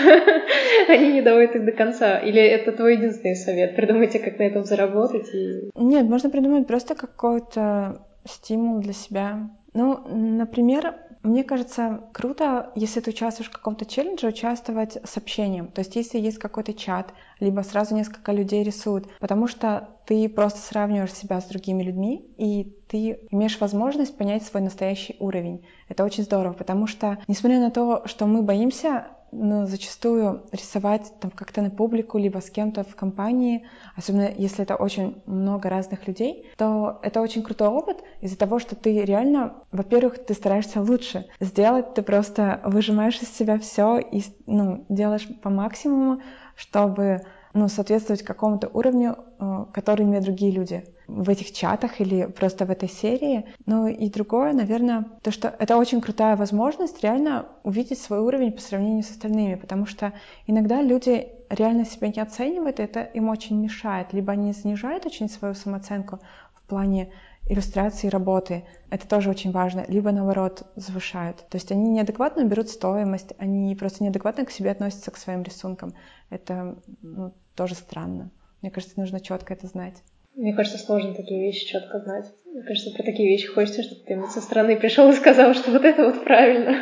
они 0.88 1.12
не 1.12 1.22
доводят 1.22 1.56
их 1.58 1.66
до 1.66 1.74
конца. 1.74 2.20
Или 2.20 2.42
это 2.42 2.72
твой 2.72 2.96
единственный 2.96 3.36
совет? 3.36 3.76
Придумайте, 3.76 4.20
как 4.20 4.40
на 4.40 4.44
этом 4.44 4.64
заработать? 4.64 5.28
Нет, 5.76 6.06
можно 6.06 6.30
придумать 6.30 6.66
просто 6.66 6.96
какой-то 6.96 8.06
стимул 8.24 8.80
для 8.80 8.94
себя. 8.94 9.50
Ну, 9.74 10.08
например, 10.08 10.96
мне 11.24 11.44
кажется, 11.46 12.04
круто, 12.12 12.72
если 12.76 13.00
ты 13.00 13.12
участвуешь 13.12 13.50
в 13.50 13.54
каком-то 13.54 13.86
челлендже, 13.86 14.28
участвовать 14.28 14.98
с 15.04 15.18
общением. 15.18 15.68
То 15.68 15.80
есть, 15.80 15.96
если 15.96 16.20
есть 16.20 16.38
какой-то 16.38 16.74
чат, 16.74 17.14
либо 17.40 17.62
сразу 17.62 17.96
несколько 17.96 18.34
людей 18.34 18.64
рисуют, 18.64 19.10
потому 19.20 19.48
что 19.48 19.90
ты 20.06 20.28
просто 20.28 20.60
сравниваешь 20.60 21.14
себя 21.14 21.40
с 21.40 21.46
другими 21.46 21.82
людьми, 21.82 22.26
и 22.38 22.76
ты 22.90 23.20
имеешь 23.32 23.60
возможность 23.60 24.18
понять 24.18 24.44
свой 24.44 24.62
настоящий 24.62 25.16
уровень. 25.20 25.66
Это 25.88 26.04
очень 26.04 26.24
здорово, 26.24 26.54
потому 26.54 26.88
что, 26.88 27.18
несмотря 27.28 27.60
на 27.60 27.72
то, 27.72 28.04
что 28.06 28.26
мы 28.26 28.42
боимся 28.42 29.08
ну, 29.34 29.66
зачастую 29.66 30.44
рисовать 30.52 31.12
там 31.20 31.32
как-то 31.32 31.62
на 31.62 31.70
публику, 31.70 32.18
либо 32.18 32.40
с 32.40 32.50
кем-то 32.50 32.84
в 32.84 32.96
компании, 32.96 33.66
особенно 33.96 34.32
если 34.38 34.64
это 34.64 34.76
очень 34.76 35.22
много 35.26 35.70
разных 35.70 36.08
людей, 36.08 36.50
то 36.58 37.00
это 37.04 37.22
очень 37.22 37.44
крутой 37.44 37.70
опыт 37.70 38.04
из-за 38.22 38.38
того, 38.38 38.60
что 38.60 38.76
ты 38.76 39.04
реально, 39.04 39.56
во-первых, 39.72 40.26
ты 40.26 40.34
стараешься 40.34 40.82
лучше 40.82 41.26
сделать, 41.40 41.94
ты 41.94 42.02
просто 42.02 42.62
выжимаешь 42.64 43.20
из 43.22 43.36
себя 43.36 43.58
все 43.60 43.98
и 44.00 44.22
ну, 44.46 44.86
делаешь 44.90 45.28
по 45.42 45.50
максимуму, 45.50 46.22
чтобы 46.56 47.22
ну, 47.54 47.68
соответствовать 47.68 48.24
какому-то 48.24 48.68
уровню, 48.68 49.18
э, 49.40 49.66
который 49.74 50.06
имеют 50.06 50.26
другие 50.26 50.52
люди 50.52 50.84
в 51.08 51.30
этих 51.30 51.52
чатах 51.52 52.02
или 52.02 52.26
просто 52.26 52.66
в 52.66 52.72
этой 52.72 52.90
серии. 52.90 53.46
Ну 53.66 53.88
и 53.88 54.10
другое, 54.10 54.54
наверное, 54.54 55.06
то, 55.22 55.32
что 55.32 55.54
это 55.60 55.78
очень 55.78 56.02
крутая 56.02 56.36
возможность 56.36 57.04
реально 57.04 57.48
увидеть 57.64 58.02
свой 58.02 58.20
уровень 58.20 58.52
по 58.52 58.62
сравнению 58.62 59.04
с 59.04 59.12
остальными, 59.12 59.56
потому 59.56 59.86
что 59.86 60.14
иногда 60.48 60.82
люди 60.82 61.28
реально 61.50 61.86
себя 61.86 62.08
не 62.08 62.22
оценивают, 62.22 62.80
и 62.80 62.84
это 62.84 63.02
им 63.02 63.30
очень 63.30 63.62
мешает. 63.62 64.14
Либо 64.14 64.34
они 64.34 64.54
снижают 64.54 65.06
очень 65.06 65.30
свою 65.30 65.54
самооценку 65.54 66.20
в 66.56 66.68
плане 66.68 67.12
иллюстрации 67.48 68.08
работы. 68.08 68.64
Это 68.90 69.08
тоже 69.08 69.30
очень 69.30 69.52
важно. 69.52 69.86
Либо 69.88 70.12
наоборот 70.12 70.64
завышают. 70.76 71.38
То 71.50 71.58
есть 71.58 71.72
они 71.72 71.90
неадекватно 71.90 72.44
берут 72.46 72.70
стоимость, 72.70 73.34
они 73.38 73.76
просто 73.76 74.04
неадекватно 74.04 74.46
к 74.46 74.52
себе 74.52 74.72
относятся 74.72 75.12
к 75.12 75.18
своим 75.18 75.44
рисункам. 75.44 75.94
Это 76.30 76.78
ну, 77.02 77.34
тоже 77.56 77.76
странно. 77.76 78.32
Мне 78.62 78.72
кажется, 78.72 79.00
нужно 79.00 79.20
четко 79.20 79.54
это 79.54 79.68
знать. 79.68 80.02
Мне 80.36 80.54
кажется, 80.56 80.80
сложно 80.80 81.14
такие 81.14 81.42
вещи 81.42 81.68
четко 81.68 82.00
знать. 82.00 82.26
Мне 82.46 82.64
кажется, 82.64 82.90
про 82.92 83.04
такие 83.04 83.30
вещи 83.30 83.48
хочется, 83.48 83.84
чтобы 83.84 84.02
ты 84.02 84.22
со 84.30 84.42
стороны 84.42 84.76
пришел 84.78 85.10
и 85.12 85.14
сказал, 85.14 85.54
что 85.54 85.72
вот 85.72 85.84
это 85.86 86.06
вот 86.06 86.24
правильно, 86.24 86.78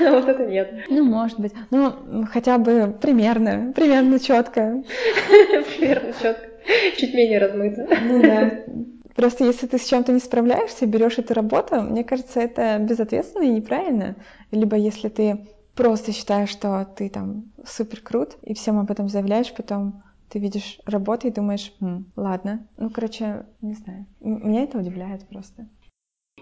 а 0.00 0.10
вот 0.10 0.28
это 0.28 0.44
нет. 0.46 0.72
Ну, 0.88 1.04
может 1.04 1.38
быть. 1.38 1.52
Ну, 1.70 2.24
хотя 2.32 2.58
бы 2.58 2.96
примерно, 3.00 3.72
примерно 3.74 4.18
четко. 4.18 4.82
Примерно 5.78 6.12
четко. 6.14 6.48
Чуть 6.96 7.14
менее 7.14 7.38
размыто. 7.38 7.86
Ну 8.08 8.22
да. 8.22 8.64
Просто 9.14 9.44
если 9.44 9.66
ты 9.66 9.78
с 9.78 9.86
чем-то 9.86 10.12
не 10.12 10.18
справляешься, 10.18 10.86
берешь 10.86 11.18
эту 11.18 11.34
работу, 11.34 11.80
мне 11.80 12.04
кажется, 12.04 12.40
это 12.40 12.78
безответственно 12.78 13.44
и 13.44 13.50
неправильно. 13.50 14.16
Либо 14.50 14.76
если 14.76 15.08
ты 15.08 15.46
просто 15.74 16.12
считаешь, 16.12 16.48
что 16.48 16.84
ты 16.96 17.08
там 17.08 17.52
супер 17.64 18.00
крут, 18.00 18.36
и 18.42 18.54
всем 18.54 18.78
об 18.78 18.90
этом 18.90 19.08
заявляешь, 19.08 19.54
потом 19.54 20.02
ты 20.28 20.38
видишь 20.38 20.80
работу 20.84 21.28
и 21.28 21.32
думаешь, 21.32 21.72
М, 21.80 22.06
ладно. 22.16 22.66
Ну, 22.76 22.90
короче, 22.90 23.46
не 23.60 23.74
знаю. 23.74 24.06
Меня 24.20 24.64
это 24.64 24.78
удивляет 24.78 25.26
просто. 25.28 25.68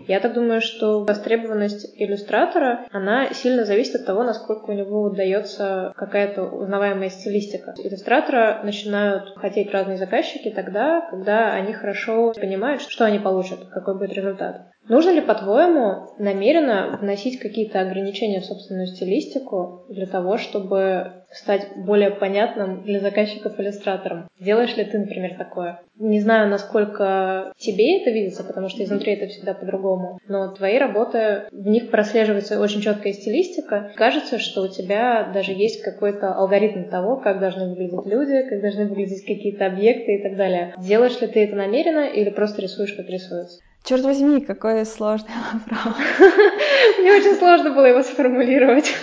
Я 0.08 0.20
так 0.20 0.34
думаю, 0.34 0.60
что 0.60 1.04
востребованность 1.04 1.86
иллюстратора, 1.96 2.86
она 2.90 3.32
сильно 3.32 3.64
зависит 3.64 3.96
от 3.96 4.06
того, 4.06 4.24
насколько 4.24 4.70
у 4.70 4.74
него 4.74 5.02
удается 5.02 5.92
какая-то 5.96 6.44
узнаваемая 6.44 7.10
стилистика. 7.10 7.74
Иллюстратора 7.78 8.60
начинают 8.64 9.34
хотеть 9.36 9.70
разные 9.70 9.98
заказчики 9.98 10.50
тогда, 10.50 11.06
когда 11.10 11.52
они 11.52 11.72
хорошо 11.72 12.32
понимают, 12.32 12.82
что 12.82 13.04
они 13.04 13.18
получат, 13.18 13.68
какой 13.70 13.96
будет 13.98 14.14
результат. 14.14 14.71
Нужно 14.88 15.10
ли, 15.10 15.20
по-твоему, 15.20 16.08
намеренно 16.18 16.98
вносить 17.00 17.38
какие-то 17.38 17.80
ограничения 17.80 18.40
в 18.40 18.44
собственную 18.44 18.88
стилистику 18.88 19.84
для 19.88 20.06
того, 20.06 20.38
чтобы 20.38 21.22
стать 21.30 21.68
более 21.76 22.10
понятным 22.10 22.82
для 22.82 23.00
заказчиков 23.00 23.58
иллюстратором? 23.58 24.28
Делаешь 24.38 24.76
ли 24.76 24.84
ты, 24.84 24.98
например, 24.98 25.36
такое? 25.38 25.80
Не 25.98 26.20
знаю, 26.20 26.50
насколько 26.50 27.52
тебе 27.56 28.00
это 28.00 28.10
видится, 28.10 28.42
потому 28.42 28.68
что 28.68 28.82
изнутри 28.82 29.14
это 29.14 29.28
всегда 29.28 29.54
по-другому, 29.54 30.18
но 30.26 30.52
твои 30.52 30.78
работы, 30.78 31.44
в 31.52 31.68
них 31.68 31.90
прослеживается 31.90 32.60
очень 32.60 32.80
четкая 32.80 33.12
стилистика. 33.12 33.92
Кажется, 33.94 34.38
что 34.38 34.62
у 34.62 34.68
тебя 34.68 35.30
даже 35.32 35.52
есть 35.52 35.82
какой-то 35.82 36.34
алгоритм 36.34 36.90
того, 36.90 37.16
как 37.16 37.40
должны 37.40 37.68
выглядеть 37.68 38.04
люди, 38.04 38.48
как 38.48 38.60
должны 38.60 38.86
выглядеть 38.86 39.24
какие-то 39.24 39.66
объекты 39.66 40.16
и 40.16 40.22
так 40.22 40.36
далее. 40.36 40.74
Делаешь 40.78 41.20
ли 41.20 41.28
ты 41.28 41.44
это 41.44 41.54
намеренно 41.54 42.06
или 42.06 42.30
просто 42.30 42.62
рисуешь, 42.62 42.94
как 42.94 43.08
рисуется? 43.08 43.60
Черт 43.84 44.04
возьми, 44.04 44.40
какой 44.40 44.86
сложный 44.86 45.32
вопрос. 45.52 45.96
Мне 47.00 47.12
очень 47.14 47.34
сложно 47.34 47.72
было 47.72 47.86
его 47.86 48.02
сформулировать, 48.02 48.94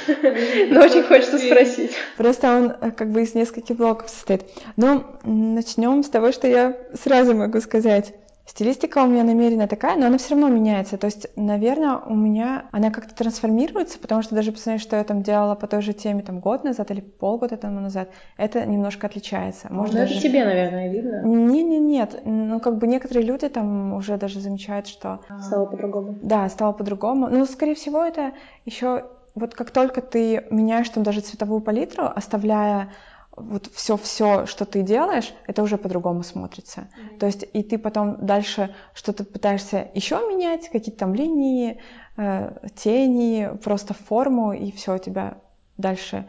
но 0.69 0.81
очень 0.81 1.03
хочется 1.03 1.37
спросить. 1.37 1.91
Просто 2.15 2.47
он 2.47 2.73
э, 2.79 2.91
как 2.91 3.11
бы 3.11 3.23
из 3.23 3.35
нескольких 3.35 3.75
блоков 3.75 4.09
состоит. 4.09 4.45
Но 4.77 5.19
начнем 5.23 6.01
с 6.01 6.09
того, 6.09 6.31
что 6.31 6.47
я 6.47 6.77
сразу 6.93 7.35
могу 7.35 7.59
сказать. 7.59 8.13
Стилистика 8.49 9.03
у 9.03 9.05
меня 9.05 9.23
намеренно 9.23 9.67
такая, 9.67 9.95
но 9.95 10.07
она 10.07 10.17
все 10.17 10.31
равно 10.31 10.49
меняется. 10.49 10.97
То 10.97 11.05
есть, 11.05 11.27
наверное, 11.35 11.97
у 11.97 12.15
меня 12.15 12.65
она 12.71 12.89
как-то 12.89 13.13
трансформируется, 13.13 13.99
потому 13.99 14.23
что 14.23 14.33
даже 14.33 14.51
посмотреть, 14.51 14.81
что 14.81 14.95
я 14.95 15.03
там 15.03 15.21
делала 15.21 15.53
по 15.53 15.67
той 15.67 15.83
же 15.83 15.93
теме 15.93 16.23
там 16.23 16.39
год 16.39 16.63
назад 16.63 16.89
или 16.89 16.99
полгода 16.99 17.57
тому 17.57 17.79
назад, 17.79 18.09
это 18.37 18.65
немножко 18.65 19.05
отличается. 19.05 19.67
Может, 19.69 19.93
ну, 19.93 19.99
даже... 19.99 20.13
это 20.13 20.23
тебе, 20.23 20.43
наверное, 20.45 20.91
видно? 20.91 21.21
Не, 21.25 21.61
не, 21.61 21.77
нет. 21.77 22.21
Ну, 22.25 22.59
как 22.59 22.79
бы 22.79 22.87
некоторые 22.87 23.23
люди 23.23 23.47
там 23.49 23.93
уже 23.93 24.17
даже 24.17 24.39
замечают, 24.39 24.87
что... 24.87 25.19
Стало 25.41 25.67
по-другому. 25.67 26.17
Да, 26.23 26.49
стало 26.49 26.73
по-другому. 26.73 27.27
Ну, 27.27 27.45
скорее 27.45 27.75
всего, 27.75 28.03
это 28.03 28.31
еще 28.65 29.05
вот 29.35 29.53
как 29.53 29.71
только 29.71 30.01
ты 30.01 30.45
меняешь 30.49 30.89
там 30.89 31.03
даже 31.03 31.21
цветовую 31.21 31.61
палитру, 31.61 32.05
оставляя 32.13 32.91
вот 33.39 33.69
все-все, 33.73 34.45
что 34.45 34.65
ты 34.65 34.81
делаешь, 34.81 35.33
это 35.47 35.63
уже 35.63 35.77
по-другому 35.77 36.23
смотрится. 36.23 36.81
Mm-hmm. 36.81 37.17
То 37.19 37.25
есть 37.25 37.45
и 37.53 37.63
ты 37.63 37.77
потом 37.77 38.25
дальше 38.25 38.75
что-то 38.93 39.23
пытаешься 39.23 39.89
еще 39.93 40.17
менять, 40.17 40.69
какие-то 40.69 40.99
там 40.99 41.13
линии, 41.13 41.79
э, 42.17 42.51
тени, 42.75 43.49
просто 43.63 43.93
форму, 43.93 44.53
и 44.53 44.71
все 44.71 44.95
у 44.95 44.97
тебя 44.99 45.37
дальше 45.77 46.27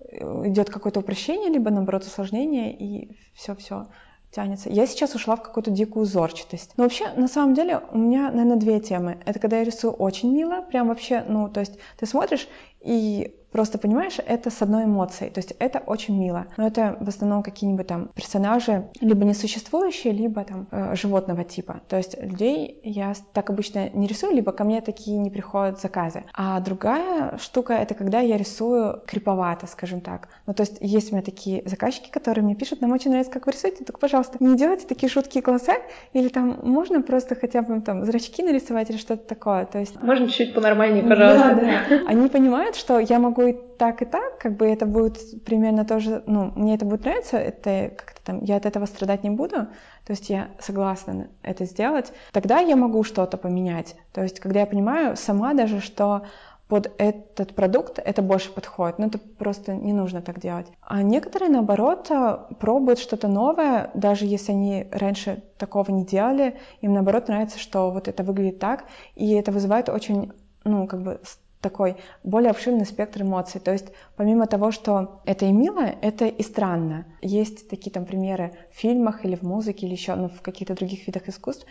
э, 0.00 0.48
идет 0.48 0.70
какое-то 0.70 1.00
упрощение, 1.00 1.50
либо 1.50 1.70
наоборот 1.70 2.04
усложнение, 2.04 2.74
и 2.76 3.16
все-все 3.34 3.88
тянется. 4.34 4.68
Я 4.68 4.86
сейчас 4.86 5.14
ушла 5.14 5.36
в 5.36 5.42
какую-то 5.42 5.70
дикую 5.70 6.02
узорчатость. 6.02 6.72
Но 6.76 6.84
вообще, 6.84 7.08
на 7.10 7.28
самом 7.28 7.54
деле, 7.54 7.80
у 7.92 7.98
меня, 7.98 8.30
наверное, 8.30 8.56
две 8.56 8.80
темы. 8.80 9.18
Это 9.24 9.38
когда 9.38 9.58
я 9.58 9.64
рисую 9.64 9.92
очень 9.92 10.32
мило, 10.34 10.62
прям 10.62 10.88
вообще, 10.88 11.24
ну, 11.26 11.48
то 11.48 11.60
есть 11.60 11.78
ты 11.98 12.06
смотришь, 12.06 12.48
и 12.84 13.34
Просто, 13.54 13.78
понимаешь, 13.78 14.16
это 14.26 14.50
с 14.50 14.62
одной 14.62 14.82
эмоцией, 14.82 15.30
то 15.30 15.38
есть 15.38 15.54
это 15.60 15.78
очень 15.78 16.18
мило. 16.18 16.48
Но 16.56 16.66
это 16.66 16.96
в 16.98 17.08
основном 17.08 17.44
какие-нибудь 17.44 17.86
там 17.86 18.08
персонажи, 18.12 18.88
либо 19.00 19.24
несуществующие, 19.24 20.12
либо 20.12 20.42
там 20.42 20.66
э, 20.72 20.96
животного 20.96 21.44
типа. 21.44 21.80
То 21.88 21.96
есть 21.96 22.20
людей 22.20 22.80
я 22.82 23.12
так 23.32 23.50
обычно 23.50 23.90
не 23.90 24.08
рисую, 24.08 24.34
либо 24.34 24.50
ко 24.50 24.64
мне 24.64 24.80
такие 24.80 25.18
не 25.18 25.30
приходят 25.30 25.80
заказы. 25.80 26.24
А 26.34 26.58
другая 26.58 27.38
штука— 27.38 27.74
это 27.74 27.94
когда 27.94 28.18
я 28.18 28.36
рисую 28.36 29.00
криповато, 29.06 29.68
скажем 29.68 30.00
так. 30.00 30.30
Ну, 30.46 30.54
то 30.54 30.64
есть 30.64 30.78
есть 30.80 31.12
у 31.12 31.14
меня 31.14 31.22
такие 31.22 31.62
заказчики, 31.64 32.10
которые 32.10 32.44
мне 32.44 32.56
пишут, 32.56 32.80
нам 32.80 32.90
очень 32.90 33.12
нравится, 33.12 33.32
как 33.32 33.46
вы 33.46 33.52
рисуете, 33.52 33.84
только, 33.84 34.00
пожалуйста, 34.00 34.38
не 34.40 34.56
делайте 34.56 34.84
такие 34.88 35.08
жуткие 35.08 35.44
глаза, 35.44 35.74
или 36.12 36.26
там 36.26 36.58
можно 36.64 37.02
просто 37.02 37.36
хотя 37.36 37.62
бы 37.62 37.80
там 37.82 38.04
зрачки 38.04 38.42
нарисовать 38.42 38.90
или 38.90 38.96
что-то 38.96 39.28
такое. 39.28 39.64
То 39.66 39.78
есть... 39.78 39.94
Можно 40.02 40.26
чуть-чуть 40.26 40.54
понормальнее, 40.56 41.04
пожалуйста. 41.04 41.54
Да, 41.54 41.82
да. 41.88 42.08
Они 42.08 42.28
понимают, 42.28 42.73
что 42.74 42.98
я 42.98 43.18
могу 43.18 43.42
и 43.42 43.52
так, 43.52 44.02
и 44.02 44.04
так, 44.04 44.38
как 44.38 44.56
бы 44.56 44.66
это 44.66 44.86
будет 44.86 45.44
примерно 45.44 45.84
тоже, 45.84 46.22
ну, 46.26 46.52
мне 46.54 46.74
это 46.74 46.84
будет 46.84 47.04
нравиться, 47.04 47.36
это 47.36 47.92
как-то 47.96 48.24
там, 48.24 48.44
я 48.44 48.56
от 48.56 48.66
этого 48.66 48.86
страдать 48.86 49.24
не 49.24 49.30
буду, 49.30 49.56
то 49.56 50.10
есть 50.10 50.30
я 50.30 50.48
согласна 50.58 51.28
это 51.42 51.64
сделать, 51.64 52.12
тогда 52.32 52.60
я 52.60 52.76
могу 52.76 53.02
что-то 53.02 53.36
поменять. 53.36 53.96
То 54.12 54.22
есть 54.22 54.40
когда 54.40 54.60
я 54.60 54.66
понимаю 54.66 55.16
сама 55.16 55.54
даже, 55.54 55.80
что 55.80 56.22
под 56.68 56.92
этот 56.98 57.54
продукт 57.54 57.98
это 57.98 58.22
больше 58.22 58.50
подходит. 58.52 58.98
Но 58.98 59.06
это 59.06 59.18
просто 59.18 59.74
не 59.74 59.92
нужно 59.92 60.22
так 60.22 60.40
делать. 60.40 60.66
А 60.80 61.02
некоторые, 61.02 61.50
наоборот, 61.50 62.10
пробуют 62.58 62.98
что-то 62.98 63.28
новое, 63.28 63.90
даже 63.94 64.24
если 64.24 64.52
они 64.52 64.86
раньше 64.90 65.42
такого 65.58 65.90
не 65.90 66.04
делали, 66.04 66.58
им, 66.80 66.94
наоборот, 66.94 67.28
нравится, 67.28 67.58
что 67.58 67.90
вот 67.90 68.08
это 68.08 68.22
выглядит 68.22 68.58
так, 68.58 68.84
и 69.14 69.32
это 69.32 69.52
вызывает 69.52 69.88
очень, 69.88 70.32
ну, 70.64 70.86
как 70.86 71.02
бы 71.02 71.20
такой 71.64 71.96
более 72.22 72.50
обширный 72.50 72.84
спектр 72.84 73.22
эмоций. 73.22 73.60
То 73.60 73.72
есть 73.72 73.86
помимо 74.16 74.46
того, 74.46 74.70
что 74.70 75.22
это 75.24 75.46
и 75.46 75.52
мило, 75.52 75.80
это 75.80 76.26
и 76.26 76.42
странно. 76.42 77.06
Есть 77.22 77.70
такие 77.70 77.90
там 77.90 78.04
примеры 78.04 78.52
в 78.70 78.76
фильмах 78.76 79.24
или 79.24 79.34
в 79.34 79.42
музыке, 79.42 79.86
или 79.86 79.94
еще 79.94 80.14
ну, 80.14 80.28
в 80.28 80.42
каких-то 80.42 80.74
других 80.74 81.06
видах 81.06 81.28
искусств, 81.28 81.66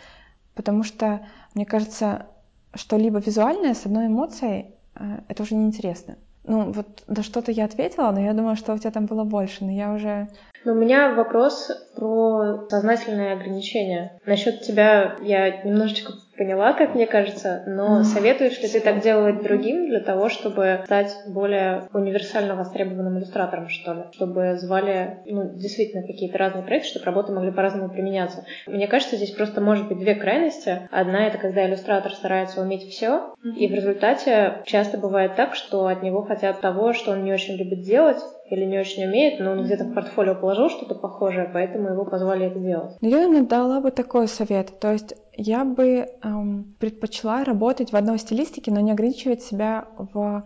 потому 0.54 0.82
что, 0.82 1.20
мне 1.54 1.64
кажется, 1.64 2.26
что 2.74 2.96
либо 2.96 3.20
визуальное 3.20 3.74
с 3.74 3.86
одной 3.86 4.06
эмоцией, 4.06 4.74
э, 4.96 5.20
это 5.28 5.44
уже 5.44 5.54
неинтересно. 5.54 6.16
Ну, 6.46 6.72
вот 6.72 7.04
да 7.06 7.22
что-то 7.22 7.52
я 7.52 7.64
ответила, 7.64 8.10
но 8.10 8.20
я 8.20 8.34
думаю, 8.34 8.56
что 8.56 8.74
у 8.74 8.78
тебя 8.78 8.90
там 8.90 9.06
было 9.06 9.24
больше, 9.24 9.64
но 9.64 9.70
я 9.70 9.92
уже... 9.92 10.28
Но 10.64 10.72
у 10.72 10.74
меня 10.74 11.14
вопрос 11.14 11.70
про 11.96 12.66
сознательные 12.68 13.32
ограничения. 13.32 14.18
Насчет 14.26 14.62
тебя 14.62 15.16
я 15.22 15.62
немножечко 15.62 16.12
поняла, 16.36 16.72
как 16.72 16.94
мне 16.94 17.06
кажется, 17.06 17.62
но 17.66 18.02
советуешь 18.02 18.60
ли 18.60 18.68
ты 18.68 18.80
так 18.80 19.00
делать 19.00 19.42
другим 19.42 19.88
для 19.88 20.00
того, 20.00 20.28
чтобы 20.28 20.80
стать 20.84 21.14
более 21.26 21.88
универсально 21.92 22.54
востребованным 22.54 23.18
иллюстратором, 23.18 23.68
что 23.68 23.92
ли? 23.92 24.00
Чтобы 24.12 24.56
звали, 24.56 25.18
ну, 25.26 25.50
действительно, 25.54 26.06
какие-то 26.06 26.38
разные 26.38 26.64
проекты, 26.64 26.88
чтобы 26.88 27.06
работы 27.06 27.32
могли 27.32 27.50
по-разному 27.50 27.90
применяться. 27.90 28.44
Мне 28.66 28.86
кажется, 28.86 29.16
здесь 29.16 29.30
просто 29.30 29.60
может 29.60 29.88
быть 29.88 29.98
две 29.98 30.14
крайности. 30.14 30.88
Одна— 30.90 31.26
это 31.28 31.38
когда 31.38 31.66
иллюстратор 31.66 32.12
старается 32.12 32.60
уметь 32.60 32.88
все, 32.88 33.34
и 33.56 33.68
в 33.68 33.72
результате 33.72 34.62
часто 34.64 34.98
бывает 34.98 35.36
так, 35.36 35.54
что 35.54 35.86
от 35.86 36.02
него 36.02 36.22
хотят 36.22 36.60
того, 36.60 36.92
что 36.92 37.12
он 37.12 37.24
не 37.24 37.32
очень 37.32 37.56
любит 37.56 37.82
делать, 37.82 38.18
или 38.50 38.64
не 38.64 38.78
очень 38.78 39.04
умеет, 39.04 39.40
но 39.40 39.52
он 39.52 39.64
где-то 39.64 39.84
в 39.84 39.94
портфолио 39.94 40.34
положил 40.34 40.68
что-то 40.68 40.94
похожее, 40.94 41.50
поэтому 41.52 41.88
его 41.88 42.04
позвали 42.04 42.46
это 42.46 42.58
делать. 42.58 42.96
Я, 43.00 43.26
наверное, 43.26 43.42
дала 43.42 43.80
бы 43.80 43.90
такой 43.90 44.28
совет. 44.28 44.78
То 44.80 44.92
есть 44.92 45.14
я 45.36 45.64
бы 45.64 46.08
эм, 46.22 46.74
предпочла 46.78 47.44
работать 47.44 47.92
в 47.92 47.96
одной 47.96 48.18
стилистике, 48.18 48.70
но 48.70 48.80
не 48.80 48.92
ограничивать 48.92 49.42
себя 49.42 49.86
в 49.96 50.44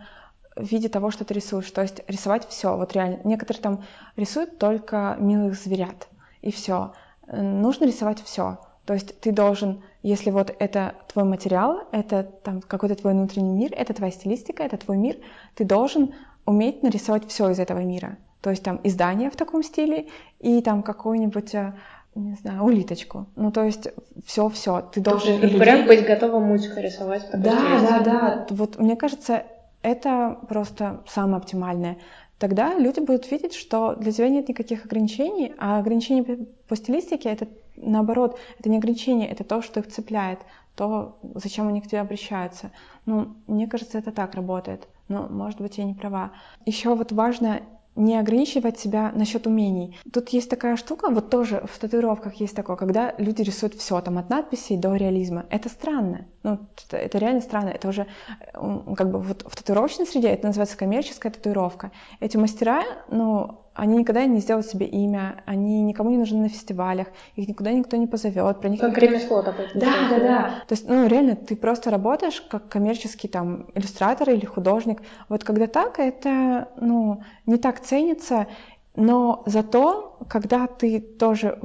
виде 0.55 0.89
того, 0.89 1.11
что 1.11 1.25
ты 1.25 1.33
рисуешь. 1.33 1.69
То 1.71 1.81
есть 1.81 2.01
рисовать 2.07 2.47
все. 2.47 2.75
Вот 2.75 2.93
реально. 2.93 3.19
Некоторые 3.23 3.61
там 3.61 3.83
рисуют 4.15 4.57
только 4.57 5.15
милых 5.19 5.55
зверят. 5.55 6.07
И 6.41 6.51
все. 6.51 6.93
Нужно 7.27 7.85
рисовать 7.85 8.21
все. 8.23 8.59
То 8.85 8.93
есть 8.93 9.19
ты 9.19 9.31
должен, 9.31 9.83
если 10.01 10.31
вот 10.31 10.55
это 10.57 10.95
твой 11.13 11.23
материал, 11.23 11.81
это 11.91 12.23
там 12.23 12.61
какой-то 12.61 12.95
твой 12.95 13.13
внутренний 13.13 13.51
мир, 13.51 13.71
это 13.75 13.93
твоя 13.93 14.11
стилистика, 14.11 14.63
это 14.63 14.77
твой 14.77 14.97
мир, 14.97 15.17
ты 15.53 15.63
должен 15.63 16.15
уметь 16.45 16.81
нарисовать 16.81 17.27
все 17.27 17.51
из 17.51 17.59
этого 17.59 17.79
мира. 17.79 18.17
То 18.41 18.49
есть 18.49 18.63
там 18.63 18.79
издание 18.83 19.29
в 19.29 19.35
таком 19.35 19.61
стиле 19.61 20.07
и 20.39 20.61
там 20.61 20.81
какую-нибудь 20.81 21.53
э, 21.53 21.75
не 22.19 22.35
знаю, 22.35 22.63
улиточку. 22.63 23.27
Ну, 23.35 23.51
то 23.51 23.63
есть 23.63 23.87
все-все. 24.25 24.81
Ты 24.81 25.01
должен... 25.01 25.41
Есть, 25.41 25.57
прям 25.57 25.87
быть 25.87 26.05
готовым 26.05 26.43
мультика 26.43 26.81
рисовать. 26.81 27.27
Да, 27.31 27.79
да, 27.81 27.99
да. 27.99 28.47
Вот 28.49 28.79
мне 28.79 28.95
кажется, 28.95 29.43
это 29.81 30.37
просто 30.47 31.01
самое 31.07 31.37
оптимальное. 31.37 31.97
Тогда 32.37 32.75
люди 32.75 32.99
будут 32.99 33.29
видеть, 33.31 33.53
что 33.53 33.95
для 33.95 34.11
тебя 34.11 34.29
нет 34.29 34.47
никаких 34.47 34.85
ограничений, 34.85 35.53
а 35.57 35.79
ограничения 35.79 36.47
по 36.67 36.75
стилистике— 36.75 37.29
это 37.31 37.47
наоборот, 37.75 38.37
это 38.59 38.69
не 38.69 38.77
ограничение, 38.77 39.29
это 39.29 39.43
то, 39.43 39.61
что 39.61 39.79
их 39.79 39.87
цепляет, 39.87 40.39
то, 40.75 41.17
зачем 41.35 41.67
они 41.67 41.81
к 41.81 41.87
тебе 41.87 41.99
обращаются. 41.99 42.71
Ну, 43.05 43.35
мне 43.47 43.67
кажется, 43.67 43.97
это 43.97 44.11
так 44.11 44.35
работает 44.35 44.87
но, 45.09 45.27
может 45.27 45.59
быть, 45.59 45.77
я 45.77 45.83
не 45.83 45.93
права. 45.93 46.31
Еще 46.65 46.95
вот 46.95 47.11
важно 47.11 47.61
не 47.99 48.17
ограничивать 48.17 48.79
себя 48.79 49.11
насчет 49.13 49.45
умений. 49.45 49.97
Тут 50.11 50.29
есть 50.29 50.49
такая 50.49 50.77
штука, 50.77 51.09
вот 51.09 51.29
тоже 51.29 51.63
в 51.71 51.77
татуировках 51.79 52.35
есть 52.35 52.55
такое, 52.55 52.75
когда 52.75 53.13
люди 53.17 53.41
рисуют 53.41 53.75
все, 53.75 53.99
там 54.01 54.17
от 54.17 54.29
надписей 54.29 54.77
до 54.77 54.95
реализма. 54.95 55.45
Это 55.49 55.69
странно. 55.69 56.25
Ну, 56.43 56.59
это, 56.87 56.97
это 56.97 57.17
реально 57.17 57.41
странно. 57.41 57.69
Это 57.69 57.89
уже 57.89 58.07
как 58.53 59.11
бы 59.11 59.19
вот 59.19 59.43
в 59.45 59.55
татуировочной 59.55 60.05
среде 60.05 60.29
это 60.29 60.47
называется 60.47 60.77
коммерческая 60.77 61.31
татуировка. 61.31 61.91
Эти 62.21 62.37
мастера, 62.37 62.83
ну, 63.09 63.65
они 63.79 63.97
никогда 63.97 64.25
не 64.25 64.39
сделают 64.39 64.67
себе 64.67 64.85
имя, 64.85 65.41
они 65.45 65.81
никому 65.81 66.09
не 66.09 66.17
нужны 66.17 66.39
на 66.39 66.49
фестивалях, 66.49 67.07
их 67.35 67.47
никуда 67.47 67.71
никто 67.71 67.97
не 67.97 68.07
позовет. 68.07 68.59
Про 68.59 68.69
них 68.69 68.81
как 68.81 68.97
ремесло 68.97 69.41
такое. 69.41 69.69
Да, 69.73 69.93
да, 70.09 70.19
да. 70.19 70.63
То 70.67 70.73
есть, 70.73 70.87
ну, 70.87 71.07
реально, 71.07 71.35
ты 71.35 71.55
просто 71.55 71.89
работаешь 71.89 72.41
как 72.41 72.67
коммерческий 72.69 73.27
там 73.27 73.67
иллюстратор 73.75 74.29
или 74.29 74.45
художник. 74.45 75.01
Вот 75.29 75.43
когда 75.43 75.67
так, 75.67 75.99
это, 75.99 76.69
ну, 76.79 77.21
не 77.45 77.57
так 77.57 77.79
ценится, 77.81 78.47
но 78.95 79.43
зато, 79.45 80.17
когда 80.27 80.67
ты 80.67 80.99
тоже, 80.99 81.59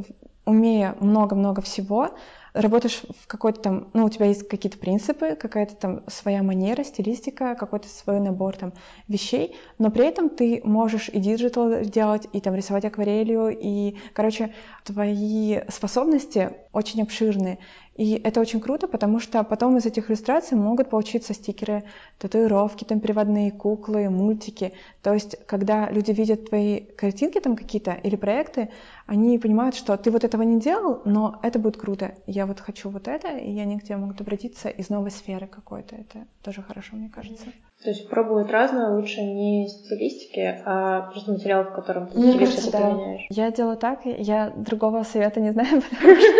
умея 0.45 0.97
много-много 1.01 1.63
всего, 1.63 2.11
работаешь 2.55 3.03
в 3.23 3.27
какой-то 3.27 3.61
там, 3.61 3.89
ну, 3.93 4.05
у 4.05 4.09
тебя 4.09 4.27
есть 4.27 4.49
какие-то 4.49 4.79
принципы, 4.79 5.35
какая-то 5.35 5.75
там 5.75 6.05
своя 6.07 6.43
манера, 6.43 6.85
стилистика, 6.85 7.57
какой-то 7.57 7.89
свой 7.89 8.21
набор 8.21 8.57
там 8.57 8.73
вещей, 9.09 9.57
но 9.79 9.91
при 9.91 10.07
этом 10.07 10.31
ты 10.31 10.61
можешь 10.65 11.09
и 11.09 11.19
digital 11.19 11.81
делать, 11.83 12.29
и 12.33 12.41
там 12.41 12.55
рисовать 12.55 12.85
акварелью, 12.85 13.49
и, 13.49 13.97
короче, 14.13 14.55
твои 14.85 15.61
способности 15.69 16.53
очень 16.73 17.03
обширные. 17.03 17.59
И 17.97 18.15
это 18.15 18.41
очень 18.41 18.61
круто, 18.61 18.89
потому 18.89 19.21
что 19.21 19.43
потом 19.45 19.77
из 19.77 19.87
этих 19.87 20.11
иллюстраций 20.11 20.57
могут 20.57 20.91
получиться 20.91 21.33
стикеры, 21.33 21.85
татуировки, 22.19 22.85
там 22.85 22.99
переводные 22.99 23.53
куклы, 23.53 24.11
мультики. 24.11 24.73
То 25.03 25.15
есть, 25.15 25.37
когда 25.47 25.89
люди 25.91 26.11
видят 26.11 26.49
твои 26.49 26.81
картинки 26.81 27.39
там 27.39 27.55
какие-то 27.55 27.93
или 27.93 28.17
проекты, 28.17 28.71
они 29.07 29.39
понимают, 29.39 29.77
что 29.77 29.97
ты 29.97 30.11
вот 30.11 30.25
этого 30.25 30.43
не 30.43 30.59
делал, 30.61 31.03
но 31.05 31.39
это 31.43 31.59
будет 31.61 31.77
круто. 31.77 32.15
Я 32.27 32.47
вот 32.47 32.59
хочу 32.59 32.91
вот 32.91 33.07
это, 33.07 33.37
и 33.37 33.59
они 33.61 33.79
к 33.79 33.85
тебе 33.85 33.97
могут 33.97 34.21
обратиться 34.21 34.69
из 34.69 34.89
новой 34.89 35.13
сферы 35.13 35.47
какой-то. 35.47 35.95
Это 35.95 36.27
тоже 36.43 36.63
хорошо, 36.63 36.97
мне 36.97 37.09
кажется. 37.09 37.47
То 37.85 37.91
есть 37.91 38.09
пробовать 38.09 38.51
разное 38.51 38.97
лучше 38.97 39.21
не 39.21 39.69
стилистики, 39.69 40.59
а 40.65 41.03
просто 41.11 41.33
материал, 41.33 41.65
в 41.65 41.73
котором 41.75 42.07
ты 42.07 42.19
Мне 42.19 42.39
кажется, 42.39 42.73
да. 42.73 42.79
применяешь. 42.79 43.27
Я 43.29 43.53
делаю 43.53 43.77
так, 43.77 44.01
я 44.05 44.55
другого 44.57 45.03
совета 45.03 45.41
не 45.41 45.53
знаю, 45.53 45.83
потому 45.91 46.17
что... 46.17 46.33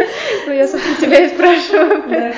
Ну, 0.47 0.53
я, 0.55 0.67
собственно, 0.67 0.97
тебя 0.97 1.27
и 1.27 1.29
спрашиваю. 1.29 2.33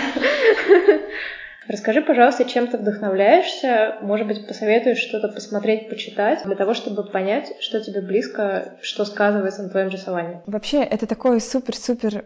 Расскажи, 1.69 2.01
пожалуйста, 2.01 2.45
чем 2.45 2.69
ты 2.69 2.79
вдохновляешься? 2.79 3.97
Может 4.01 4.27
быть, 4.27 4.47
посоветуешь 4.47 4.99
что-то 4.99 5.29
посмотреть, 5.29 5.89
почитать, 5.89 6.45
для 6.45 6.55
того, 6.55 6.75
чтобы 6.75 7.05
понять, 7.05 7.53
что 7.61 7.81
тебе 7.81 8.01
близко, 8.01 8.77
что 8.83 9.05
сказывается 9.05 9.63
на 9.63 9.69
твоем 9.69 9.89
рисовании? 9.89 10.41
Вообще, 10.47 10.83
это 10.83 11.07
такой 11.07 11.41
супер-супер 11.41 12.25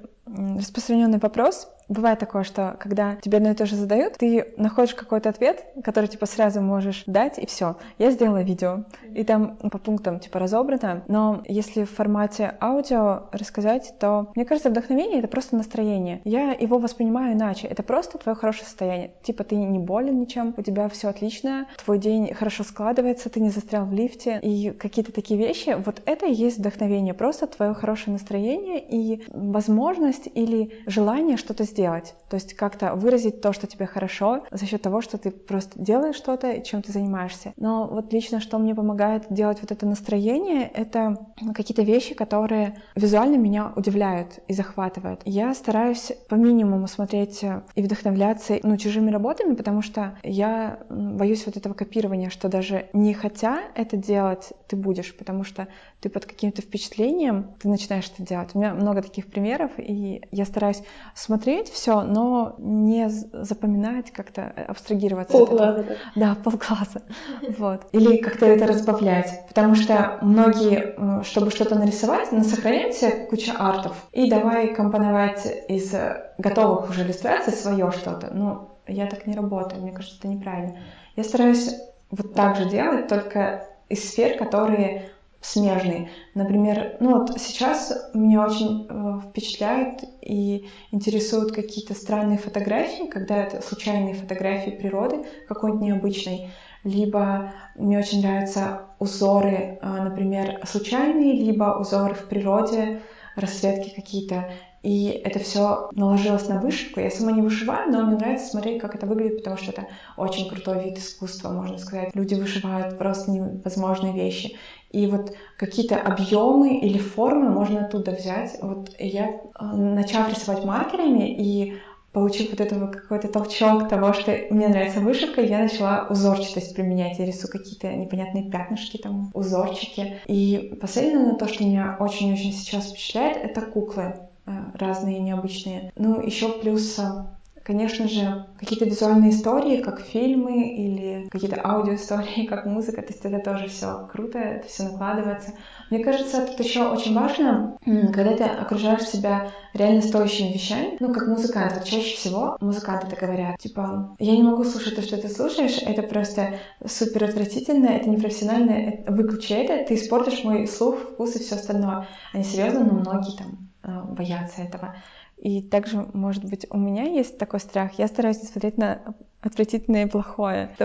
распространенный 0.59 1.19
вопрос. 1.19 1.69
Бывает 1.89 2.21
такое, 2.21 2.45
что 2.45 2.77
когда 2.79 3.17
тебе 3.17 3.39
одно 3.39 3.51
и 3.51 3.55
то 3.55 3.67
же 3.67 3.75
задают, 3.75 4.15
ты 4.17 4.55
находишь 4.57 4.95
какой-то 4.95 5.29
ответ, 5.29 5.65
который 5.83 6.07
типа 6.07 6.27
сразу 6.27 6.61
можешь 6.61 7.03
дать, 7.07 7.37
и 7.39 7.47
все. 7.47 7.79
Я 7.99 8.13
сделала 8.13 8.43
видео, 8.43 8.85
и 9.13 9.25
там 9.25 9.57
по 9.57 9.77
пунктам 9.79 10.21
типа 10.21 10.39
разобрано, 10.39 11.03
но 11.09 11.43
если 11.49 11.83
в 11.83 11.91
формате 11.91 12.55
аудио 12.61 13.25
рассказать, 13.33 13.95
то 13.99 14.31
мне 14.37 14.45
кажется, 14.45 14.71
вдохновение— 14.71 15.19
это 15.21 15.27
просто 15.27 15.57
настроение. 15.57 16.21
Я 16.25 16.53
его 16.53 16.79
воспринимаю 16.79 17.35
иначе. 17.35 17.67
Это 17.67 17.83
просто 17.83 18.19
твое 18.19 18.37
хорошее 18.37 18.67
состояние. 18.67 19.11
Типа 19.25 19.43
ты 19.43 19.57
не 19.57 19.81
болен 19.81 20.21
ничем, 20.21 20.55
у 20.57 20.63
тебя 20.63 20.89
все 20.89 21.09
отлично, 21.09 21.67
твой 21.85 21.99
день 21.99 22.33
хорошо 22.35 22.63
складывается, 22.63 23.31
ты 23.31 23.41
не 23.41 23.51
застрял 23.51 23.85
в 23.85 23.93
лифте, 23.93 24.39
и 24.41 24.71
какие-то 24.71 25.11
такие 25.11 25.41
вещи. 25.41 25.77
Вот 25.85 26.03
это 26.07 26.27
и 26.27 26.33
есть 26.33 26.59
вдохновение. 26.59 27.15
Просто 27.15 27.49
твое 27.49 27.75
хорошее 27.75 28.13
настроение 28.13 28.81
и 28.81 29.25
возможность 29.29 30.20
или 30.27 30.83
желание 30.87 31.37
что-то 31.37 31.65
сделать. 31.65 32.15
То 32.29 32.35
есть 32.35 32.55
как-то 32.55 32.95
выразить 32.95 33.41
то, 33.41 33.53
что 33.53 33.67
тебе 33.67 33.87
хорошо, 33.87 34.45
за 34.51 34.67
счет 34.67 34.83
того, 34.83 35.01
что 35.01 35.19
ты 35.19 35.31
просто 35.31 35.79
делаешь 35.81 36.17
что-то 36.17 36.61
чем 36.61 36.83
ты 36.83 36.93
занимаешься. 36.93 37.53
Но 37.57 37.87
вот 37.87 38.13
лично, 38.13 38.41
что 38.41 38.59
мне 38.59 38.75
помогает 38.75 39.27
делать 39.31 39.59
вот 39.61 39.73
это 39.73 39.87
настроение, 39.87 40.69
это 40.69 41.17
какие-то 41.55 41.83
вещи, 41.83 42.15
которые 42.15 42.81
визуально 42.95 43.37
меня 43.37 43.73
удивляют 43.75 44.39
и 44.49 44.53
захватывают. 44.53 45.21
Я 45.25 45.55
стараюсь 45.55 46.13
по 46.29 46.35
минимуму 46.35 46.87
смотреть 46.87 47.43
и 47.75 47.83
вдохновляться 47.83 48.59
ну, 48.63 48.77
чужими 48.77 49.11
работами, 49.11 49.55
потому 49.55 49.83
что 49.83 50.19
я 50.23 50.81
боюсь 50.89 51.47
вот 51.47 51.57
этого 51.57 51.75
копирования, 51.75 52.31
что 52.31 52.49
даже 52.49 52.87
не 52.93 53.15
хотя 53.15 53.61
это 53.75 53.97
делать, 53.97 54.53
ты 54.69 54.77
будешь, 54.77 55.17
потому 55.17 55.45
что 55.45 55.69
ты 56.01 56.09
под 56.09 56.25
каким-то 56.25 56.63
впечатлением, 56.63 57.55
ты 57.61 57.69
начинаешь 57.69 58.11
это 58.13 58.23
делать. 58.27 58.51
У 58.55 58.59
меня 58.59 58.73
много 58.73 59.03
таких 59.03 59.27
примеров, 59.27 59.73
и 59.77 60.23
я 60.31 60.45
стараюсь 60.47 60.83
смотреть 61.15 61.69
все, 61.69 62.01
но 62.03 62.55
не 62.59 63.09
запоминать, 63.09 64.11
как-то 64.11 64.53
абстрагироваться. 64.67 65.37
Полглаза. 65.37 65.85
Да, 66.17 66.37
полглаза. 66.43 67.03
Вот. 67.59 67.87
Или 67.93 68.17
как-то 68.19 68.47
это 68.47 68.67
разбавлять. 68.67 69.47
Потому 69.49 69.75
что 69.75 70.19
многие, 70.23 71.23
чтобы 71.25 71.51
что-то 71.51 71.75
нарисовать, 71.79 72.33
на 72.33 72.45
сохраняйте 72.45 73.27
куча 73.29 73.53
артов. 73.53 73.97
И 74.13 74.31
давай 74.31 74.75
компоновать 74.75 75.47
из 75.69 75.95
готовых 76.39 76.91
уже 76.91 77.03
иллюстраций 77.03 77.53
свое 77.53 77.91
что-то. 77.93 78.31
Ну, 78.33 78.69
я 78.87 79.07
так 79.07 79.27
не 79.27 79.35
работаю, 79.35 79.83
мне 79.83 79.93
кажется, 79.93 80.17
это 80.19 80.29
неправильно. 80.29 80.79
Я 81.17 81.25
стараюсь 81.25 81.75
вот 82.11 82.35
так 82.35 82.57
же 82.57 82.69
делать, 82.69 83.09
только 83.09 83.67
из 83.89 84.09
сфер, 84.09 84.39
которые 84.39 85.11
смежные. 85.41 86.11
Например, 86.35 86.97
ну 87.01 87.19
вот 87.19 87.41
сейчас 87.41 88.11
меня 88.13 88.45
очень 88.45 88.87
э, 88.89 89.21
впечатляют 89.29 90.05
и 90.21 90.69
интересуют 90.93 91.53
какие-то 91.53 91.95
странные 91.95 92.39
фотографии, 92.39 93.09
когда 93.09 93.37
это 93.37 93.63
случайные 93.63 94.15
фотографии 94.15 94.71
природы, 94.71 95.25
какой-нибудь 95.49 95.83
необычной, 95.83 96.51
либо 96.85 97.53
мне 97.75 97.99
очень 97.99 98.23
нравятся 98.23 98.83
узоры, 98.99 99.79
э, 99.81 100.03
например, 100.03 100.61
случайные, 100.67 101.43
либо 101.43 101.79
узоры 101.79 102.15
в 102.15 102.29
природе, 102.29 103.01
расцветки 103.35 103.95
какие-то. 103.95 104.51
И 104.83 105.09
это 105.09 105.39
все 105.39 105.91
наложилось 105.93 106.49
на 106.49 106.59
вышивку. 106.59 107.01
Я 107.01 107.11
сама 107.11 107.33
не 107.33 107.43
вышиваю, 107.43 107.93
но 107.93 108.03
мне 108.03 108.17
нравится 108.17 108.47
смотреть, 108.47 108.81
как 108.81 108.95
это 108.95 109.07
выглядит, 109.07 109.39
потому 109.39 109.59
что 109.59 109.73
это 109.73 109.89
очень 110.17 110.49
крутой 110.49 110.85
вид 110.85 110.99
искусства, 110.99 111.51
можно 111.51 111.77
сказать. 111.77 112.15
Люди 112.15 112.35
вышивают 112.35 112.97
просто 112.97 113.31
невозможные 113.31 114.15
вещи. 114.15 114.57
И 114.91 115.07
вот 115.07 115.33
какие-то 115.57 115.97
объемы 115.97 116.79
или 116.79 116.99
формы 116.99 117.51
можно 117.51 117.85
оттуда 117.85 118.13
взять. 118.13 118.59
Вот 118.61 118.91
я, 118.99 119.29
э, 119.29 119.41
начав 119.61 120.29
рисовать 120.29 120.65
маркерами 120.65 121.31
и 121.31 121.79
получив 122.13 122.51
вот 122.51 122.61
этого 122.61 122.89
какой-то 122.89 123.29
толчок 123.29 123.89
того, 123.89 124.13
что 124.13 124.37
мне 124.51 124.69
нравится 124.69 125.01
вышивка, 125.01 125.41
я 125.43 125.61
начала 125.61 126.07
узорчатость 126.11 126.75
применять. 126.75 127.19
Я 127.19 127.27
рисую 127.27 127.53
какие-то 127.53 127.93
непонятные 127.93 128.51
пятнышки, 128.51 128.97
там, 128.97 129.31
узорчики. 129.33 130.19
И 130.27 130.77
последнее, 130.81 131.37
то, 131.37 131.47
что 131.47 131.65
меня 131.65 131.97
очень-очень 132.01 132.53
сейчас 132.53 132.91
впечатляет, 132.91 133.37
это 133.37 133.61
куклы 133.63 134.17
э, 134.47 134.51
разные, 134.75 135.21
необычные. 135.21 135.93
Ну, 135.95 136.21
еще 136.21 136.49
плюс 136.49 136.99
э, 136.99 137.27
Конечно 137.63 138.09
же, 138.09 138.47
какие-то 138.59 138.87
визуальные 138.87 139.31
истории, 139.31 139.83
как 139.83 140.01
фильмы 140.01 140.71
или 140.71 141.29
какие-то 141.29 141.61
аудиоистории, 141.63 142.47
как 142.49 142.65
музыка, 142.67 143.03
то 143.03 143.09
есть 143.13 143.25
это 143.25 143.39
тоже 143.39 143.69
все 143.69 144.09
круто, 144.11 144.39
это 144.39 144.67
все 144.67 144.85
накладывается. 144.85 145.53
Мне 145.91 146.03
кажется, 146.03 146.47
тут 146.47 146.59
еще 146.61 146.89
очень 146.89 147.15
важно, 147.15 147.77
когда 147.85 148.37
ты 148.37 148.45
окружаешь 148.45 149.03
себя 149.03 149.51
реально 149.75 150.01
стоящими 150.01 150.53
вещами, 150.53 150.97
ну, 151.01 151.13
как 151.13 151.29
музыкант, 151.29 151.75
вот 151.75 151.85
чаще 151.85 152.17
всего 152.17 152.57
музыканты 152.61 153.07
это 153.07 153.17
говорят, 153.17 153.59
типа, 153.59 154.17
я 154.19 154.37
не 154.37 154.43
могу 154.43 154.65
слушать 154.65 154.97
то, 154.97 155.03
что 155.03 155.19
ты 155.19 155.29
слушаешь, 155.29 155.83
это 155.83 156.03
просто 156.03 156.55
супер 156.87 157.25
отвратительно, 157.25 157.87
это 157.87 158.09
непрофессионально, 158.09 159.05
выключи 159.07 159.53
это, 159.53 159.87
ты 159.87 159.95
испортишь 159.95 160.45
мой 160.45 160.67
слух, 160.67 160.97
вкус 160.99 161.37
и 161.37 161.41
все 161.41 161.57
остальное. 161.57 162.07
Они 162.33 162.45
серьезно, 162.45 162.85
но 162.85 162.95
многие 162.95 163.37
там 163.37 163.69
э, 163.83 164.03
боятся 164.13 164.63
этого. 164.63 164.95
И 165.41 165.63
также, 165.63 166.07
может 166.13 166.45
быть, 166.45 166.67
у 166.69 166.77
меня 166.77 167.05
есть 167.05 167.39
такой 167.39 167.61
страх. 167.61 167.93
Я 167.99 168.09
стараюсь 168.09 168.43
не 168.43 168.49
смотреть 168.49 168.77
на 168.77 169.15
отвратительное 169.41 170.05
и 170.05 170.09
плохое. 170.09 170.71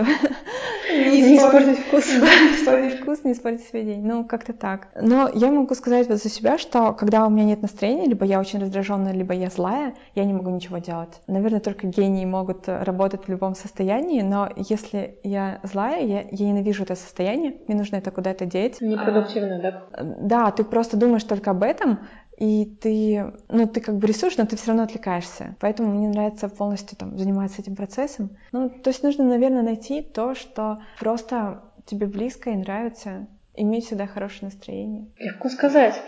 Не 0.88 1.36
испортить 1.36 1.78
вкус. 1.80 2.06
Не 2.14 2.56
испортить 2.56 3.00
вкус, 3.00 3.24
не 3.24 3.32
испортить 3.32 3.66
свой 3.68 3.82
день. 3.82 4.06
Ну, 4.06 4.24
как-то 4.24 4.52
так. 4.52 4.88
Но 4.98 5.28
я 5.34 5.50
могу 5.50 5.74
сказать 5.74 6.08
вот 6.08 6.22
за 6.22 6.30
себя, 6.30 6.56
что 6.56 6.92
когда 6.92 7.26
у 7.26 7.30
меня 7.30 7.44
нет 7.44 7.60
настроения, 7.60 8.06
либо 8.06 8.24
я 8.24 8.40
очень 8.40 8.60
раздраженная, 8.60 9.12
либо 9.12 9.34
я 9.34 9.50
злая, 9.50 9.94
я 10.14 10.24
не 10.24 10.32
могу 10.32 10.48
ничего 10.50 10.78
делать. 10.78 11.20
Наверное, 11.26 11.60
только 11.60 11.86
гении 11.86 12.24
могут 12.24 12.68
работать 12.68 13.26
в 13.26 13.28
любом 13.28 13.54
состоянии, 13.54 14.22
но 14.22 14.48
если 14.56 15.18
я 15.22 15.60
злая, 15.64 16.02
я, 16.02 16.24
я 16.30 16.46
ненавижу 16.46 16.84
это 16.84 16.94
состояние, 16.94 17.56
мне 17.66 17.76
нужно 17.76 17.96
это 17.96 18.10
куда-то 18.10 18.46
деть. 18.46 18.80
Непродуктивно, 18.80 19.60
да? 19.60 20.02
Да, 20.02 20.50
ты 20.52 20.64
просто 20.64 20.96
думаешь 20.96 21.24
только 21.24 21.50
об 21.50 21.62
этом, 21.62 21.98
и 22.36 22.66
ты, 22.66 23.32
ну, 23.48 23.66
ты 23.66 23.80
как 23.80 23.96
бы 23.96 24.06
рисуешь, 24.06 24.36
но 24.36 24.44
ты 24.44 24.56
все 24.56 24.68
равно 24.68 24.82
отвлекаешься. 24.82 25.56
Поэтому 25.60 25.92
мне 25.92 26.08
нравится 26.08 26.48
полностью 26.48 26.96
там 26.98 27.18
заниматься 27.18 27.62
этим 27.62 27.76
процессом. 27.76 28.36
Ну, 28.52 28.68
то 28.68 28.90
есть 28.90 29.02
нужно, 29.02 29.24
наверное, 29.24 29.62
найти 29.62 30.02
то, 30.02 30.34
что 30.34 30.82
просто 30.98 31.62
тебе 31.86 32.06
близко 32.06 32.50
и 32.50 32.56
нравится, 32.56 33.26
иметь 33.54 33.86
всегда 33.86 34.06
хорошее 34.06 34.50
настроение. 34.52 35.06
Легко 35.18 35.48
сказать. 35.48 36.00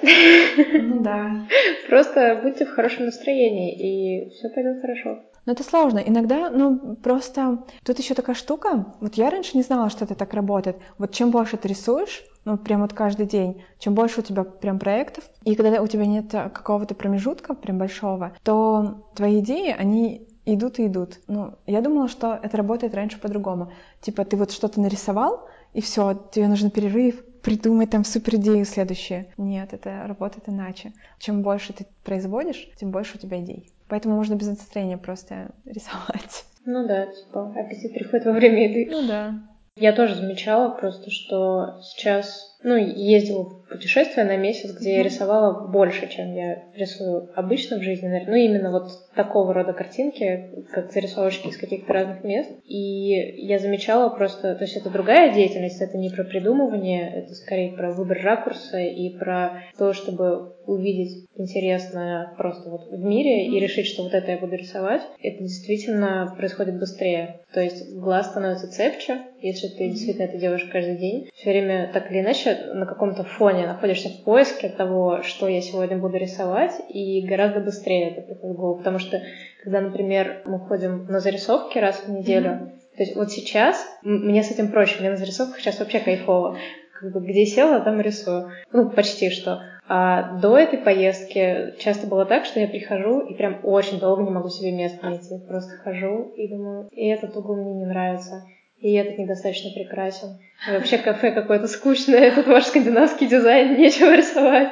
Ну 0.75 1.03
да. 1.03 1.47
Просто 1.89 2.41
будьте 2.43 2.67
в 2.67 2.71
хорошем 2.71 3.07
настроении, 3.07 3.73
и 3.75 4.31
все 4.31 4.51
пойдет 4.51 4.81
хорошо. 4.81 5.23
Но 5.49 5.53
это 5.53 5.65
сложно. 5.65 5.99
Иногда, 5.99 6.51
ну, 6.51 6.95
просто 6.97 7.65
тут 7.83 7.99
еще 7.99 8.13
такая 8.13 8.37
штука. 8.37 8.95
Вот 9.01 9.15
я 9.15 9.31
раньше 9.31 9.57
не 9.57 9.63
знала, 9.63 9.89
что 9.89 10.05
это 10.05 10.15
так 10.15 10.35
работает. 10.35 10.77
Вот 10.99 11.13
чем 11.13 11.31
больше 11.31 11.57
ты 11.57 11.69
рисуешь, 11.69 12.23
ну, 12.45 12.59
прям 12.59 12.83
вот 12.83 12.93
каждый 12.93 13.25
день, 13.25 13.65
чем 13.79 13.95
больше 13.95 14.21
у 14.21 14.23
тебя 14.23 14.45
прям 14.45 14.79
проектов, 14.79 15.25
и 15.45 15.55
когда 15.55 15.81
у 15.81 15.87
тебя 15.87 16.05
нет 16.05 16.31
какого-то 16.31 16.95
промежутка 16.95 17.55
прям 17.55 17.79
большого, 17.79 18.37
то 18.43 19.07
твои 19.15 19.41
идеи, 19.41 19.71
они 19.71 20.29
идут 20.45 20.81
и 20.81 20.87
идут. 20.87 21.19
Ну, 21.29 21.55
я 21.67 21.81
думала, 21.81 22.09
что 22.09 22.39
это 22.43 22.59
работает 22.59 22.95
раньше 22.95 23.19
по-другому. 23.19 23.73
Типа, 24.03 24.27
ты 24.27 24.37
вот 24.37 24.51
что-то 24.51 24.83
нарисовал, 24.83 25.49
и 25.73 25.81
все, 25.81 26.13
тебе 26.31 26.47
нужен 26.49 26.71
перерыв, 26.71 27.25
придумать 27.41 27.89
там 27.89 28.05
супер 28.05 28.35
идею 28.35 28.67
следующие. 28.67 29.33
Нет, 29.39 29.73
это 29.73 30.05
работает 30.07 30.47
иначе. 30.47 30.93
Чем 31.19 31.41
больше 31.41 31.73
ты 31.73 31.87
производишь, 32.05 32.69
тем 32.79 32.91
больше 32.91 33.17
у 33.17 33.19
тебя 33.19 33.41
идей. 33.41 33.73
Поэтому 33.89 34.17
можно 34.17 34.35
без 34.35 34.49
настроения 34.49 34.99
просто 34.99 35.51
рисовать. 35.65 36.45
Ну 36.65 36.87
да, 36.87 37.07
типа 37.07 37.55
аппетит 37.57 37.95
приходит 37.95 38.27
во 38.27 38.33
время 38.33 38.69
еды. 38.69 38.91
Ну 38.91 39.07
да. 39.07 39.35
Я 39.77 39.93
тоже 39.93 40.15
замечала 40.17 40.71
просто, 40.71 41.11
что 41.11 41.81
сейчас 41.83 42.48
ну, 42.63 42.77
ездила 42.77 43.45
в 43.45 43.69
путешествие 43.69 44.25
на 44.27 44.37
месяц, 44.37 44.73
где 44.73 44.97
я 44.97 45.03
рисовала 45.03 45.69
больше, 45.69 46.09
чем 46.09 46.35
я 46.35 46.65
рисую 46.75 47.31
обычно 47.35 47.79
в 47.79 47.83
жизни. 47.83 48.25
Ну, 48.27 48.35
именно 48.35 48.71
вот 48.71 48.91
такого 49.15 49.55
рода 49.55 49.73
картинки, 49.73 50.65
как 50.73 50.93
зарисовочки 50.93 51.49
из 51.49 51.57
каких-то 51.57 51.93
разных 51.93 52.25
мест. 52.25 52.51
И 52.65 53.47
я 53.47 53.59
замечала 53.59 54.09
просто, 54.09 54.55
то 54.55 54.65
есть 54.65 54.77
это 54.77 54.91
другая 54.91 55.33
деятельность, 55.33 55.81
это 55.81 55.97
не 55.97 56.11
про 56.11 56.25
придумывание, 56.25 57.11
это 57.15 57.35
скорее 57.35 57.73
про 57.73 57.93
выбор 57.93 58.19
ракурса 58.23 58.79
и 58.79 59.11
про 59.17 59.63
то, 59.77 59.93
чтобы 59.93 60.55
увидеть 60.67 61.27
интересное 61.37 62.35
просто 62.37 62.69
вот 62.69 62.91
в 62.91 63.03
мире 63.03 63.47
и 63.47 63.59
решить, 63.59 63.87
что 63.87 64.03
вот 64.03 64.13
это 64.13 64.33
я 64.33 64.39
буду 64.39 64.55
рисовать, 64.55 65.03
это 65.23 65.43
действительно 65.43 66.35
происходит 66.37 66.79
быстрее. 66.79 67.41
То 67.55 67.61
есть 67.61 67.95
глаз 67.95 68.27
становится 68.27 68.71
цепче, 68.71 69.23
если 69.41 69.69
ты 69.69 69.89
действительно 69.89 70.25
это 70.25 70.37
делаешь 70.37 70.69
каждый 70.71 70.97
день. 70.97 71.31
Все 71.35 71.51
время 71.51 71.91
так 71.93 72.11
или 72.11 72.21
иначе 72.21 72.48
на 72.75 72.87
каком-то 72.87 73.25
фоне 73.25 73.67
находишься 73.67 74.09
в 74.09 74.25
поиске 74.25 74.69
того, 74.69 75.23
что 75.23 75.49
я 75.49 75.61
сегодня 75.61 75.97
буду 75.97 76.17
рисовать, 76.17 76.73
и 76.89 77.27
гораздо 77.27 77.61
быстрее 77.61 78.11
это 78.11 78.23
приходит 78.23 78.57
в 78.57 78.59
голову. 78.59 78.79
Потому 78.79 78.99
что, 78.99 79.21
когда, 79.63 79.81
например, 79.81 80.43
мы 80.45 80.59
ходим 80.61 81.07
на 81.07 81.21
зарисовки 81.21 81.79
раз 81.79 82.05
в 82.07 82.11
неделю, 82.11 82.51
mm-hmm. 82.51 82.97
то 82.97 83.03
есть 83.03 83.17
вот 83.17 83.31
сейчас 83.31 83.85
мне 84.03 84.43
с 84.43 84.51
этим 84.51 84.71
проще, 84.71 85.01
мне 85.01 85.11
на 85.11 85.17
зарисовках 85.17 85.59
сейчас 85.59 85.79
вообще 85.79 86.01
кайфово. 86.01 86.57
Как 87.01 87.13
бы 87.13 87.21
где 87.21 87.47
села, 87.47 87.81
там 87.81 88.01
рисую. 88.01 88.51
Ну, 88.73 88.91
почти 88.91 89.31
что. 89.31 89.63
А 89.89 90.37
до 90.39 90.59
этой 90.59 90.79
поездки 90.79 91.75
часто 91.79 92.07
было 92.07 92.27
так, 92.27 92.45
что 92.45 92.61
я 92.61 92.69
прихожу 92.69 93.21
и 93.21 93.35
прям 93.35 93.61
очень 93.63 93.99
долго 93.99 94.23
не 94.23 94.31
могу 94.31 94.49
себе 94.49 94.71
место 94.71 95.07
найти. 95.07 95.39
Просто 95.49 95.77
хожу 95.79 96.33
и 96.37 96.49
думаю, 96.49 96.89
и 96.93 97.07
этот 97.07 97.35
угол 97.37 97.57
мне 97.57 97.73
не 97.73 97.87
нравится, 97.87 98.45
и 98.81 98.93
этот 98.93 99.19
недостаточно 99.19 99.71
прекрасен. 99.75 100.39
И 100.69 100.73
вообще 100.73 100.99
кафе 100.99 101.33
какое-то 101.33 101.67
скучное, 101.69 102.19
этот 102.19 102.47
ваш 102.47 102.67
скандинавский 102.67 103.29
дизайн, 103.29 103.77
нечего 103.79 104.17
рисовать. 104.17 104.71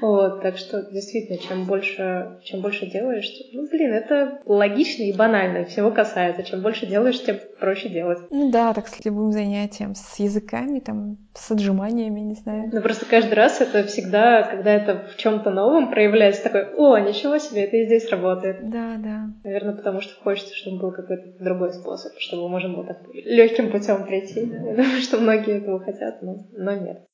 Вот, 0.00 0.42
так 0.42 0.56
что 0.58 0.82
действительно, 0.90 1.38
чем 1.38 1.64
больше, 1.64 2.38
чем 2.44 2.60
больше 2.60 2.86
делаешь, 2.86 3.30
ну, 3.52 3.66
блин, 3.68 3.92
это 3.92 4.40
логично 4.46 5.02
и 5.02 5.12
банально, 5.12 5.64
всего 5.64 5.90
касается. 5.90 6.42
Чем 6.42 6.62
больше 6.62 6.86
делаешь, 6.86 7.22
тем 7.22 7.38
проще 7.58 7.88
делать. 7.88 8.18
Ну 8.30 8.50
да, 8.50 8.72
так 8.74 8.88
с 8.88 9.04
любым 9.04 9.32
занятием, 9.32 9.94
с 9.94 10.18
языками, 10.18 10.80
там, 10.80 11.18
с 11.34 11.50
отжиманиями, 11.50 12.20
не 12.20 12.34
знаю. 12.34 12.70
Ну 12.72 12.80
просто 12.82 13.06
каждый 13.06 13.34
раз 13.34 13.60
это 13.60 13.84
всегда, 13.84 14.42
когда 14.42 14.72
это 14.72 15.06
в 15.12 15.16
чем-то 15.16 15.50
новом 15.50 15.90
проявляется, 15.90 16.42
такой, 16.42 16.74
о, 16.74 16.98
ничего 16.98 17.38
себе, 17.38 17.64
это 17.64 17.76
и 17.76 17.86
здесь 17.86 18.08
работает. 18.10 18.58
Да, 18.70 18.96
да. 18.98 19.30
Наверное, 19.44 19.74
потому 19.74 20.00
что 20.00 20.14
хочется, 20.22 20.54
чтобы 20.54 20.78
был 20.78 20.92
какой-то 20.92 21.42
другой 21.42 21.72
способ, 21.72 22.12
чтобы 22.18 22.48
можно 22.48 22.74
было 22.74 22.84
так 22.86 23.02
легким 23.46 23.70
путем 23.70 24.04
прийти. 24.04 24.40
Я 24.40 24.74
думаю, 24.74 25.00
что 25.00 25.18
многие 25.18 25.58
этого 25.58 25.80
хотят, 25.80 26.22
но, 26.22 26.46
но 26.52 26.72
нет. 26.72 27.04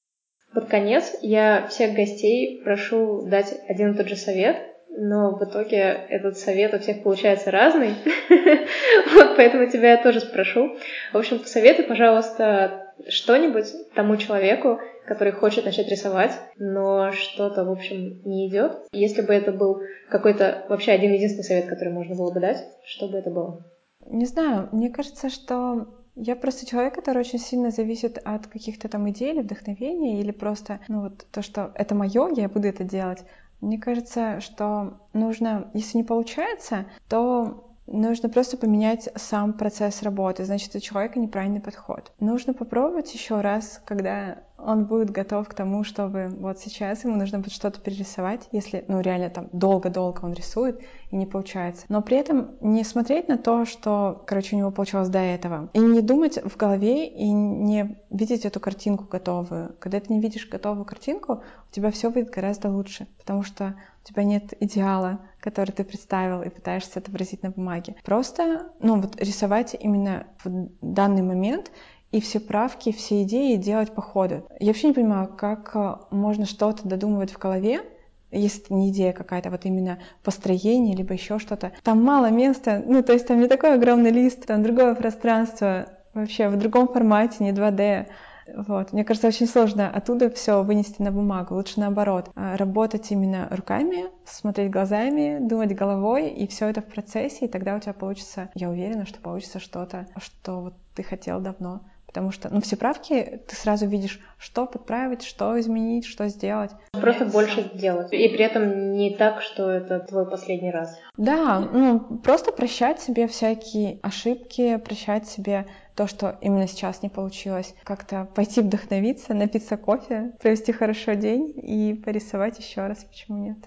Под 0.55 0.67
конец 0.67 1.17
я 1.23 1.67
всех 1.69 1.95
гостей 1.95 2.61
прошу 2.63 3.27
дать 3.27 3.55
один 3.69 3.93
и 3.93 3.97
тот 3.97 4.09
же 4.09 4.17
совет, 4.17 4.57
но 4.91 5.37
в 5.37 5.45
итоге 5.45 6.07
этот 6.11 6.37
совет 6.37 6.75
у 6.75 6.79
всех 6.79 7.03
получается 7.03 7.51
разный. 7.51 7.95
Вот 9.15 9.37
поэтому 9.37 9.69
тебя 9.69 9.93
я 9.93 10.03
тоже 10.03 10.21
спрошу. 10.21 10.77
В 11.13 11.17
общем, 11.17 11.39
посоветуй, 11.39 11.87
пожалуйста, 11.87 12.93
что-нибудь 13.09 13.67
тому 13.95 14.17
человеку, 14.17 14.81
который 15.07 15.33
хочет 15.33 15.65
начать 15.65 15.89
рисовать, 15.89 16.33
но 16.59 17.13
что-то, 17.13 17.65
в 17.65 17.71
общем, 17.71 18.21
не 18.25 18.49
идет. 18.49 18.73
Если 18.93 19.23
бы 19.23 19.33
это 19.33 19.53
был 19.53 19.81
какой-то 20.11 20.67
вообще 20.69 20.93
один 20.93 21.13
единственный 21.13 21.45
совет, 21.45 21.67
который 21.67 21.93
можно 21.93 22.15
было 22.15 22.33
бы 22.33 22.41
дать, 22.41 22.59
что 22.85 23.09
бы 23.09 23.19
это 23.19 23.31
было? 23.31 23.65
Не 24.07 24.27
знаю, 24.27 24.69
мне 24.73 24.91
кажется, 24.91 25.31
что 25.31 25.87
я 26.15 26.37
просто 26.37 26.67
человек, 26.67 26.95
который 26.95 27.21
очень 27.21 27.39
сильно 27.39 27.71
зависит 27.71 28.19
от 28.19 28.47
каких-то 28.47 28.89
там 28.89 29.09
идей 29.11 29.33
или 29.33 29.41
вдохновения, 29.41 30.21
или 30.21 30.31
просто, 30.31 30.81
ну 30.89 31.03
вот 31.03 31.27
то, 31.31 31.43
что 31.43 31.73
это 31.75 31.95
мое, 31.95 32.31
я 32.37 32.49
буду 32.49 32.69
это 32.69 32.85
делать. 32.85 33.25
Мне 33.61 33.79
кажется, 33.79 34.41
что 34.41 34.99
нужно, 35.13 35.71
если 35.73 35.99
не 35.99 36.05
получается, 36.05 36.87
то 37.09 37.72
Нужно 37.93 38.31
просто 38.31 38.57
поменять 38.57 39.11
сам 39.17 39.53
процесс 39.53 40.03
работы, 40.03 40.47
значит, 40.47 40.75
у 40.75 40.81
человека 40.81 41.21
неправильный 41.21 41.61
подход. 41.61 42.11
Нужно 42.21 42.55
попробовать 42.55 43.13
еще 43.13 43.43
раз, 43.43 43.83
когда 43.85 44.39
он 44.57 44.87
будет 44.87 45.11
готов 45.11 45.47
к 45.47 45.53
тому, 45.53 45.85
чтобы 45.85 46.29
вот 46.39 46.59
сейчас 46.59 47.05
ему 47.05 47.17
нужно 47.17 47.41
будет 47.41 47.53
что-то 47.53 47.81
перерисовать, 47.81 48.49
если, 48.51 48.85
ну, 48.89 49.01
реально 49.01 49.29
там 49.29 49.49
долго-долго 49.53 50.21
он 50.25 50.33
рисует 50.33 50.81
и 51.11 51.17
не 51.17 51.27
получается. 51.27 51.85
Но 51.91 52.01
при 52.01 52.17
этом 52.17 52.53
не 52.63 52.83
смотреть 52.83 53.29
на 53.29 53.37
то, 53.37 53.67
что, 53.67 54.23
короче, 54.27 54.57
у 54.57 54.59
него 54.59 54.71
получалось 54.71 55.11
до 55.11 55.19
этого. 55.19 55.69
И 55.75 55.79
не 55.79 56.01
думать 56.01 56.39
в 56.43 56.57
голове 56.57 57.07
и 57.09 57.31
не 57.31 57.99
видеть 58.09 58.47
эту 58.47 58.59
картинку 58.59 59.05
готовую. 59.05 59.77
Когда 59.81 60.01
ты 60.01 60.13
не 60.15 60.21
видишь 60.21 60.49
готовую 60.49 60.87
картинку, 60.87 61.43
у 61.71 61.75
тебя 61.75 61.91
все 61.91 62.11
будет 62.11 62.31
гораздо 62.31 62.71
лучше, 62.71 63.07
потому 63.19 63.43
что 63.43 63.75
у 64.03 64.09
тебя 64.09 64.25
нет 64.25 64.55
идеала, 64.61 65.21
который 65.43 65.73
ты 65.73 65.85
представил 65.85 66.43
и 66.43 66.49
пытаешься 66.49 67.01
отобразить 67.01 67.43
на 67.43 67.51
бумаге. 67.51 67.97
Просто, 68.05 68.71
ну, 68.81 69.01
вот 69.01 69.21
рисовать 69.21 69.77
именно 69.79 70.27
в 70.45 70.69
данный 70.81 71.23
момент 71.23 71.73
и 72.13 72.21
все 72.21 72.41
правки, 72.41 72.93
все 72.93 73.23
идеи 73.25 73.57
делать 73.57 73.93
по 73.93 74.03
ходу. 74.03 74.47
Я 74.61 74.69
вообще 74.69 74.89
не 74.89 74.93
понимаю, 74.95 75.29
как 75.37 75.75
э, 75.75 75.97
можно 76.11 76.47
что-то 76.47 76.87
додумывать 76.87 77.33
в 77.33 77.39
голове, 77.39 77.83
если 78.31 78.63
это 78.63 78.75
не 78.75 78.91
идея 78.91 79.13
какая-то, 79.13 79.51
вот 79.51 79.65
именно 79.65 79.99
построение, 80.23 80.97
либо 80.97 81.13
еще 81.13 81.39
что-то. 81.39 81.73
Там 81.83 82.03
мало 82.03 82.31
места, 82.31 82.83
ну, 82.87 83.03
то 83.03 83.13
есть 83.13 83.27
там 83.27 83.41
не 83.41 83.49
такой 83.49 83.75
огромный 83.75 84.11
лист, 84.11 84.47
там 84.47 84.63
другое 84.63 84.95
пространство, 84.95 85.89
вообще 86.15 86.49
в 86.49 86.57
другом 86.57 86.89
формате, 86.89 87.37
не 87.41 87.53
2D. 87.53 88.07
Вот. 88.55 88.93
Мне 88.93 89.05
кажется, 89.05 89.29
очень 89.29 89.47
сложно 89.47 89.89
оттуда 89.91 90.31
все 90.31 90.63
вынести 90.63 91.01
на 91.03 91.11
бумагу. 91.11 91.55
Лучше 91.55 91.81
наоборот. 91.81 92.31
А, 92.35 92.57
работать 92.57 93.11
именно 93.11 93.49
руками, 93.51 94.07
смотреть 94.25 94.71
глазами, 94.71 95.39
думать 95.41 95.75
головой, 95.75 96.29
и 96.29 96.47
все 96.47 96.69
это 96.69 96.81
в 96.81 96.87
процессе, 96.87 97.47
и 97.47 97.49
тогда 97.49 97.77
у 97.77 97.81
тебя 97.81 97.93
получится, 97.93 98.51
я 98.55 98.71
уверена, 98.71 99.07
что 99.07 99.21
получится 99.21 99.61
что-то, 99.61 100.07
что 100.19 100.61
вот 100.61 100.75
ты 100.95 101.03
хотел 101.03 101.41
давно. 101.41 101.81
Потому 102.13 102.31
что, 102.31 102.51
ну, 102.53 102.61
все 102.61 102.77
правки 102.77 103.41
ты 103.49 103.57
сразу 103.57 103.87
видишь, 103.87 104.21
что 104.37 104.67
подправить, 104.67 105.23
что 105.23 105.59
изменить, 105.59 106.05
что 106.05 106.29
сделать. 106.29 106.71
Просто 106.93 107.25
больше 107.25 107.71
делать. 107.73 108.13
И 108.13 108.29
при 108.29 108.45
этом 108.45 108.93
не 108.93 109.17
так, 109.17 109.41
что 109.41 109.71
это 109.71 109.99
твой 110.01 110.29
последний 110.29 110.71
раз. 110.71 110.99
Да, 111.17 111.61
ну, 111.61 112.01
просто 112.19 112.53
прощать 112.53 113.01
себе 113.01 113.27
всякие 113.27 113.99
ошибки, 114.03 114.77
прощать 114.77 115.27
себе 115.27 115.67
то, 115.95 116.07
что 116.07 116.39
именно 116.41 116.67
сейчас 116.67 117.03
не 117.03 117.09
получилось. 117.09 117.75
Как-то 117.85 118.29
пойти 118.35 118.61
вдохновиться, 118.61 119.35
напиться 119.35 119.77
кофе, 119.77 120.33
провести 120.41 120.73
хорошо 120.73 121.15
день 121.15 121.53
и 121.57 121.95
порисовать 121.95 122.59
еще 122.59 122.87
раз, 122.87 123.05
почему 123.05 123.39
нет. 123.39 123.59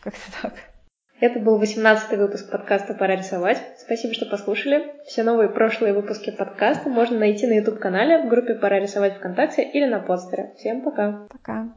Как-то 0.00 0.20
так. 0.42 0.54
Это 1.20 1.38
был 1.38 1.60
18-й 1.60 2.16
выпуск 2.16 2.50
подкаста 2.50 2.94
«Пора 2.94 3.14
рисовать». 3.14 3.62
Спасибо, 3.76 4.14
что 4.14 4.24
послушали. 4.24 4.94
Все 5.04 5.22
новые 5.22 5.50
прошлые 5.50 5.92
выпуски 5.92 6.30
подкаста 6.30 6.88
можно 6.88 7.18
найти 7.18 7.46
на 7.46 7.58
YouTube-канале 7.58 8.22
в 8.22 8.28
группе 8.30 8.54
«Пора 8.54 8.78
рисовать 8.78 9.16
ВКонтакте» 9.16 9.62
или 9.62 9.84
на 9.84 10.00
подстере. 10.00 10.54
Всем 10.56 10.80
пока! 10.80 11.26
Пока! 11.30 11.74